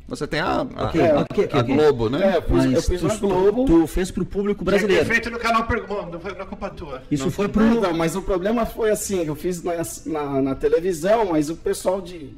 Você 0.08 0.26
tem 0.26 0.40
a, 0.40 0.62
a, 0.62 0.62
Ok, 0.64 1.00
a- 1.02 1.20
ok, 1.20 1.46
ok, 1.46 1.60
a. 1.60 1.62
Globo, 1.62 2.10
né? 2.10 2.34
é, 2.34 2.38
eu 2.38 2.42
fiz, 2.42 2.74
eu 2.74 2.82
fiz 2.82 3.02
tu, 3.02 3.08
na 3.08 3.16
Globo. 3.18 3.66
tu 3.66 3.86
fez 3.86 4.10
pro 4.10 4.26
público 4.26 4.60
que 4.60 4.66
brasileiro. 4.66 5.06
feito 5.06 5.30
no 5.30 5.38
canal 5.38 5.68
Pergunta, 5.68 6.08
não 6.14 6.20
foi 6.20 6.34
não 6.34 6.42
é 6.42 6.46
culpa 6.46 6.70
tua. 6.72 7.04
Isso 7.12 7.30
foi 7.30 7.48
pro. 7.48 7.64
Não, 7.80 7.94
mas 7.94 8.16
o 8.16 8.24
problema 8.24 8.66
foi 8.66 8.90
assim, 8.90 9.24
eu 9.26 9.36
fiz 9.36 9.62
na, 9.62 9.74
na, 10.08 10.42
na 10.42 10.56
televisão, 10.56 11.26
mas 11.32 11.52
o 11.52 11.56
pessoal 11.56 12.02
de... 12.02 12.32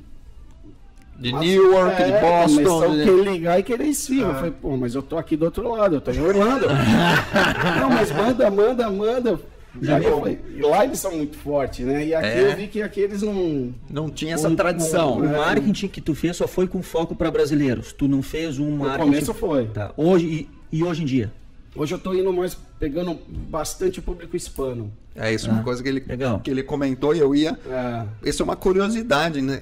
De 1.22 1.32
Mas- 1.32 1.42
Newark, 1.42 2.04
de 2.04 2.12
é, 2.12 2.20
Boston. 2.20 2.56
Começou 2.64 2.96
de- 2.96 3.02
a 3.02 3.06
querer 3.06 3.32
ligar 3.32 3.60
e 3.60 3.64
querer 3.64 3.84
esfirra. 3.86 4.30
Eu 4.30 4.34
falei, 4.36 4.52
pô, 4.60 4.76
mas 4.76 4.96
eu 4.96 5.04
tô 5.04 5.18
aqui 5.18 5.38
do 5.38 5.46
outro 5.46 5.70
lado, 5.72 5.96
eu 5.96 6.02
tô 6.02 6.10
em 6.12 6.20
Orlando. 6.20 6.66
não, 7.80 7.90
mas 7.90 8.12
manda, 8.12 8.50
manda, 8.50 8.90
manda. 8.90 9.40
Aí 9.88 10.04
eu 10.04 10.20
falei, 10.20 10.40
e 10.58 10.62
lá 10.62 10.84
eles 10.84 11.00
são 11.00 11.16
muito 11.16 11.38
fortes, 11.38 11.86
né? 11.86 12.06
E 12.08 12.14
aqui 12.16 12.28
É. 12.28 12.52
eu 12.52 12.56
vi 12.58 12.68
que 12.68 12.82
aqui 12.82 13.00
eles 13.00 13.22
não... 13.22 13.74
Não 13.90 14.10
tinha 14.10 14.34
essa 14.34 14.50
O- 14.50 14.56
tradição. 14.56 15.14
O, 15.20 15.24
o 15.24 15.38
marketing 15.38 15.88
que 15.88 16.02
tu 16.02 16.14
fez 16.14 16.36
só 16.36 16.48
foi 16.48 16.68
com 16.68 16.82
foco 16.82 17.16
para 17.16 17.32
brasileiros. 17.32 17.94
Tu 17.94 18.08
não 18.08 18.22
fez 18.22 18.60
um 18.60 18.66
No 18.72 18.78
marketing. 18.86 19.04
começo 19.06 19.34
foi. 19.34 19.68
Tá. 19.68 19.92
Hoje 19.96 20.26
e, 20.72 20.78
e 20.80 20.84
hoje 20.84 21.04
em 21.04 21.06
dia. 21.06 21.32
Hoje 21.74 21.96
eu 21.96 22.00
tô 22.00 22.14
indo 22.14 22.34
mais, 22.34 22.54
pegando 22.78 23.18
bastante 23.50 24.00
o 24.00 24.02
público 24.02 24.36
hispano. 24.36 24.92
É 25.16 25.34
isso, 25.34 25.50
uma 25.50 25.62
Ah, 25.62 25.64
coisa 25.64 25.82
que 25.82 25.88
ele, 25.90 26.04
legal. 26.06 26.40
que 26.42 26.52
ele 26.52 26.64
comentou 26.64 27.16
e 27.16 27.20
eu 27.20 27.34
ia. 27.34 27.58
É, 27.66 28.30
Isso 28.30 28.42
é 28.42 28.46
uma 28.46 28.56
curiosidade, 28.58 29.42
né? 29.42 29.62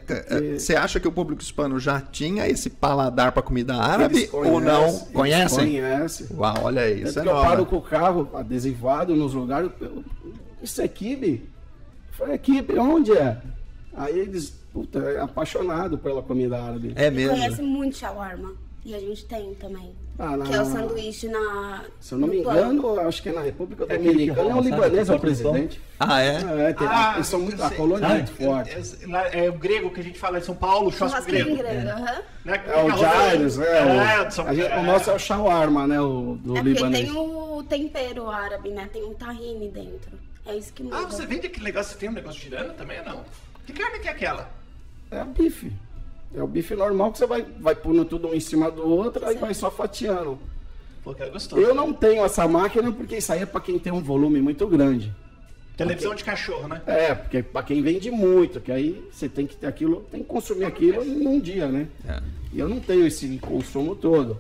Você 0.58 0.76
acha 0.76 1.00
que 1.00 1.08
o 1.08 1.12
público 1.12 1.42
hispano 1.42 1.80
já 1.80 2.02
tinha 2.02 2.48
esse 2.48 2.70
paladar 2.70 3.32
para 3.32 3.42
comida 3.44 3.76
árabe 3.76 4.28
ou 4.34 4.60
não? 4.60 4.98
conhecem? 5.14 5.66
Conhecem. 5.66 6.28
Uau, 6.36 6.56
olha 6.64 6.82
aí, 6.84 7.04
isso 7.04 7.20
é 7.20 7.22
que 7.24 7.28
eu 7.30 7.34
paro 7.34 7.66
com 7.66 7.76
o 7.78 7.82
carro 7.82 8.28
adesivado 8.34 9.16
nos 9.16 9.34
lugares. 9.34 9.70
eu- 9.80 10.04
Isso 10.64 10.82
é 10.82 10.88
kibe? 10.88 11.48
Falei, 12.12 12.38
kibe, 12.38 12.78
onde 12.78 13.14
é? 13.14 13.38
Aí 13.96 14.18
eles, 14.20 14.50
puta, 14.74 15.00
é 15.00 15.20
apaixonado 15.22 15.98
pela 15.98 16.22
comida 16.22 16.62
árabe. 16.62 16.92
É 16.96 17.08
E 17.08 17.12
mesmo. 17.12 17.36
conhece 17.36 17.62
muito 17.62 17.98
shawarma. 17.98 18.54
E 18.86 18.96
a 18.96 19.00
gente 19.00 19.26
tem 19.26 19.54
também. 19.56 19.92
Ah, 20.18 20.36
na- 20.38 20.46
Que 20.46 20.54
é 20.54 20.62
o 20.62 20.66
sanduíche 20.66 21.28
na. 21.28 21.84
Se 22.00 22.14
eu 22.14 22.18
não 22.18 22.28
me 22.28 22.40
engano, 22.40 23.00
acho 23.02 23.22
que 23.22 23.30
é 23.30 23.32
na 23.34 23.42
República 23.42 23.86
É 23.90 23.98
Dominicana 23.98 24.40
é 24.40 24.44
o 24.44 24.50
rola, 24.50 24.64
sabe? 24.64 24.76
libanês 24.76 25.10
é 25.10 25.14
o 25.16 25.20
presidente. 25.20 25.82
Ah, 26.00 26.22
é? 26.22 26.36
É, 26.70 26.74
tem, 26.74 26.88
Ah, 26.88 27.14
eles 27.16 27.28
são 27.28 27.40
muito, 27.42 27.62
a 27.62 27.70
colônia 27.70 28.06
é 28.06 28.10
Ah, 28.10 28.14
muito 28.16 28.32
forte. 28.34 28.72
É, 29.34 29.46
é 29.46 29.50
o 29.50 29.54
grego 29.54 29.92
que 29.92 30.00
a 30.00 30.04
gente 30.04 30.18
fala 30.18 30.38
em 30.40 30.42
São 30.42 30.56
Paulo, 30.56 30.92
churrasco 30.92 31.30
grego. 31.30 31.56
grego, 31.58 31.90
aham. 31.90 32.22
Né? 32.46 32.64
É 32.68 32.84
o 32.84 32.98
Jairus, 32.98 33.58
né? 33.58 33.68
É, 34.16 34.22
o, 34.28 34.32
São- 34.32 34.48
a 34.48 34.54
gente- 34.54 34.68
é. 34.72 34.78
o 34.80 34.84
nosso 34.84 35.10
é 35.10 35.14
o 35.14 35.20
shawarma, 35.20 35.86
né? 35.88 36.00
O 36.02 36.38
do 36.42 36.58
É 36.58 36.62
libanês. 36.62 37.06
tem 37.08 37.16
o 37.18 37.64
tempero 37.68 38.30
árabe, 38.30 38.70
né? 38.70 38.90
Tem 38.92 39.04
um 39.04 39.14
tahine 39.14 39.70
dentro. 39.70 40.18
É 40.46 40.56
isso 40.56 40.74
que 40.74 40.84
muda. 40.84 40.98
Ah, 40.98 41.02
você 41.06 41.26
vende 41.26 41.48
aquele 41.48 41.66
negócio, 41.66 41.94
você 41.94 41.98
tem 42.00 42.10
um 42.10 42.14
negócio 42.14 42.42
girando 42.42 42.74
também 42.76 42.98
ou 43.00 43.06
não? 43.06 43.24
Que 43.66 43.74
carne 43.74 44.00
que 44.00 44.08
é 44.08 44.12
aquela? 44.12 44.50
É 45.12 45.22
o 45.22 45.26
bife. 45.26 45.72
É 46.34 46.44
o 46.44 46.48
bife 46.48 46.76
normal 46.76 47.12
que 47.12 47.18
você 47.18 47.26
vai, 47.26 47.46
vai 47.60 47.76
pondo 47.76 48.06
tudo 48.06 48.28
um 48.28 48.34
em 48.34 48.40
cima 48.40 48.70
do 48.70 48.88
outro, 48.88 49.26
aí 49.26 49.36
vai 49.36 49.54
só 49.54 49.72
fatiando. 49.72 50.38
Pô, 51.04 51.14
que 51.14 51.24
é 51.24 51.30
gostoso. 51.30 51.62
Eu 51.62 51.74
não 51.74 51.92
tenho 51.92 52.24
essa 52.24 52.48
máquina 52.48 52.92
porque 52.92 53.18
isso 53.18 53.32
aí 53.34 53.42
é 53.42 53.46
pra 53.46 53.62
quem 53.62 53.80
tem 53.80 53.92
um 53.92 54.02
volume 54.02 54.42
muito 54.42 54.68
grande. 54.68 55.14
Televisão 55.76 56.14
de 56.14 56.26
cachorro, 56.26 56.68
né? 56.68 56.82
É, 56.86 57.16
porque 57.16 57.42
pra 57.42 57.64
quem 57.64 57.82
vende 57.82 58.12
muito, 58.12 58.60
que 58.60 58.72
aí 58.72 59.02
você 59.12 59.30
tem 59.30 59.48
que 59.48 59.56
ter 59.56 59.68
aquilo, 59.68 60.02
tem 60.12 60.22
que 60.22 60.28
consumir 60.28 60.66
aquilo 60.66 61.04
em 61.04 61.26
um 61.26 61.40
dia, 61.40 61.70
né? 61.70 61.88
É. 62.08 62.22
E 62.52 62.60
eu 62.60 62.68
não 62.68 62.82
tenho 62.82 63.08
esse 63.08 63.38
consumo 63.38 63.96
todo. 63.96 64.38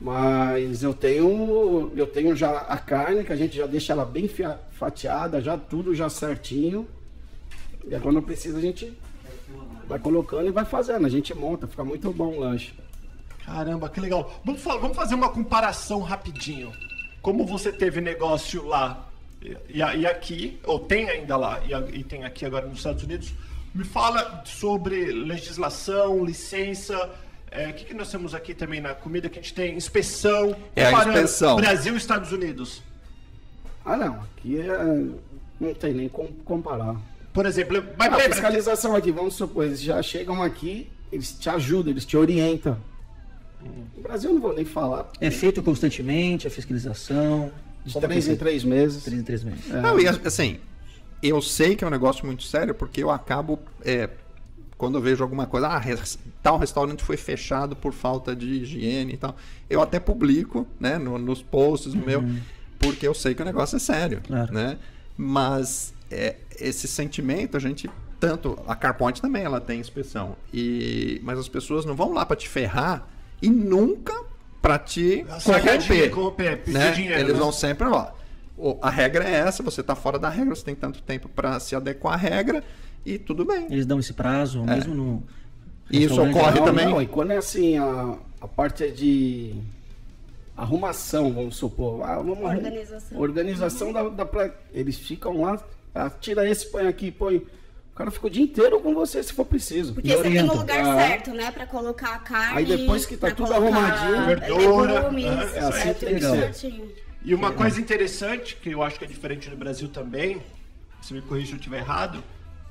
Mas 0.00 0.82
eu 0.82 0.92
tenho, 0.94 1.92
eu 1.94 2.06
tenho 2.06 2.34
já 2.34 2.58
a 2.58 2.76
carne, 2.78 3.22
que 3.22 3.32
a 3.32 3.36
gente 3.36 3.56
já 3.56 3.66
deixa 3.66 3.92
ela 3.92 4.04
bem 4.04 4.28
fatiada, 4.72 5.40
já 5.40 5.56
tudo 5.56 5.94
já 5.94 6.08
certinho. 6.08 6.86
E 7.86 7.98
quando 8.00 8.20
precisa 8.22 8.58
a 8.58 8.60
gente 8.60 8.92
vai 9.88 9.98
colocando 9.98 10.48
e 10.48 10.50
vai 10.50 10.64
fazendo. 10.64 11.06
A 11.06 11.10
gente 11.10 11.34
monta, 11.34 11.66
fica 11.66 11.84
muito 11.84 12.12
bom 12.12 12.34
o 12.36 12.40
lanche. 12.40 12.72
Caramba, 13.44 13.88
que 13.88 14.00
legal. 14.00 14.40
Vamos, 14.44 14.60
fa- 14.62 14.76
vamos 14.76 14.96
fazer 14.96 15.14
uma 15.14 15.28
comparação 15.28 16.00
rapidinho. 16.00 16.72
Como 17.22 17.44
você 17.46 17.72
teve 17.72 18.00
negócio 18.00 18.66
lá 18.66 19.06
e, 19.42 19.78
e- 19.78 20.06
aqui, 20.06 20.58
ou 20.64 20.78
tem 20.80 21.08
ainda 21.08 21.36
lá, 21.36 21.60
e, 21.66 21.72
a- 21.74 21.84
e 21.92 22.02
tem 22.02 22.24
aqui 22.24 22.44
agora 22.44 22.66
nos 22.66 22.78
Estados 22.78 23.02
Unidos, 23.04 23.32
me 23.74 23.84
fala 23.84 24.42
sobre 24.44 25.12
legislação, 25.12 26.24
licença. 26.24 27.10
é, 27.50 27.68
O 27.68 27.74
que, 27.74 27.84
que 27.84 27.94
nós 27.94 28.10
temos 28.10 28.34
aqui 28.34 28.54
também 28.54 28.80
na 28.80 28.94
comida 28.94 29.28
que 29.28 29.38
a 29.38 29.42
gente 29.42 29.54
tem? 29.54 29.76
Inspeção. 29.76 30.56
É 30.74 30.86
a 30.86 30.90
comparando 30.90 31.18
inspeção. 31.18 31.56
Brasil 31.56 31.94
e 31.94 31.96
Estados 31.96 32.32
Unidos. 32.32 32.82
Ah 33.84 33.96
não, 33.96 34.14
aqui 34.36 34.58
é, 34.60 34.84
não 35.60 35.72
tem 35.74 35.92
nem 35.94 36.08
como 36.08 36.28
comparar. 36.44 36.96
Por 37.36 37.44
exemplo, 37.46 37.84
mas 37.98 38.08
A 38.12 38.16
peraí, 38.16 38.32
fiscalização 38.32 38.96
aqui, 38.96 39.12
vamos 39.12 39.34
supor, 39.34 39.66
eles 39.66 39.80
já 39.82 40.02
chegam 40.02 40.42
aqui, 40.42 40.88
eles 41.12 41.32
te 41.38 41.50
ajudam, 41.50 41.92
eles 41.92 42.06
te 42.06 42.16
orientam. 42.16 42.78
No 43.94 44.02
Brasil 44.02 44.30
eu 44.30 44.34
não 44.34 44.40
vou 44.40 44.54
nem 44.54 44.64
falar. 44.64 45.10
É 45.20 45.30
feito 45.30 45.62
constantemente 45.62 46.46
a 46.46 46.50
fiscalização. 46.50 47.52
De 47.84 47.92
Como 47.92 48.06
três 48.06 48.24
que 48.24 48.30
em 48.30 48.34
é? 48.34 48.36
três 48.36 48.64
meses. 48.64 49.04
Três 49.04 49.20
em 49.20 49.22
três 49.22 49.44
meses. 49.44 49.66
Não, 49.68 50.00
e 50.00 50.08
assim, 50.08 50.58
eu 51.22 51.42
sei 51.42 51.76
que 51.76 51.84
é 51.84 51.86
um 51.86 51.90
negócio 51.90 52.24
muito 52.24 52.42
sério 52.42 52.74
porque 52.74 53.02
eu 53.02 53.10
acabo. 53.10 53.58
é, 53.84 54.08
quando 54.78 54.96
eu 54.98 55.02
vejo 55.02 55.22
alguma 55.22 55.46
coisa, 55.46 55.68
ah, 55.68 55.82
tal 56.42 56.58
restaurante 56.58 57.02
foi 57.04 57.16
fechado 57.16 57.76
por 57.76 57.92
falta 57.92 58.34
de 58.34 58.46
higiene 58.62 59.12
e 59.14 59.16
tal. 59.18 59.36
Eu 59.70 59.80
até 59.82 59.98
publico, 60.00 60.66
né, 60.80 60.98
no- 60.98 61.18
nos 61.18 61.42
posts 61.42 61.92
do 61.94 62.04
meu, 62.04 62.22
porque 62.78 63.06
eu 63.06 63.14
sei 63.14 63.34
que 63.34 63.40
o 63.42 63.44
negócio 63.44 63.76
é 63.76 63.78
sério, 63.78 64.20
Claro. 64.26 64.52
né? 64.54 64.76
Mas 65.16 65.94
é, 66.10 66.36
esse 66.60 66.86
sentimento, 66.88 67.56
a 67.56 67.60
gente 67.60 67.90
tanto 68.18 68.58
a 68.66 68.74
Carpoint 68.74 69.20
também 69.20 69.42
ela 69.44 69.60
tem 69.60 69.78
inspeção 69.78 70.36
e 70.52 71.20
mas 71.22 71.38
as 71.38 71.48
pessoas 71.48 71.84
não 71.84 71.94
vão 71.94 72.12
lá 72.14 72.24
para 72.24 72.36
te 72.36 72.48
ferrar 72.48 73.06
e 73.42 73.50
nunca 73.50 74.14
para 74.62 74.78
te 74.78 75.24
corromper, 75.44 76.10
corromper, 76.10 76.62
né? 76.66 76.90
dinheiro, 76.92 77.20
Eles 77.20 77.34
né? 77.34 77.38
vão 77.38 77.52
sempre 77.52 77.86
ó, 77.86 78.10
o- 78.56 78.78
a 78.80 78.88
regra 78.88 79.22
é 79.28 79.32
essa, 79.34 79.62
você 79.62 79.82
tá 79.82 79.94
fora 79.94 80.18
da 80.18 80.28
regra, 80.30 80.54
você 80.54 80.64
tem 80.64 80.74
tanto 80.74 81.02
tempo 81.02 81.28
para 81.28 81.60
se 81.60 81.76
adequar 81.76 82.14
à 82.14 82.16
regra 82.16 82.64
e 83.04 83.18
tudo 83.18 83.44
bem. 83.44 83.66
Eles 83.70 83.84
dão 83.86 84.00
esse 84.00 84.14
prazo, 84.14 84.64
mesmo 84.64 84.94
no. 84.94 85.22
E 85.90 86.02
isso 86.04 86.14
ocorre 86.20 86.52
geral. 86.52 86.64
também? 86.64 86.86
Não, 86.86 87.00
e 87.02 87.06
quando 87.06 87.30
é 87.32 87.36
assim, 87.36 87.76
a, 87.78 88.16
a 88.40 88.48
parte 88.48 88.82
é 88.82 88.88
de 88.88 89.54
arrumação, 90.56 91.32
vamos 91.32 91.56
supor. 91.56 92.02
Ah, 92.02 92.16
vamos 92.16 92.38
Organização. 92.40 93.18
Organização 93.20 93.92
dá 94.10 94.24
pra. 94.24 94.50
Eles 94.72 94.96
ficam 94.98 95.42
lá, 95.42 95.62
ah, 95.96 96.10
tira 96.10 96.48
esse, 96.48 96.66
põe 96.70 96.86
aqui, 96.86 97.10
põe. 97.10 97.36
O 97.38 97.96
cara 97.96 98.10
fica 98.10 98.26
o 98.26 98.30
dia 98.30 98.42
inteiro 98.44 98.78
com 98.80 98.92
você 98.92 99.22
se 99.22 99.32
for 99.32 99.46
preciso. 99.46 99.94
Porque 99.94 100.08
você 100.08 100.22
tem 100.22 100.32
o 100.32 100.34
orientam. 100.34 100.56
lugar 100.58 100.80
Ah. 100.86 100.96
certo, 100.96 101.30
né? 101.32 101.50
Pra 101.50 101.66
colocar 101.66 102.14
a 102.14 102.18
carne. 102.18 102.58
Aí 102.58 102.64
depois 102.66 103.06
que 103.06 103.16
tá 103.16 103.30
tudo 103.30 103.52
arrumadinho, 103.54 104.26
verdura, 104.26 105.08
legumes, 105.08 105.24
é, 105.54 105.56
é 105.56 105.60
assim 105.60 105.88
é, 105.88 105.94
que 105.94 106.00
tudo 106.00 106.08
tem 106.08 106.14
que 106.16 106.20
certinho. 106.20 106.92
E 107.24 107.34
uma 107.34 107.52
coisa 107.52 107.80
interessante, 107.80 108.56
que 108.56 108.70
eu 108.70 108.82
acho 108.82 108.98
que 108.98 109.04
é 109.04 109.08
diferente 109.08 109.48
no 109.48 109.56
Brasil 109.56 109.88
também, 109.88 110.42
se 111.00 111.14
me 111.14 111.22
corrija 111.22 111.46
se 111.46 111.52
eu 111.54 111.56
estiver 111.56 111.78
errado, 111.78 112.22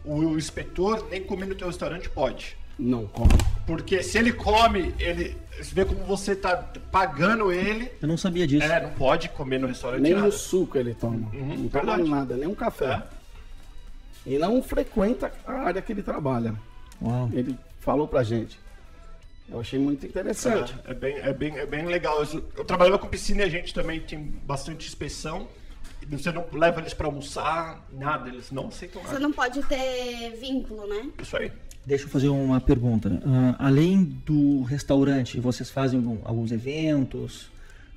o 0.03 0.37
inspetor 0.37 1.07
nem 1.09 1.23
comer 1.23 1.47
no 1.47 1.55
teu 1.55 1.67
restaurante 1.67 2.07
pode. 2.07 2.55
Não 2.77 3.07
come. 3.07 3.29
Porque 3.65 4.03
se 4.03 4.17
ele 4.17 4.31
come, 4.31 4.93
ele 4.99 5.35
você 5.57 5.73
vê 5.73 5.85
como 5.85 6.03
você 6.03 6.35
tá 6.35 6.55
pagando 6.91 7.51
ele. 7.51 7.89
Eu 8.01 8.07
não 8.07 8.17
sabia 8.17 8.45
disso. 8.45 8.65
É, 8.65 8.81
não 8.81 8.91
pode 8.91 9.29
comer 9.29 9.59
no 9.59 9.67
restaurante 9.67 10.01
Nem 10.01 10.13
nada. 10.13 10.27
um 10.27 10.31
suco 10.31 10.77
ele 10.77 10.93
toma. 10.93 11.31
não 11.33 11.69
toma 11.69 11.97
nada, 11.97 12.35
nem 12.35 12.47
um 12.47 12.55
café. 12.55 12.85
É. 12.85 13.14
E 14.25 14.37
não 14.37 14.61
frequenta 14.61 15.31
a 15.45 15.51
área 15.53 15.81
que 15.81 15.91
ele 15.91 16.01
trabalha. 16.03 16.55
Uau. 17.01 17.29
Ele 17.33 17.55
falou 17.79 18.07
pra 18.07 18.23
gente. 18.23 18.59
Eu 19.47 19.59
achei 19.59 19.77
muito 19.77 20.05
interessante. 20.05 20.73
É, 20.85 20.91
é 20.91 20.93
bem, 20.93 21.15
é, 21.17 21.33
bem, 21.33 21.57
é 21.57 21.65
bem 21.65 21.85
legal. 21.85 22.23
Eu, 22.23 22.43
eu 22.57 22.65
trabalhava 22.65 22.97
com 22.97 23.07
piscina 23.07 23.41
e 23.41 23.45
a 23.45 23.49
gente 23.49 23.73
também 23.73 23.99
tem 23.99 24.19
bastante 24.19 24.87
inspeção. 24.87 25.47
Você 26.07 26.31
não 26.31 26.45
leva 26.51 26.81
eles 26.81 26.93
pra 26.93 27.07
almoçar, 27.07 27.83
nada, 27.91 28.29
eles 28.29 28.51
não 28.51 28.67
aceitam 28.67 29.01
Você 29.01 29.07
nada. 29.13 29.19
não 29.19 29.31
pode 29.31 29.61
ter 29.63 30.31
vínculo, 30.39 30.87
né? 30.87 31.09
Isso 31.21 31.35
aí. 31.37 31.51
Deixa 31.85 32.05
eu 32.05 32.09
fazer 32.09 32.29
uma 32.29 32.59
pergunta. 32.61 33.21
Ah, 33.25 33.55
além 33.67 34.03
do 34.03 34.63
restaurante, 34.63 35.39
vocês 35.39 35.69
fazem 35.69 35.99
algum- 35.99 36.17
alguns 36.23 36.51
eventos? 36.51 37.49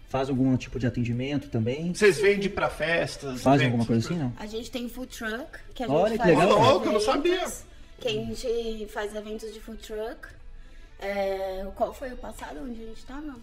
Fazem 0.09 0.35
algum 0.35 0.57
tipo 0.57 0.79
de 0.79 0.87
atendimento 0.87 1.49
também? 1.49 1.93
Vocês 1.93 2.19
vendem 2.19 2.49
pra 2.49 2.71
festas? 2.71 3.43
Fazem 3.43 3.67
eventos? 3.67 3.81
alguma 3.81 3.87
coisa 3.87 4.07
assim, 4.07 4.17
não? 4.19 4.33
A 4.39 4.47
gente 4.47 4.71
tem 4.71 4.89
food 4.89 5.09
truck, 5.17 5.59
que 5.75 5.83
a 5.83 5.87
gente 5.87 5.97
Olha 5.97 6.13
que 6.13 6.19
faz 6.19 6.31
legal. 6.39 6.49
Louco, 6.59 6.87
eu 6.87 6.93
não 6.93 7.01
eventos, 7.01 7.05
sabia. 7.05 7.47
Que 8.01 8.09
a 8.09 8.13
gente 8.13 8.87
faz 8.91 9.15
eventos 9.15 9.53
de 9.53 9.61
food 9.61 9.79
truck. 9.83 10.29
É, 11.01 11.67
qual 11.77 11.93
foi 11.93 12.13
o 12.13 12.17
passado 12.17 12.59
onde 12.63 12.83
a 12.83 12.87
gente 12.87 13.05
tava? 13.05 13.37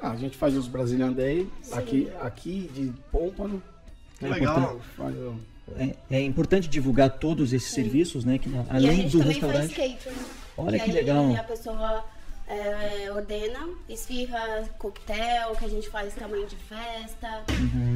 Ah, 0.00 0.10
a 0.10 0.16
gente 0.16 0.36
faz 0.36 0.56
os 0.56 0.66
Brazilian 0.66 1.12
Day 1.12 1.48
aqui, 1.70 2.10
aqui 2.20 2.70
de 2.74 2.92
Pômpano. 3.12 3.62
Que 4.18 4.26
É 4.26 4.28
legal. 4.28 4.58
importante. 4.58 4.84
Faz 4.96 5.16
o- 5.16 5.36
É, 5.78 5.94
é 6.16 6.20
importante 6.22 6.68
divulgar 6.68 7.10
todos 7.18 7.52
esses 7.52 7.70
serviços, 7.72 8.24
né? 8.24 8.36
Que, 8.38 8.48
e 8.48 8.56
a 8.56 8.64
além 8.74 8.96
gente 8.96 9.12
do 9.12 9.18
também 9.20 9.32
restaurante. 9.38 9.74
faz 9.76 9.92
catering. 9.94 10.16
Olha 10.58 10.78
que 10.78 10.84
aí 10.90 10.92
legal. 10.92 11.36
A 11.36 11.42
pessoa 11.44 12.04
é, 12.52 13.10
ordena, 13.12 13.68
esfirra, 13.88 14.68
coquetel, 14.78 15.56
que 15.58 15.64
a 15.64 15.68
gente 15.68 15.88
faz 15.88 16.14
tamanho 16.14 16.46
de 16.46 16.56
festa. 16.56 17.44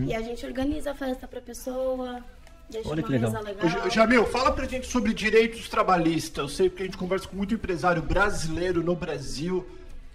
E 0.07 0.14
a 0.14 0.23
gente 0.23 0.45
organiza 0.47 0.92
a 0.92 0.95
festa 0.95 1.27
pra 1.29 1.40
pessoa. 1.40 2.21
Deixa 2.69 2.88
Uhum. 2.88 2.95
Olha 2.95 3.03
que 3.03 3.12
legal. 3.12 3.42
legal. 3.45 3.69
Ja- 3.69 3.88
Jamil, 3.88 4.25
fala 4.27 4.51
pra 4.51 4.66
gente 4.66 4.87
sobre 4.88 5.14
direitos 5.14 5.69
trabalhistas. 5.69 6.38
Eu 6.42 6.49
sei 6.49 6.69
porque 6.69 6.83
a 6.83 6.87
gente 6.87 6.97
conversa 6.99 7.29
com 7.29 7.37
muito 7.37 7.55
empresário 7.55 8.03
brasileiro 8.03 8.83
no 8.83 8.97
Brasil 8.97 9.64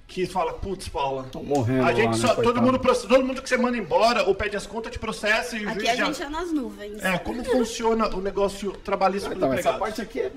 que 0.08 0.25
fala, 0.25 0.51
putz, 0.54 0.89
Paula, 0.89 1.23
Tão 1.32 1.41
morrendo 1.41 1.86
a 1.86 1.93
gente 1.93 2.06
lá, 2.08 2.12
né, 2.12 2.17
só, 2.17 2.27
todo 2.36 2.43
coitado. 2.60 2.62
mundo, 2.65 2.80
todo 3.08 3.23
mundo 3.23 3.41
que 3.41 3.47
você 3.47 3.56
manda 3.56 3.77
embora 3.77 4.23
ou 4.27 4.36
pede 4.36 4.58
as 4.58 4.67
contas 4.67 4.91
te 4.91 4.99
processa 4.99 5.56
e 5.56 5.65
o 5.65 5.69
Aqui 5.69 5.80
juiz 5.80 5.89
a 5.91 5.95
já... 5.95 6.06
gente 6.08 6.23
é 6.23 6.30
nas 6.30 6.51
nuvens. 6.51 7.01
É, 7.01 7.17
como 7.17 7.41
funciona 7.45 8.13
o 8.13 8.19
negócio 8.19 8.73
trabalhista 8.73 9.34
Então, 9.34 9.54
essa 9.54 9.71
parte 9.71 10.01
aqui 10.01 10.19
é 10.19 10.32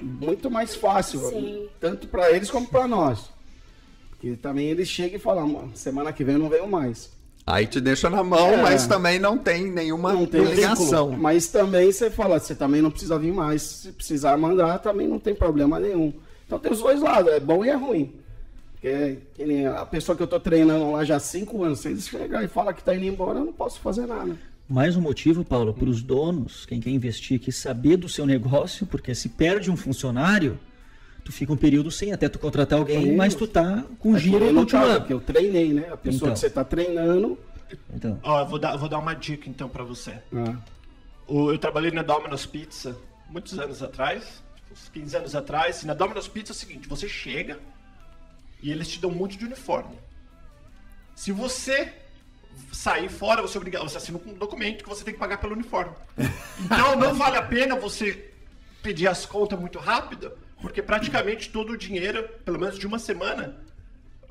muito 0.00 0.50
mais 0.50 0.74
fácil, 0.74 1.20
Sim. 1.30 1.68
tanto 1.78 2.08
para 2.08 2.32
eles 2.32 2.50
como 2.50 2.66
para 2.66 2.88
nós. 2.88 3.32
Porque 4.24 4.36
também 4.38 4.68
eles 4.68 4.88
chegam 4.88 5.16
e 5.16 5.18
falam, 5.18 5.46
"Mano, 5.46 5.70
semana 5.74 6.10
que 6.10 6.24
vem 6.24 6.36
eu 6.36 6.40
não 6.40 6.48
venho 6.48 6.66
mais. 6.66 7.10
Aí 7.46 7.66
te 7.66 7.78
deixa 7.78 8.08
na 8.08 8.24
mão, 8.24 8.48
É. 8.54 8.62
mas 8.62 8.86
também 8.86 9.18
não 9.18 9.36
tem 9.36 9.70
nenhuma 9.70 10.14
Não 10.14 10.24
tem 10.24 10.40
obrigação. 10.40 11.08
vínculo. 11.08 11.22
Mas 11.22 11.46
também 11.48 11.92
você 11.92 12.08
fala, 12.10 12.38
você 12.40 12.54
também 12.54 12.80
não 12.80 12.90
precisa 12.90 13.18
vir 13.18 13.34
mais. 13.34 13.60
Se 13.60 13.92
precisar 13.92 14.34
mandar, 14.38 14.78
também 14.78 15.06
não 15.06 15.18
tem 15.18 15.34
problema 15.34 15.78
nenhum. 15.78 16.10
Então 16.46 16.58
tem 16.58 16.72
os 16.72 16.78
dois 16.80 17.02
lados, 17.02 17.30
é 17.30 17.38
bom 17.38 17.62
e 17.62 17.68
é 17.68 17.74
ruim. 17.74 18.14
Porque 18.72 19.18
que 19.34 19.44
nem 19.44 19.66
a 19.66 19.84
pessoa 19.84 20.16
que 20.16 20.22
eu 20.22 20.26
tô 20.26 20.40
treinando 20.40 20.90
lá 20.92 21.04
já 21.04 21.16
há 21.16 21.20
cinco 21.20 21.62
anos, 21.62 21.80
se 21.80 21.88
eles 21.88 22.08
chegarem 22.08 22.46
e 22.46 22.48
falar 22.48 22.72
que 22.72 22.82
tá 22.82 22.94
indo 22.94 23.04
embora, 23.04 23.40
eu 23.40 23.44
não 23.44 23.52
posso 23.52 23.78
fazer 23.80 24.06
nada. 24.06 24.34
Mais 24.66 24.96
um 24.96 25.02
motivo, 25.02 25.44
Paulo, 25.44 25.74
para 25.74 25.88
os 25.90 26.00
donos, 26.02 26.64
quem 26.64 26.80
quer 26.80 26.88
investir 26.90 27.38
aqui, 27.38 27.52
saber 27.52 27.98
do 27.98 28.08
seu 28.08 28.24
negócio, 28.24 28.86
porque 28.86 29.14
se 29.14 29.28
perde 29.28 29.70
um 29.70 29.76
funcionário, 29.76 30.58
tu 31.24 31.32
fica 31.32 31.52
um 31.52 31.56
período 31.56 31.90
sem 31.90 32.12
até 32.12 32.28
tu 32.28 32.38
contratar 32.38 32.78
alguém, 32.78 33.02
Sim. 33.02 33.16
mas 33.16 33.34
tu 33.34 33.46
tá 33.46 33.84
com 33.98 34.14
É 34.14 34.18
giro 34.20 34.54
continuando. 34.54 35.06
que 35.06 35.12
eu 35.12 35.20
treinei, 35.20 35.72
né? 35.72 35.88
A 35.92 35.96
pessoa 35.96 36.16
Então. 36.28 36.32
que 36.34 36.38
você 36.38 36.50
tá 36.50 36.62
treinando. 36.64 37.38
Então, 37.92 38.20
Ó, 38.22 38.40
eu 38.40 38.46
vou 38.46 38.58
dar, 38.58 38.76
vou 38.76 38.88
dar 38.88 38.98
uma 38.98 39.14
dica 39.14 39.48
então 39.48 39.68
pra 39.68 39.82
você. 39.82 40.12
ah, 40.34 40.56
O- 41.26 41.50
eu 41.50 41.58
trabalhei 41.58 41.90
na 41.90 42.02
Domino's 42.02 42.44
Pizza 42.44 42.96
muitos 43.30 43.58
anos 43.58 43.82
atrás, 43.82 44.42
uns 44.70 44.88
15 44.90 45.16
anos 45.16 45.34
atrás, 45.34 45.82
e 45.82 45.86
na 45.86 45.94
Domino's 45.94 46.28
Pizza 46.28 46.52
é 46.52 46.54
o 46.54 46.56
seguinte, 46.56 46.86
você 46.86 47.08
chega 47.08 47.58
e 48.62 48.70
eles 48.70 48.86
te 48.88 49.00
dão 49.00 49.10
um 49.10 49.14
monte 49.14 49.38
de 49.38 49.44
uniforme. 49.46 49.96
Se 51.16 51.32
você 51.32 51.90
sair 52.70 53.08
fora, 53.08 53.40
você 53.40 53.56
obrigado, 53.56 53.88
você 53.88 53.96
assina 53.96 54.20
um 54.26 54.34
documento 54.34 54.82
que 54.82 54.88
você 54.88 55.02
tem 55.02 55.14
que 55.14 55.20
pagar 55.20 55.38
pelo 55.38 55.54
uniforme. 55.54 55.92
Então 56.60 56.96
não 56.96 57.14
vale 57.14 57.36
a 57.38 57.42
pena 57.42 57.74
você 57.76 58.30
pedir 58.82 59.08
as 59.08 59.24
contas 59.26 59.58
muito 59.58 59.78
rápido, 59.78 60.30
porque 60.64 60.80
praticamente 60.80 61.50
todo 61.50 61.74
o 61.74 61.76
dinheiro, 61.76 62.26
pelo 62.42 62.58
menos 62.58 62.78
de 62.78 62.86
uma 62.86 62.98
semana, 62.98 63.54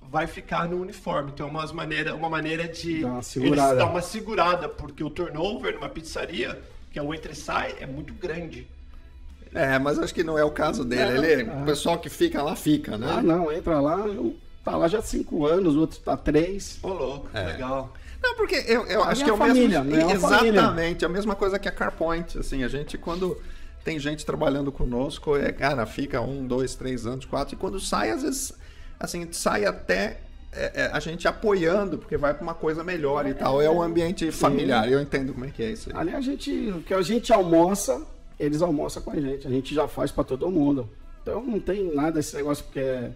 vai 0.02 0.26
ficar 0.26 0.68
no 0.68 0.82
uniforme. 0.82 1.30
Então 1.32 1.48
é 1.48 1.50
umas 1.52 1.72
maneira, 1.72 2.16
uma 2.16 2.28
maneira 2.28 2.68
de 2.68 3.02
Dá 3.02 3.08
uma 3.08 3.16
eles 3.18 3.28
segurada. 3.28 3.76
dar 3.76 3.86
uma 3.86 4.02
segurada, 4.02 4.68
porque 4.68 5.04
o 5.04 5.12
turnover 5.12 5.76
numa 5.76 5.88
pizzaria, 5.88 6.60
que 6.92 6.98
é 6.98 7.04
o 7.04 7.14
entre 7.14 7.34
e 7.34 7.36
sai, 7.36 7.76
é 7.80 7.86
muito 7.86 8.16
grande. 8.16 8.68
É, 9.54 9.78
mas 9.78 10.00
acho 10.00 10.12
que 10.12 10.24
não 10.24 10.36
é 10.36 10.44
o 10.44 10.50
caso 10.50 10.84
dele. 10.84 11.24
Ele, 11.34 11.44
o 11.52 11.66
pessoal 11.66 12.00
que 12.00 12.10
fica 12.10 12.42
lá 12.42 12.56
fica, 12.56 12.98
né? 12.98 13.06
ah, 13.20 13.22
não, 13.22 13.52
entra 13.52 13.80
lá, 13.80 14.04
tá 14.66 14.76
lá 14.76 14.88
já 14.88 14.98
há 14.98 15.02
cinco 15.04 15.46
anos, 15.46 15.76
o 15.76 15.82
outro 15.82 16.00
tá 16.00 16.14
há 16.14 16.18
três. 16.18 16.80
Ô, 16.82 16.88
louco, 16.88 17.30
legal. 17.32 17.94
Não, 18.24 18.34
porque 18.36 18.56
eu, 18.68 18.88
eu 18.88 19.04
A 19.04 19.10
acho 19.10 19.24
que 19.24 19.30
é 19.30 19.34
o 19.34 19.38
família, 19.38 19.84
mesmo. 19.84 20.08
né? 20.08 20.12
É. 20.14 20.16
Exatamente, 20.16 21.06
a 21.06 21.10
mesma 21.10 21.36
coisa 21.36 21.60
que 21.60 21.70
a 21.70 21.72
CarPoint. 21.72 22.40
Assim, 22.40 22.64
a 22.64 22.68
gente, 22.68 22.98
quando 22.98 23.40
tem 23.84 24.00
gente 24.00 24.26
trabalhando 24.26 24.72
conosco, 24.72 25.36
é, 25.36 25.52
cara, 25.52 25.86
fica 25.86 26.22
um, 26.22 26.46
dois, 26.48 26.76
três 26.76 27.06
anos, 27.06 27.26
quatro, 27.26 27.56
e 27.56 27.58
quando 27.58 27.80
sai, 27.80 28.10
às 28.12 28.24
vezes, 28.24 28.54
assim, 29.00 29.28
sai 29.32 29.66
até 29.66 30.20
é, 30.56 30.72
é, 30.84 30.90
a 30.94 31.00
gente 31.00 31.28
apoiando, 31.28 31.98
porque 31.98 32.16
vai 32.16 32.34
para 32.34 32.44
uma 32.44 32.54
coisa 32.54 32.84
melhor 32.84 33.26
e 33.28 33.34
tal. 33.34 33.62
É 33.62 33.70
o 33.70 33.82
ambiente 33.82 34.32
familiar, 34.32 34.90
eu 34.90 35.02
entendo 35.02 35.34
como 35.34 35.46
é 35.46 35.50
que 35.50 35.64
é 35.64 35.72
isso 35.72 35.90
aí. 35.90 35.98
Ali 35.98 36.16
a 36.16 36.22
gente, 36.22 36.52
o 36.70 36.82
que 36.82 36.94
a 36.94 37.02
gente 37.02 37.34
almoça, 37.34 38.02
eles 38.40 38.62
almoçam 38.62 39.02
com 39.02 39.12
a 39.12 39.20
gente. 39.20 39.48
A 39.48 39.50
gente 39.50 39.74
já 39.74 39.88
faz 39.88 40.12
pra 40.12 40.24
todo 40.24 40.50
mundo. 40.50 40.88
Então 41.22 41.44
não 41.44 41.60
tem 41.60 41.94
nada 41.94 42.20
esse 42.20 42.36
negócio 42.36 42.64
porque 42.66 42.80
é- 42.80 43.12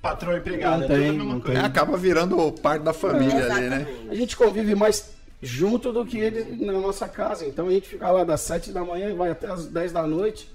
Patrão 0.00 0.32
e 0.32 0.38
empregado, 0.38 0.78
Não 0.78 0.84
é 0.84 0.86
tudo 0.88 0.94
a 0.94 0.98
tem, 0.98 1.12
mesma 1.12 1.40
coisa. 1.40 1.60
É, 1.60 1.64
acaba 1.64 1.96
virando 1.98 2.52
parte 2.52 2.82
da 2.82 2.92
família 2.94 3.52
ali, 3.52 3.68
né? 3.68 3.86
A 4.08 4.14
gente 4.14 4.34
convive 4.34 4.74
mais 4.74 5.10
junto 5.42 5.92
do 5.92 6.04
que 6.04 6.18
eles 6.18 6.60
na 6.60 6.72
nossa 6.74 7.08
casa. 7.08 7.46
Então 7.46 7.68
a 7.68 7.70
gente 7.70 7.88
fica 7.88 8.10
lá 8.10 8.24
das 8.24 8.40
7 8.42 8.72
da 8.72 8.84
manhã 8.84 9.10
e 9.10 9.14
vai 9.14 9.30
até 9.30 9.46
as 9.50 9.66
10 9.66 9.92
da 9.92 10.06
noite. 10.06 10.50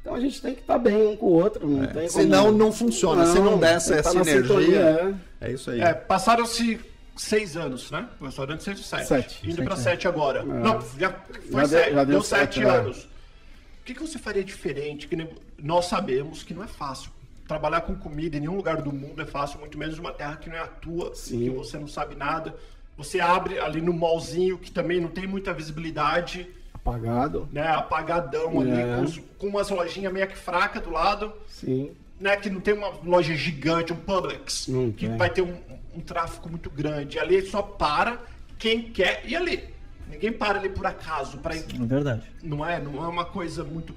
Então 0.00 0.14
a 0.14 0.20
gente 0.20 0.40
tem 0.42 0.54
que 0.54 0.60
estar 0.60 0.78
bem 0.78 1.06
um 1.06 1.16
com 1.16 1.26
o 1.26 1.32
outro. 1.32 1.66
Não 1.66 1.86
tem 1.86 2.08
como- 2.08 2.08
Senão 2.10 2.52
não 2.52 2.72
funciona, 2.72 3.26
se 3.26 3.38
não 3.38 3.58
der 3.58 3.78
tem 3.80 3.86
que 3.86 3.92
essa 3.98 4.02
tá 4.02 4.12
na 4.14 4.24
sinergia. 4.24 4.42
sintonia, 4.42 5.14
É 5.40 5.50
isso 5.52 5.70
aí. 5.70 5.80
É, 5.80 5.94
passaram-se 5.94 6.80
seis 7.16 7.56
anos, 7.56 7.90
né? 7.90 8.08
O 8.20 8.24
restaurante 8.26 8.62
sete, 8.62 8.82
sete. 8.82 9.06
Sete. 9.06 9.40
Indo 9.46 9.56
Sete, 9.56 9.64
pra 9.64 9.74
é. 9.74 9.78
sete 9.78 10.08
agora. 10.08 10.42
Não, 10.42 10.80
já 10.98 11.10
foi 11.10 11.50
Já 11.50 11.58
deu- 11.60 11.68
sete. 11.68 11.94
já 11.94 12.04
deu, 12.04 12.06
deu 12.06 12.22
sete, 12.22 12.54
sete, 12.56 12.60
né? 12.66 12.70
anos. 12.70 13.04
O 13.04 13.84
que, 13.84 13.94
que 13.94 14.00
você 14.00 14.18
faria 14.18 14.42
diferente? 14.42 15.06
Que 15.06 15.28
nós 15.62 15.86
sabemos 15.86 16.42
que 16.42 16.52
não 16.54 16.64
é 16.64 16.66
fácil. 16.66 17.10
Trabalhar 17.46 17.82
com 17.82 17.94
comida 17.94 18.36
em 18.38 18.40
nenhum 18.40 18.56
lugar 18.56 18.80
do 18.80 18.90
mundo 18.90 19.20
é 19.20 19.26
fácil, 19.26 19.58
muito 19.60 19.76
menos 19.78 19.96
numa 19.98 20.12
terra 20.12 20.36
que 20.36 20.48
não 20.48 20.56
é 20.56 20.60
a 20.60 20.66
tua, 20.66 21.14
Sim. 21.14 21.38
que 21.44 21.50
você 21.50 21.78
não 21.78 21.86
sabe 21.86 22.14
nada. 22.14 22.54
Você 22.96 23.20
abre 23.20 23.58
ali 23.58 23.80
no 23.80 23.92
mallzinho, 23.92 24.58
que 24.58 24.70
também 24.70 25.00
não 25.00 25.08
tem 25.08 25.26
muita 25.26 25.52
visibilidade, 25.52 26.46
Apagado. 26.72 27.48
né? 27.52 27.66
Apagadão 27.68 28.60
ali, 28.60 28.70
É. 28.70 28.96
com, 28.96 29.02
os- 29.02 29.20
com 29.38 29.46
umas 29.48 29.68
lojinhas 29.70 30.12
meio 30.12 30.26
que 30.28 30.36
fraca 30.36 30.80
do 30.80 30.90
lado 30.90 31.32
Sim. 31.48 31.90
né, 32.20 32.36
que 32.36 32.48
não 32.48 32.60
tem 32.60 32.74
uma 32.74 32.88
loja 33.04 33.34
gigante, 33.34 33.92
um 33.92 33.96
Publix, 33.96 34.68
Não 34.68 34.92
que 34.92 35.08
tem. 35.08 35.16
vai 35.16 35.28
ter 35.30 35.42
um, 35.42 35.56
um 35.94 36.00
tráfego 36.00 36.48
muito 36.48 36.70
grande. 36.70 37.18
Ali 37.18 37.44
só 37.46 37.62
para 37.62 38.18
quem 38.58 38.82
quer 38.92 39.22
ir 39.26 39.34
ali. 39.36 39.64
Ninguém 40.08 40.32
para 40.32 40.58
ali 40.60 40.68
por 40.68 40.86
acaso, 40.86 41.38
para 41.38 41.56
é 41.56 41.58
verdade. 41.60 42.22
não 42.42 42.64
é, 42.64 42.78
não 42.80 43.02
é 43.02 43.08
uma 43.08 43.24
coisa 43.24 43.64
muito. 43.64 43.94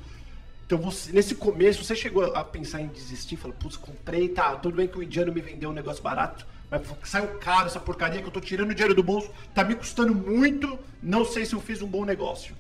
Então 0.65 0.77
você, 0.79 1.11
nesse 1.11 1.35
começo 1.35 1.83
você 1.83 1.95
chegou 1.95 2.23
a 2.35 2.43
pensar 2.43 2.81
em 2.81 2.87
desistir, 2.87 3.35
falou, 3.37 3.55
putz, 3.59 3.77
comprei, 3.77 4.27
tá, 4.29 4.55
tudo 4.55 4.75
bem 4.77 4.87
que 4.87 4.97
o 4.97 5.03
indiano 5.03 5.31
me 5.31 5.39
vendeu 5.41 5.69
um 5.69 5.73
negócio 5.73 6.01
barato, 6.01 6.45
mas 6.69 6.81
saiu 7.03 7.27
caro 7.39 7.67
essa 7.67 7.79
porcaria 7.79 8.21
que 8.21 8.27
eu 8.27 8.31
tô 8.31 8.39
tirando 8.39 8.73
dinheiro 8.73 8.93
do 8.95 9.03
bolso, 9.03 9.29
tá 9.53 9.63
me 9.63 9.75
custando 9.75 10.13
muito, 10.13 10.77
não 11.01 11.23
sei 11.23 11.45
se 11.45 11.53
eu 11.53 11.61
fiz 11.61 11.81
um 11.81 11.87
bom 11.87 12.05
negócio. 12.05 12.55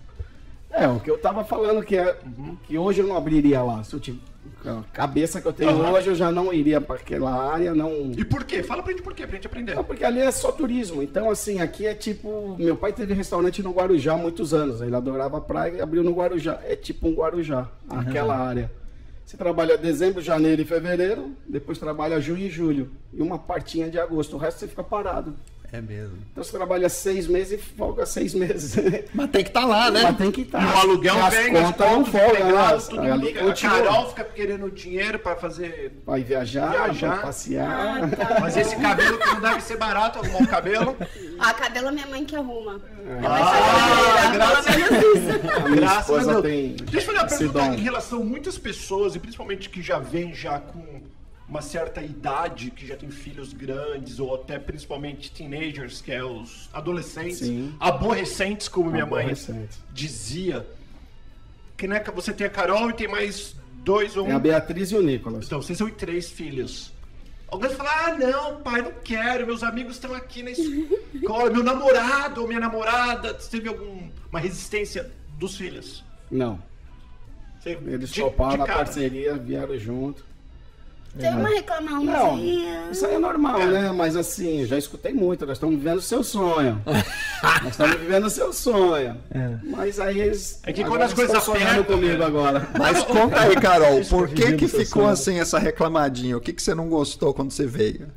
É, 0.69 0.87
o 0.87 0.99
que 0.99 1.09
eu 1.09 1.17
tava 1.17 1.43
falando 1.43 1.83
que 1.83 1.97
é 1.97 2.17
que 2.65 2.77
hoje 2.77 3.01
eu 3.01 3.07
não 3.07 3.15
abriria 3.15 3.61
lá. 3.63 3.83
Se 3.83 3.93
eu 3.93 3.99
tive 3.99 4.19
a 4.65 4.83
cabeça 4.91 5.41
que 5.41 5.47
eu 5.47 5.53
tenho 5.53 5.71
Aham. 5.71 5.91
hoje, 5.91 6.07
eu 6.07 6.15
já 6.15 6.31
não 6.31 6.53
iria 6.53 6.79
para 6.81 6.95
aquela 6.95 7.51
área, 7.51 7.73
não. 7.73 8.11
E 8.17 8.25
por 8.25 8.43
quê? 8.43 8.61
Fala 8.63 8.83
pra 8.83 8.91
gente 8.91 9.01
por 9.01 9.13
quê, 9.13 9.25
pra 9.25 9.35
gente 9.35 9.47
aprender. 9.47 9.75
Não, 9.75 9.83
porque 9.83 10.03
ali 10.03 10.19
é 10.19 10.31
só 10.31 10.51
turismo. 10.51 11.01
Então, 11.01 11.29
assim, 11.29 11.61
aqui 11.61 11.85
é 11.85 11.93
tipo. 11.93 12.55
Meu 12.59 12.75
pai 12.75 12.91
teve 12.91 13.13
restaurante 13.13 13.63
no 13.63 13.71
Guarujá 13.71 14.13
há 14.13 14.17
muitos 14.17 14.53
anos. 14.53 14.81
Ele 14.81 14.95
adorava 14.95 15.39
praia 15.39 15.77
e 15.77 15.81
abriu 15.81 16.03
no 16.03 16.11
Guarujá. 16.11 16.59
É 16.65 16.75
tipo 16.75 17.07
um 17.07 17.13
Guarujá, 17.13 17.67
aquela 17.89 18.37
área. 18.37 18.69
Você 19.27 19.35
trabalha 19.35 19.77
dezembro, 19.77 20.21
janeiro 20.21 20.61
e 20.61 20.65
fevereiro, 20.65 21.35
depois 21.45 21.77
trabalha 21.77 22.17
junho 22.21 22.45
e 22.45 22.49
julho. 22.49 22.93
E 23.11 23.21
uma 23.21 23.37
partinha 23.37 23.89
de 23.89 23.99
agosto. 23.99 24.37
O 24.37 24.39
resto 24.39 24.61
você 24.61 24.69
fica 24.69 24.81
parado. 24.81 25.35
É 25.71 25.81
mesmo. 25.81 26.17
Então 26.31 26.43
você 26.43 26.51
trabalha 26.55 26.87
seis 26.87 27.27
meses 27.27 27.59
e 27.59 27.75
folga 27.75 28.05
seis 28.05 28.33
meses. 28.33 28.75
Mas 29.13 29.29
tem 29.29 29.43
que 29.43 29.49
estar 29.49 29.65
lá, 29.65 29.91
né? 29.91 30.03
Mas 30.03 30.17
tem 30.17 30.31
que 30.31 30.41
estar. 30.41 30.61
E 30.61 30.65
o 30.65 30.77
aluguel 30.77 31.25
as 31.25 31.33
vem, 31.33 31.57
as 31.57 31.63
contas 31.63 31.91
não 31.91 32.03
né? 32.03 32.77
todo 32.89 33.01
Ali 33.01 33.33
mundo. 33.33 33.51
A. 33.51 33.53
Carol 33.53 34.09
fica 34.09 34.23
querendo 34.23 34.71
dinheiro 34.71 35.19
pra 35.19 35.35
fazer. 35.35 36.01
Vai 36.05 36.23
viajar, 36.23 36.71
Viajar. 36.71 37.09
vai 37.15 37.21
passear. 37.21 37.69
Ah, 37.69 38.07
tá. 38.15 38.39
Mas 38.39 38.55
esse 38.55 38.75
cabelo 38.77 39.17
que 39.17 39.27
não 39.27 39.41
deve 39.41 39.61
ser 39.61 39.77
barato, 39.77 40.19
arrumar 40.19 40.41
o 40.43 40.47
cabelo. 40.47 40.95
A 41.37 41.51
cabelo 41.55 41.89
é 41.89 41.91
minha 41.91 42.07
mãe 42.07 42.23
que 42.23 42.35
arruma. 42.35 42.79
Ah, 43.25 44.31
graças 44.33 44.67
A 44.67 45.59
minha 45.69 45.75
Graças 45.81 45.97
a 45.97 46.01
esposa 46.01 46.41
Deus. 46.41 46.43
tem 46.43 46.75
Deixa 46.89 47.11
eu 47.11 47.15
fazer 47.15 47.17
uma 47.45 47.53
pergunta 47.59 47.75
em 47.75 47.83
relação 47.83 48.21
a 48.21 48.23
muitas 48.25 48.57
pessoas, 48.57 49.15
e 49.15 49.19
principalmente 49.19 49.69
que 49.69 49.81
já 49.81 49.99
vêm 49.99 50.33
já 50.33 50.59
com 50.59 51.01
uma 51.47 51.61
certa 51.61 52.01
idade, 52.01 52.71
que 52.71 52.85
já 52.85 52.95
tem 52.97 53.09
filhos 53.09 53.53
grandes, 53.53 54.19
ou 54.19 54.35
até 54.35 54.59
principalmente 54.59 55.31
teenagers, 55.31 56.01
que 56.01 56.11
é 56.11 56.23
os 56.23 56.69
adolescentes, 56.73 57.39
Sim. 57.39 57.73
aborrecentes, 57.79 58.67
como 58.67 58.91
minha 58.91 59.05
mãe 59.05 59.33
dizia. 59.93 60.67
Que 61.77 61.87
né, 61.87 62.03
você 62.13 62.33
tem 62.33 62.47
a 62.47 62.49
Carol 62.49 62.89
e 62.89 62.93
tem 62.93 63.07
mais 63.07 63.55
dois 63.83 64.17
ou 64.17 64.25
um. 64.27 64.31
É 64.31 64.33
a 64.33 64.39
Beatriz 64.39 64.91
e 64.91 64.95
o 64.95 65.01
Nicolas. 65.01 65.45
Então, 65.45 65.61
vocês 65.61 65.77
são 65.77 65.89
três 65.89 66.29
filhos. 66.29 66.91
Alguém 67.47 67.69
fala, 67.69 67.89
ah, 68.07 68.13
não, 68.17 68.61
pai, 68.61 68.81
não 68.81 68.91
quero, 69.01 69.47
meus 69.47 69.63
amigos 69.63 69.93
estão 69.93 70.13
aqui 70.13 70.43
na 70.43 70.51
escola, 70.51 71.47
meu 71.49 71.63
namorado 71.63 72.41
ou 72.41 72.47
minha 72.47 72.59
namorada. 72.59 73.33
Teve 73.35 73.69
alguma 73.69 74.37
resistência 74.39 75.09
dos 75.37 75.55
filhos? 75.55 76.03
Não. 76.29 76.61
Você- 77.57 77.79
Eles 77.85 78.09
de- 78.09 78.19
toparam 78.19 78.65
de 78.65 78.69
a 78.69 78.75
parceria, 78.75 79.37
vieram 79.37 79.77
junto. 79.77 80.26
Tem 81.19 81.29
uma 81.31 81.43
Não, 81.49 81.55
reclamaçãozinha. 81.55 82.89
isso 82.91 83.05
aí 83.05 83.15
é 83.15 83.19
normal, 83.19 83.59
né? 83.59 83.91
Mas 83.91 84.15
assim, 84.15 84.61
eu 84.61 84.67
já 84.67 84.77
escutei 84.77 85.13
muito, 85.13 85.45
nós 85.45 85.57
estamos 85.57 85.75
vivendo 85.75 85.97
o 85.97 86.01
seu 86.01 86.23
sonho. 86.23 86.81
nós 87.63 87.71
estamos 87.71 87.95
vivendo 87.99 88.25
o 88.25 88.29
seu 88.29 88.53
sonho. 88.53 89.17
É. 89.31 89.57
Mas 89.63 89.99
aí 89.99 90.19
eles. 90.19 90.59
É 90.63 90.71
que 90.71 90.83
quando 90.83 91.01
as 91.01 91.13
coisas 91.13 91.35
apertam, 91.35 91.83
comigo 91.95 92.17
né? 92.17 92.25
agora. 92.25 92.67
Mas 92.77 93.01
conta 93.05 93.41
aí, 93.41 93.55
Carol, 93.55 94.03
por 94.05 94.27
que 94.29 94.57
que 94.57 94.67
ficou 94.67 95.03
sonho. 95.03 95.07
assim 95.07 95.39
essa 95.39 95.57
reclamadinha? 95.57 96.37
O 96.37 96.41
que 96.41 96.53
que 96.53 96.61
você 96.61 96.75
não 96.75 96.87
gostou 96.87 97.33
quando 97.33 97.51
você 97.51 97.65
veio? 97.65 98.11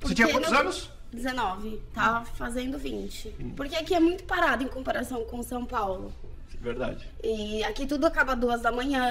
Você 0.00 0.14
tinha 0.14 0.26
Porque 0.26 0.32
quantos 0.40 0.50
no- 0.52 0.58
anos? 0.58 0.90
19. 1.12 1.80
Tava 1.94 2.24
fazendo 2.24 2.76
20. 2.78 3.28
Porque 3.56 3.76
aqui 3.76 3.94
é 3.94 4.00
muito 4.00 4.24
parado 4.24 4.64
em 4.64 4.66
comparação 4.68 5.22
com 5.24 5.40
São 5.44 5.64
Paulo. 5.64 6.12
Verdade. 6.60 7.08
E 7.22 7.62
aqui 7.62 7.86
tudo 7.86 8.06
acaba 8.06 8.34
duas 8.34 8.60
da 8.62 8.72
manhã, 8.72 9.04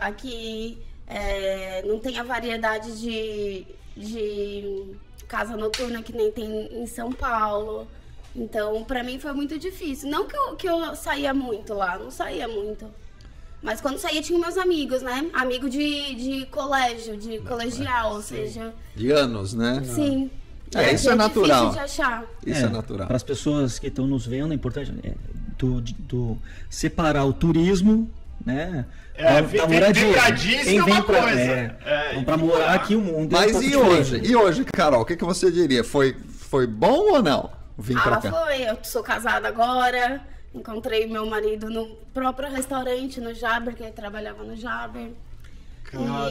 aqui 0.00 0.78
é, 1.06 1.82
não 1.86 1.98
tem 1.98 2.18
a 2.18 2.22
variedade 2.22 3.00
de, 3.00 3.66
de 3.96 4.84
casa 5.28 5.56
noturna 5.56 6.02
que 6.02 6.12
nem 6.12 6.30
tem 6.32 6.82
em 6.82 6.86
São 6.86 7.12
Paulo. 7.12 7.86
Então, 8.34 8.84
pra 8.84 9.02
mim 9.02 9.18
foi 9.18 9.32
muito 9.32 9.58
difícil. 9.58 10.10
Não 10.10 10.26
que 10.26 10.36
eu, 10.36 10.56
que 10.56 10.68
eu 10.68 10.94
saía 10.94 11.32
muito 11.32 11.72
lá, 11.74 11.98
não 11.98 12.10
saía 12.10 12.46
muito. 12.46 12.86
Mas 13.62 13.80
quando 13.80 13.98
saía 13.98 14.20
tinha 14.20 14.38
meus 14.38 14.58
amigos, 14.58 15.00
né? 15.02 15.30
Amigo 15.32 15.68
de, 15.70 16.14
de 16.14 16.46
colégio, 16.46 17.16
de 17.16 17.38
colegial, 17.40 18.14
ou 18.14 18.22
seja, 18.22 18.74
De 18.94 19.10
anos, 19.10 19.54
né? 19.54 19.82
sim. 19.84 20.30
É, 20.74 20.90
E 20.90 20.94
isso 20.94 21.08
aqui 21.08 21.14
é 21.14 21.16
natural. 21.16 21.70
difícil 21.70 21.72
de 21.72 21.78
achar. 22.02 22.24
Isso 22.44 22.66
é, 22.66 22.68
natural. 22.68 23.06
Para 23.06 23.16
as 23.16 23.22
pessoas 23.22 23.78
que 23.78 23.86
estão 23.86 24.06
nos 24.06 24.26
vendo, 24.26 24.52
é 24.52 24.54
importante 24.54 24.92
é, 25.02 25.14
do, 25.56 25.80
de- 25.80 25.94
do 25.94 26.36
separar 26.68 27.24
o 27.24 27.32
turismo, 27.32 28.10
né? 28.44 28.84
É, 29.14 29.40
vem- 29.42 29.66
vem- 29.66 29.68
vem 29.92 30.12
pra 30.12 30.32
Quem 30.32 30.58
é 30.58 30.62
vem 30.64 30.80
uma 30.80 31.02
pra- 31.02 31.22
coisa. 31.22 31.40
É, 31.40 31.76
É, 31.84 32.10
então, 32.12 32.24
pra 32.24 32.36
morar 32.36 32.74
aqui 32.74 32.94
o 32.94 33.00
mundo. 33.00 33.34
é 33.34 33.38
um 33.38 33.40
Mas 33.40 33.62
e 33.62 33.76
hoje? 33.76 34.20
E 34.24 34.36
hoje, 34.36 34.64
Carol, 34.64 35.00
o 35.00 35.04
que, 35.04 35.16
que 35.16 35.24
você 35.24 35.50
diria? 35.50 35.82
Foi, 35.82 36.14
foi 36.28 36.66
bom 36.66 37.12
ou 37.12 37.22
não 37.22 37.50
pra 38.02 38.14
Ah, 38.14 38.20
cá? 38.20 38.30
foi. 38.30 38.62
Eu 38.62 38.78
sou 38.82 39.02
casada 39.02 39.48
agora. 39.48 40.20
Encontrei 40.54 41.06
meu 41.06 41.26
marido 41.26 41.68
no 41.70 41.86
próprio 42.14 42.50
restaurante, 42.50 43.20
no 43.20 43.34
Jaber, 43.34 43.74
que 43.74 43.82
ele 43.82 43.92
trabalhava 43.92 44.42
no 44.44 44.56
Jaber. 44.56 45.10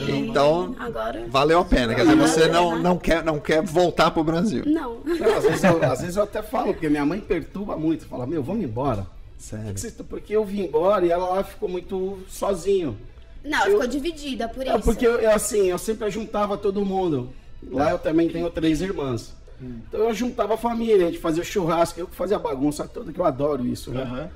E 0.08 0.12
Então, 0.12 0.76
Agora. 0.80 1.26
Valeu 1.30 1.60
a 1.60 1.66
pena. 1.66 1.96
Quer 1.96 2.02
dizer, 2.04 2.16
você 2.18 2.48
não, 2.48 2.78
não, 2.78 2.98
quer, 2.98 3.24
não 3.24 3.40
quer 3.40 3.62
voltar 3.64 4.12
pro 4.12 4.24
Brasil. 4.24 4.64
Não. 4.66 5.00
Não, 5.06 5.38
às, 5.38 5.44
vezes 5.44 5.64
eu, 5.64 5.84
às 5.84 6.02
vezes 6.02 6.16
eu 6.18 6.24
até 6.24 6.42
falo, 6.44 6.74
porque 6.74 6.90
minha 6.90 7.06
mãe 7.06 7.20
perturba 7.20 7.78
muito. 7.78 8.06
Fala, 8.06 8.28
meu, 8.28 8.44
vamos 8.44 8.64
embora. 8.66 9.08
Sério. 9.46 10.04
Porque 10.10 10.36
eu 10.36 10.44
vim 10.44 10.62
embora 10.62 11.06
e 11.06 11.12
ela 11.12 11.30
lá 11.30 11.44
ficou 11.44 11.70
muito 11.70 12.18
sozinho. 12.28 12.98
Não, 13.44 13.60
ela 13.60 13.70
ficou 13.70 13.88
dividida 13.88 14.50
por 14.50 14.66
É 14.66 14.72
isso. 14.72 14.80
porque 14.82 15.06
eu, 15.06 15.20
eu, 15.20 15.32
assim, 15.32 15.68
eu 15.68 15.78
sempre 15.78 16.10
juntava 16.10 16.58
todo 16.58 16.84
mundo. 16.84 17.30
Lá 17.62 17.92
eu 17.92 18.00
também 18.00 18.28
tenho 18.28 18.50
três 18.50 18.82
irmãs. 18.82 19.36
Então 19.62 20.02
eu 20.02 20.14
juntava 20.16 20.56
a 20.56 20.58
família, 20.58 21.08
a 21.08 21.12
gente 21.12 21.20
fazia 21.20 21.44
o 21.44 21.46
churrasco, 21.46 22.00
eu 22.00 22.08
que 22.08 22.16
fazia 22.16 22.38
a 22.38 22.40
bagunça 22.40 22.88
toda, 22.88 23.14
que 23.14 23.20
eu 23.20 23.26
adoro 23.26 23.66
isso, 23.66 23.92
né? 23.92 24.02
Aham. 24.02 24.30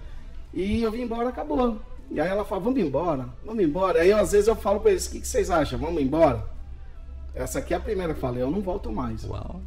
E 0.53 0.81
eu 0.83 0.91
vim 0.91 1.01
embora, 1.01 1.29
acabou. 1.29 1.79
E 2.11 2.21
aí 2.21 2.29
ela 2.29 2.45
fala, 2.45 2.61
vamos 2.61 2.79
embora, 2.79 3.27
vamos 3.43 3.63
embora. 3.63 4.01
Aí 4.01 4.11
às 4.11 4.31
vezes 4.31 4.47
eu 4.47 4.55
falo 4.55 4.79
pra 4.79 4.91
eles, 4.91 5.07
o 5.07 5.11
que, 5.11 5.21
que 5.21 5.27
vocês 5.27 5.49
acham? 5.49 5.79
Vamos 5.79 6.01
embora? 6.01 6.45
Essa 7.33 7.59
aqui 7.59 7.73
é 7.73 7.77
a 7.77 7.79
primeira 7.79 8.13
que 8.13 8.19
eu 8.19 8.21
falei, 8.21 8.43
eu 8.43 8.49
não 8.51 8.61
volto 8.61 8.91
mais. 8.91 9.23
Uau. 9.23 9.59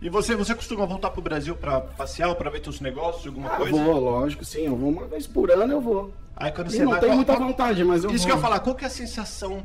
E 0.00 0.08
você, 0.10 0.34
você 0.36 0.54
costuma 0.54 0.84
voltar 0.84 1.10
pro 1.10 1.22
Brasil 1.22 1.56
pra 1.56 1.80
passear, 1.80 2.34
pra 2.34 2.50
ver 2.50 2.60
teus 2.60 2.80
negócios, 2.80 3.26
alguma 3.26 3.48
Ah, 3.52 3.56
coisa? 3.56 3.72
vou, 3.82 3.98
lógico, 3.98 4.44
sim, 4.44 4.66
eu 4.66 4.76
vou 4.76 4.90
uma 4.90 5.06
vez 5.06 5.26
por 5.26 5.50
ano, 5.50 5.72
eu 5.72 5.80
vou. 5.80 6.12
Aí 6.36 6.52
quando 6.52 6.68
E 6.68 6.72
você 6.72 6.84
não 6.84 6.90
vai. 6.90 7.00
tenho 7.00 7.10
qual- 7.12 7.16
muita 7.16 7.34
qual- 7.36 7.48
vontade, 7.48 7.82
mas 7.82 8.04
eu 8.04 8.10
Isso 8.10 8.18
vou. 8.18 8.26
que 8.26 8.32
eu 8.32 8.36
ia 8.36 8.42
falar, 8.42 8.60
qual 8.60 8.76
que 8.76 8.84
é 8.84 8.88
a 8.88 8.90
sensação 8.90 9.64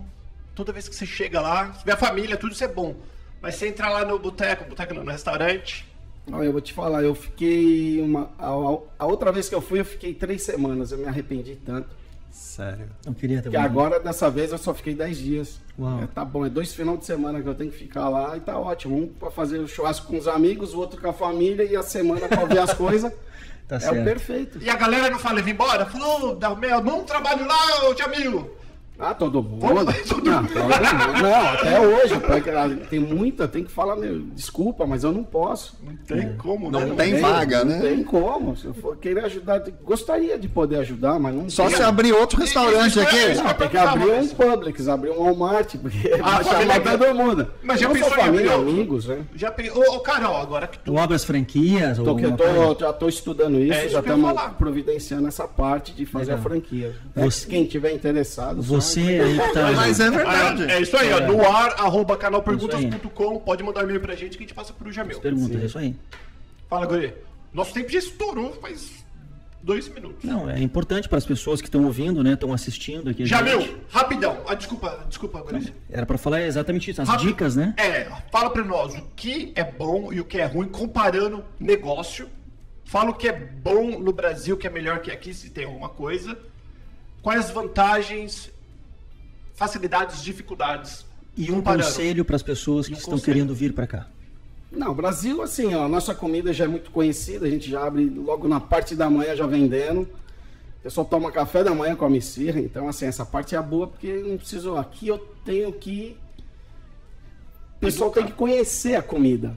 toda 0.56 0.72
vez 0.72 0.88
que 0.88 0.96
você 0.96 1.06
chega 1.06 1.42
lá, 1.42 1.74
você 1.74 1.84
vê 1.86 1.92
a 1.92 1.98
família, 1.98 2.38
tudo 2.38 2.54
isso 2.54 2.64
é 2.64 2.68
bom. 2.68 2.96
Mas 3.42 3.56
você 3.56 3.68
entra 3.68 3.90
lá 3.90 4.06
no 4.06 4.18
boteco, 4.20 4.70
boteco 4.70 4.94
não, 4.94 5.04
no 5.04 5.12
restaurante. 5.12 5.86
Olha, 6.32 6.46
eu 6.46 6.52
vou 6.52 6.62
te 6.62 6.72
falar, 6.72 7.04
eu 7.04 7.16
fiquei 7.16 8.00
uma. 8.02 8.30
A, 8.40 8.48
a 9.00 9.06
outra 9.06 9.32
vez 9.32 9.50
que 9.50 9.56
eu 9.56 9.60
fui, 9.62 9.80
eu 9.82 9.86
fiquei 9.86 10.14
três 10.14 10.44
semanas, 10.44 10.92
eu 10.92 10.98
me 11.00 11.06
arrependi 11.06 11.56
tanto. 11.66 11.90
Sério. 12.32 12.88
Não 13.06 13.14
queria 13.14 13.38
ter 13.38 13.44
Porque 13.44 13.58
vontade. 13.58 13.74
agora, 13.74 14.00
dessa 14.00 14.30
vez, 14.30 14.52
eu 14.52 14.58
só 14.58 14.74
fiquei 14.74 14.96
dez 14.96 15.18
dias. 15.18 15.60
Uau. 15.78 16.02
É, 16.04 16.08
tá 16.08 16.24
bom, 16.24 16.46
é 16.46 16.50
dois 16.50 16.74
finais 16.74 17.00
de 17.00 17.06
semana 17.06 17.42
que 17.42 17.48
eu 17.48 17.54
tenho 17.56 17.70
que 17.72 17.78
ficar 17.78 18.08
lá 18.10 18.36
e 18.38 18.40
tá 18.40 18.58
ótimo. 18.58 18.98
Um 18.98 19.08
pra 19.08 19.30
fazer 19.30 19.60
o 19.60 19.68
churrasco 19.68 20.08
com 20.08 20.18
os 20.18 20.28
amigos, 20.28 20.74
o 20.74 20.80
outro 20.80 21.00
com 21.02 21.10
a 21.10 21.14
família 21.14 21.64
e 21.64 21.76
a 21.76 21.84
semana 21.84 22.28
pra 22.28 22.46
ver 22.46 22.60
as 22.60 22.74
coisas. 22.74 23.12
Tá 23.68 23.78
é 23.78 23.80
certo. 23.80 24.02
o 24.02 24.04
perfeito. 24.04 24.60
E 24.62 24.70
a 24.70 24.76
galera 24.76 25.10
não 25.10 25.18
fala, 25.18 25.42
vem 25.42 25.54
embora? 25.54 25.86
Falou, 25.86 26.36
dá 26.36 26.54
meu, 26.54 26.82
bom 26.82 27.04
trabalho 27.04 27.48
lá, 27.48 27.88
ô 27.90 27.96
Jamil. 27.96 28.54
Ah, 29.02 29.14
todo 29.16 29.42
mundo. 29.42 29.62
Todo 30.08 30.30
Não, 30.30 30.44
mundo. 30.44 30.54
Não, 31.22 31.48
até 31.54 31.80
hoje. 31.80 32.14
ah, 32.14 32.86
Tem 32.90 33.00
muita, 33.00 33.48
tem 33.48 33.64
que 33.64 33.72
falar, 33.72 33.96
meu, 33.96 34.20
desculpa, 34.36 34.86
mas 34.86 35.04
eu 35.04 35.12
não 35.12 35.24
posso. 35.24 35.76
Não 35.84 35.96
tem 35.96 36.36
como, 36.38 36.70
Não 36.70 36.82
né? 36.88 36.96
tem 36.96 37.20
vaga, 37.20 37.66
não 37.66 37.76
né? 37.76 37.80
tem 37.82 38.04
como. 38.04 38.56
Se 38.56 38.66
eu 38.66 38.74
for 38.76 38.96
querer 38.98 39.26
ajudar, 39.26 39.64
gostaria 39.84 40.38
de 40.38 40.48
poder 40.48 40.78
ajudar, 40.78 41.20
mas 41.20 41.34
não 41.34 41.50
Só 41.50 41.68
tem. 41.68 41.78
se 41.78 41.82
abrir 41.84 42.14
outro 42.14 42.40
restaurante 42.40 43.00
é- 43.00 43.04
aqui. 43.04 43.18
isso 43.32 43.44
Não, 43.44 43.54
tem 43.54 43.70
que 43.70 43.78
abrir 43.78 44.12
um 44.12 44.28
Publix, 44.28 44.88
abrir 44.88 45.10
um 45.12 45.24
Walmart, 45.24 45.76
porque 45.78 46.10
vai 46.10 46.44
família 46.44 46.74
chamar 46.74 46.98
todo 46.98 47.16
mundo. 47.16 47.48
Mas 47.64 47.80
já 47.80 47.88
não 47.88 47.96
pensou 47.96 48.12
em 48.12 48.22
família, 48.22 48.56
outro? 48.56 48.70
amigos, 48.72 49.06
né? 49.08 49.20
Já 49.36 49.50
pe... 49.52 49.70
ô, 49.72 49.96
ô, 49.96 50.00
Carol, 50.02 50.38
agora 50.38 50.68
que 50.68 50.78
tu. 50.78 50.92
Tu 50.92 51.00
abre 51.00 51.16
as 51.16 51.24
franquias? 51.24 51.98
ou 51.98 52.06
Tô, 52.06 52.16
que 52.16 52.26
eu 52.26 52.36
tô, 52.38 52.78
já 52.80 52.94
tô 52.94 53.08
estudando 53.10 53.60
isso, 53.60 53.74
É 53.74 53.90
já 53.90 54.00
estamos 54.00 54.34
providenciando 54.58 55.28
essa 55.28 55.48
parte 55.48 55.92
de 55.94 56.06
fazer 56.06 56.32
Legal. 56.34 56.40
a 56.40 56.42
franquia. 56.42 56.96
É, 57.16 57.24
Você- 57.24 57.48
Quem 57.48 57.66
tiver 57.66 57.94
interessado, 57.94 58.62
só 58.62 58.76
Você 58.94 59.20
aí 59.22 59.40
que 59.40 59.54
tá. 59.54 59.72
Mas 59.74 60.00
é 60.00 60.10
verdade. 60.10 60.64
Ah, 60.64 60.72
é 60.74 60.82
isso 60.82 60.98
aí, 60.98 61.12
ó. 61.14 61.20
No 61.22 61.46
ar, 61.46 61.72
arroba 61.80 62.18
canalperguntas.com. 62.18 63.40
Pode 63.40 63.64
mandar 63.64 63.82
um 63.82 63.84
e-mail 63.84 64.02
pra 64.02 64.16
gente 64.16 64.38
que 64.38 64.44
a 64.44 64.48
gente 64.48 64.54
passa 64.54 64.74
pro 64.74 64.92
Jamil. 64.92 65.20
Perguntas, 65.20 65.62
é 65.62 65.66
isso 65.66 65.78
aí. 65.78 65.96
Fala, 66.70 66.86
Guri. 66.86 67.14
Nosso 67.54 67.74
tempo 67.74 67.90
já 67.90 68.00
estourou 68.00 68.54
faz 68.62 69.02
dois 69.64 69.88
minutos. 69.90 70.24
Não, 70.24 70.50
é 70.50 70.60
importante 70.60 71.08
para 71.08 71.18
as 71.18 71.26
pessoas 71.26 71.62
que 71.62 71.68
estão 71.68 71.86
ouvindo, 71.86 72.24
né? 72.24 72.34
Estão 72.34 72.54
assistindo 72.54 73.10
aqui. 73.10 73.24
a 73.24 73.26
gente. 73.26 73.38
Jamil, 73.38 73.78
rapidão. 73.90 74.38
Ah, 74.48 74.56
desculpa, 74.56 75.06
desculpa, 75.08 75.42
Guri. 75.42 75.74
Era 75.90 76.06
para 76.06 76.18
falar 76.18 76.42
exatamente 76.44 76.90
isso, 76.92 77.02
as 77.02 77.08
Rápido. 77.08 77.28
dicas, 77.28 77.56
né? 77.56 77.74
É, 77.78 78.08
fala 78.32 78.50
pra 78.50 78.64
nós 78.64 78.96
o 78.96 79.02
que 79.16 79.52
é 79.56 79.64
bom 79.64 80.12
e 80.12 80.20
o 80.20 80.26
que 80.26 80.40
é 80.40 80.46
ruim, 80.46 80.68
comparando 80.68 81.44
negócio. 81.60 82.28
Fala 82.86 83.12
o 83.12 83.14
que 83.14 83.28
é 83.28 83.34
bom 83.34 84.00
no 84.00 84.12
Brasil, 84.12 84.58
que 84.58 84.68
é 84.68 84.70
melhor 84.70 85.00
que 85.00 85.12
aqui, 85.12 85.34
se 85.34 85.50
tem 85.50 85.66
alguma 85.66 85.90
coisa. 85.90 86.38
Quais 87.22 87.46
as 87.46 87.52
vantagens, 87.52 88.51
facilidades, 89.62 90.24
dificuldades. 90.24 91.06
E 91.38 91.52
um 91.52 91.58
comparando. 91.58 91.84
conselho 91.84 92.26
para 92.26 92.36
as 92.36 92.42
pessoas 92.42 92.88
que 92.88 92.96
um 92.96 92.98
estão 92.98 93.12
conselho. 93.12 93.34
querendo 93.34 93.54
vir 93.54 93.74
para 93.74 93.86
cá. 93.86 94.08
Não, 94.72 94.92
Brasil, 94.92 95.40
assim, 95.44 95.76
ó, 95.76 95.86
a 95.86 95.88
nossa 95.88 96.16
comida 96.16 96.52
já 96.52 96.64
é 96.64 96.68
muito 96.68 96.90
conhecida, 96.90 97.46
a 97.46 97.50
gente 97.50 97.70
já 97.70 97.86
abre 97.86 98.06
logo 98.06 98.48
na 98.48 98.60
parte 98.60 98.96
da 98.96 99.08
manhã 99.08 99.36
já 99.36 99.46
vendendo. 99.46 100.02
O 100.02 100.82
pessoal 100.82 101.06
toma 101.06 101.32
café 101.32 101.64
da 101.64 101.76
manhã, 101.76 101.96
come 101.96 102.18
esfirra, 102.18 102.60
então 102.60 102.90
assim, 102.90 103.06
essa 103.06 103.24
parte 103.24 103.56
é 103.56 103.62
boa 103.62 103.86
porque 103.86 104.12
não 104.12 104.36
preciso. 104.36 104.78
Aqui 104.78 105.10
eu 105.10 105.20
tenho 105.46 105.72
que. 105.72 106.18
O 107.78 107.80
pessoal 107.82 108.10
tem 108.10 108.26
que 108.26 108.34
conhecer 108.34 108.96
a 108.96 109.04
comida. 109.04 109.56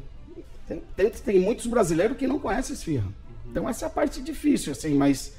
Tem, 0.68 0.82
tem, 0.94 1.10
tem 1.10 1.40
muitos 1.40 1.66
brasileiros 1.66 2.18
que 2.18 2.26
não 2.26 2.38
conhecem 2.38 2.74
esfirra. 2.74 3.08
Então 3.46 3.66
essa 3.66 3.86
é 3.86 3.88
a 3.88 3.90
parte 3.90 4.20
difícil, 4.20 4.72
assim, 4.72 4.92
mas 4.94 5.32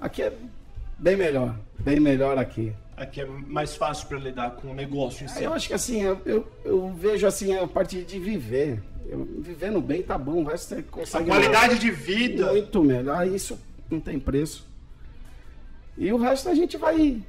aqui 0.00 0.22
é 0.22 0.32
bem 0.98 1.16
melhor. 1.16 1.54
Bem 1.78 2.00
melhor 2.00 2.38
aqui. 2.38 2.72
Aqui 3.00 3.22
é 3.22 3.24
mais 3.24 3.74
fácil 3.76 4.06
para 4.08 4.18
lidar 4.18 4.50
com 4.56 4.72
o 4.72 4.74
negócio 4.74 5.24
em 5.24 5.28
si. 5.28 5.42
Eu 5.42 5.54
acho 5.54 5.66
que 5.66 5.72
assim, 5.72 6.02
eu, 6.02 6.20
eu, 6.26 6.46
eu 6.62 6.92
vejo 6.92 7.26
assim 7.26 7.56
a 7.56 7.66
parte 7.66 8.02
de 8.02 8.18
viver. 8.18 8.82
Eu, 9.06 9.26
vivendo 9.38 9.80
bem 9.80 10.02
tá 10.02 10.18
bom, 10.18 10.42
o 10.42 10.44
resto 10.44 10.68
você 10.68 10.80
A 10.80 10.82
consegue. 10.82 11.24
qualidade 11.24 11.78
de 11.78 11.90
vida. 11.90 12.52
Muito 12.52 12.82
melhor. 12.84 13.26
Isso 13.26 13.58
não 13.90 14.00
tem 14.00 14.20
preço. 14.20 14.68
E 15.96 16.12
o 16.12 16.18
resto 16.18 16.50
a 16.50 16.54
gente 16.54 16.76
vai. 16.76 17.22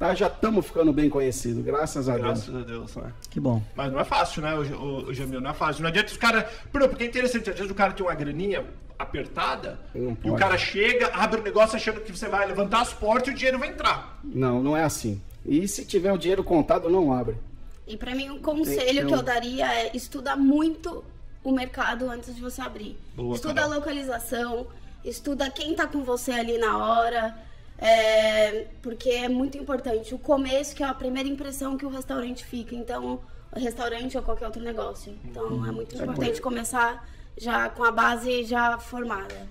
Tá, 0.00 0.14
já 0.14 0.28
estamos 0.28 0.64
ficando 0.64 0.94
bem 0.94 1.10
conhecidos, 1.10 1.62
graças 1.62 2.08
a 2.08 2.14
Deus. 2.14 2.24
Graças 2.24 2.56
a 2.56 2.60
Deus, 2.60 2.96
né? 2.96 3.12
Que 3.28 3.38
bom. 3.38 3.62
Mas 3.76 3.92
não 3.92 4.00
é 4.00 4.04
fácil, 4.04 4.40
né, 4.40 4.54
o, 4.54 4.62
o, 4.62 5.08
o 5.08 5.14
Jamil? 5.14 5.42
Não 5.42 5.50
é 5.50 5.52
fácil. 5.52 5.82
Não 5.82 5.90
adianta 5.90 6.10
os 6.10 6.16
caras. 6.16 6.50
Porque 6.72 7.04
é 7.04 7.06
interessante, 7.06 7.50
às 7.50 7.56
vezes 7.56 7.70
o 7.70 7.74
cara 7.74 7.92
tem 7.92 8.06
uma 8.06 8.14
graninha 8.14 8.64
apertada 8.98 9.78
Não 9.94 10.16
e 10.24 10.30
o 10.30 10.36
cara 10.36 10.56
chega, 10.56 11.08
abre 11.08 11.40
o 11.40 11.42
negócio 11.42 11.76
achando 11.76 12.00
que 12.00 12.16
você 12.16 12.28
vai 12.28 12.46
levantar 12.46 12.80
as 12.80 12.94
portas 12.94 13.28
e 13.28 13.32
o 13.32 13.34
dinheiro 13.34 13.58
vai 13.58 13.68
entrar. 13.68 14.18
Não, 14.24 14.62
não 14.62 14.74
é 14.74 14.84
assim. 14.84 15.20
E 15.44 15.68
se 15.68 15.84
tiver 15.84 16.12
o 16.14 16.16
dinheiro 16.16 16.42
contado, 16.42 16.88
não 16.88 17.12
abre. 17.12 17.36
E 17.86 17.94
pra 17.94 18.14
mim, 18.14 18.30
um 18.30 18.40
conselho 18.40 19.06
que 19.06 19.12
eu 19.12 19.22
daria 19.22 19.66
é 19.66 19.94
estudar 19.94 20.34
muito 20.34 21.04
o 21.44 21.52
mercado 21.52 22.08
antes 22.08 22.34
de 22.34 22.40
você 22.40 22.62
abrir. 22.62 22.96
Boa, 23.14 23.34
estuda 23.34 23.54
Carol. 23.60 23.72
a 23.72 23.76
localização, 23.76 24.66
estuda 25.04 25.50
quem 25.50 25.74
tá 25.74 25.86
com 25.86 26.02
você 26.04 26.32
ali 26.32 26.56
na 26.56 26.78
hora. 26.78 27.49
É, 27.80 28.66
porque 28.82 29.08
é 29.08 29.28
muito 29.28 29.56
importante. 29.56 30.14
O 30.14 30.18
começo, 30.18 30.76
que 30.76 30.82
é 30.82 30.86
a 30.86 30.94
primeira 30.94 31.28
impressão 31.28 31.78
que 31.78 31.86
o 31.86 31.88
restaurante 31.88 32.44
fica. 32.44 32.74
Então, 32.74 33.20
o 33.50 33.58
restaurante 33.58 34.16
ou 34.16 34.22
qualquer 34.22 34.46
outro 34.46 34.62
negócio. 34.62 35.16
Então, 35.24 35.66
é 35.66 35.72
muito 35.72 35.96
importante 35.96 36.40
começar 36.40 37.08
já 37.38 37.70
com 37.70 37.82
a 37.82 37.90
base 37.90 38.44
já 38.44 38.78
formada. 38.78 39.48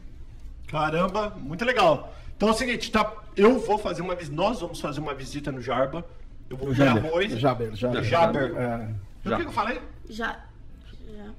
Caramba, 0.68 1.32
muito 1.40 1.66
legal. 1.66 2.14
Então 2.38 2.50
é 2.50 2.52
o 2.52 2.56
seguinte, 2.56 2.92
tá? 2.92 3.12
Eu 3.36 3.60
vou 3.60 3.78
fazer 3.78 4.02
uma 4.02 4.16
visita. 4.16 4.36
Nós 4.36 4.62
vamos 4.62 4.80
fazer 4.80 5.00
uma 5.00 5.16
visita 5.16 5.52
no 5.52 5.60
Jarba. 5.60 6.06
Eu 6.50 6.56
vou 6.56 6.68
comer 6.68 6.86
Jaber. 6.86 7.06
arroz. 7.06 7.40
Jaber, 7.40 7.76
Jaber. 7.76 8.04
Jaber. 8.04 8.56
É. 8.56 8.90
O 9.26 9.36
que 9.36 9.42
eu 9.44 9.52
falei? 9.52 9.82
Já. 10.08 10.40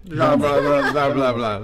já. 0.05 0.17
Já, 0.17 0.37
blá, 0.37 0.61
blá, 0.61 1.11
blá, 1.11 1.33
blá, 1.33 1.61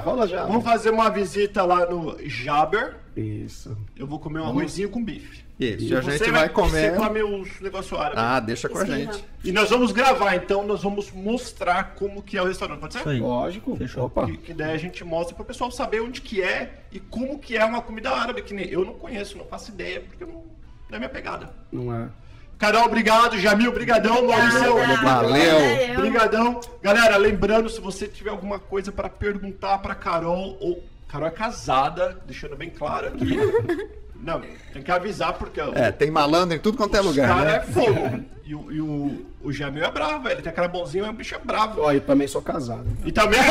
fala 0.00 0.26
já. 0.26 0.44
Vamos 0.46 0.64
fazer 0.64 0.90
uma 0.90 1.10
visita 1.10 1.64
lá 1.64 1.86
no 1.86 2.16
Jaber. 2.26 3.05
Isso. 3.16 3.76
Eu 3.96 4.06
vou 4.06 4.18
comer 4.18 4.40
um 4.40 4.44
arrozinho 4.44 4.90
com 4.90 5.02
bife. 5.02 5.44
Isso, 5.58 5.84
e 5.84 5.96
a 5.96 6.02
gente 6.02 6.30
vai 6.30 6.50
comer. 6.50 6.90
Você 6.92 6.96
come 6.96 7.22
os 7.22 7.60
negócios 7.60 7.98
árabes. 7.98 8.18
Ah, 8.18 8.38
deixa 8.40 8.68
com 8.68 8.76
a 8.76 8.82
Esfirra. 8.82 9.12
gente. 9.12 9.24
E 9.42 9.52
nós 9.52 9.70
vamos 9.70 9.90
gravar, 9.90 10.36
então 10.36 10.66
nós 10.66 10.82
vamos 10.82 11.10
mostrar 11.10 11.94
como 11.94 12.22
que 12.22 12.36
é 12.36 12.42
o 12.42 12.44
restaurante, 12.44 12.78
pode 12.78 12.92
ser? 12.92 13.00
isso 13.00 13.08
aí. 13.08 13.20
Lógico. 13.20 13.74
Fechou. 13.76 14.04
Opa. 14.04 14.26
Que, 14.26 14.36
que 14.36 14.54
daí 14.54 14.72
a 14.72 14.76
gente 14.76 15.02
mostra 15.02 15.34
para 15.34 15.42
o 15.42 15.46
pessoal 15.46 15.70
saber 15.70 16.02
onde 16.02 16.20
que 16.20 16.42
é 16.42 16.82
e 16.92 17.00
como 17.00 17.38
que 17.38 17.56
é 17.56 17.64
uma 17.64 17.80
comida 17.80 18.10
árabe, 18.10 18.42
que 18.42 18.52
nem 18.52 18.68
eu 18.68 18.84
não 18.84 18.94
conheço, 18.94 19.38
não 19.38 19.46
faço 19.46 19.70
ideia, 19.70 20.02
porque 20.02 20.26
não, 20.26 20.44
não 20.90 20.96
é 20.96 20.98
minha 20.98 21.08
pegada. 21.08 21.54
Não 21.72 21.94
é. 21.94 22.10
Carol, 22.58 22.84
obrigado. 22.84 23.38
Jamil, 23.38 23.72
brigadão. 23.72 24.26
Maurício. 24.26 24.74
Valeu. 24.74 25.02
Valeu. 25.02 26.00
brigadão. 26.00 26.60
Galera, 26.82 27.16
lembrando, 27.16 27.68
se 27.68 27.80
você 27.80 28.06
tiver 28.06 28.30
alguma 28.30 28.58
coisa 28.58 28.92
para 28.92 29.08
perguntar 29.08 29.78
para 29.78 29.94
Carol, 29.94 30.56
ou 30.60 30.82
Carol 31.16 31.28
é 31.28 31.30
casada, 31.30 32.18
deixando 32.26 32.56
bem 32.56 32.68
claro 32.70 33.08
aqui. 33.08 33.36
Não, 34.18 34.40
tem 34.72 34.82
que 34.82 34.90
avisar 34.90 35.34
porque 35.34 35.60
o 35.60 35.74
É, 35.74 35.92
tem 35.92 36.10
malandro 36.10 36.56
em 36.56 36.58
tudo 36.58 36.76
quanto 36.78 36.96
é 36.96 37.00
lugar, 37.00 37.28
cara 37.28 37.50
é 37.50 37.58
né? 37.58 37.60
fogo. 37.66 38.24
E, 38.44 38.54
o- 38.54 38.72
e 38.72 38.80
o, 38.80 39.26
o 39.42 39.52
Jamil 39.52 39.84
é 39.84 39.90
bravo, 39.90 40.28
ele 40.28 40.40
tem 40.40 40.50
aquela 40.50 40.68
mãozinha, 40.68 41.04
mas 41.04 41.12
o 41.12 41.16
bicho 41.16 41.34
é 41.34 41.38
bravo. 41.38 41.82
Ó, 41.82 41.92
eu 41.92 42.00
também 42.00 42.26
sou 42.26 42.40
casado. 42.40 42.86
E 43.04 43.12
também, 43.12 43.38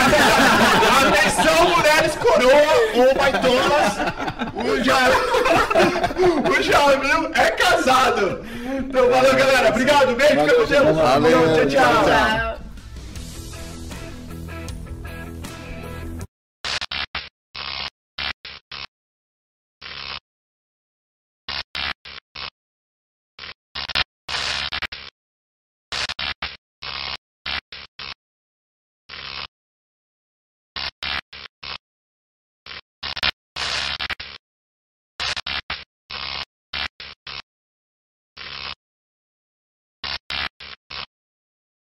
atenção, 1.07 1.70
mulheres 1.70 2.16
coroa 2.16 3.07
ou 3.07 3.13
baitolas, 3.16 3.93
o, 4.55 4.84
Ja- 4.84 5.09
o 6.49 6.61
Jamil 6.61 7.32
é 7.36 7.51
casado. 7.51 8.41
Então, 8.78 9.09
valeu, 9.09 9.36
galera. 9.36 9.70
Obrigado, 9.70 10.16
beijo, 10.16 10.39
fica 10.39 10.53
com 10.55 10.66
Deus. 10.66 10.97
Valeu, 10.97 11.68
tchau. 11.68 12.05
Tchau. 12.05 12.64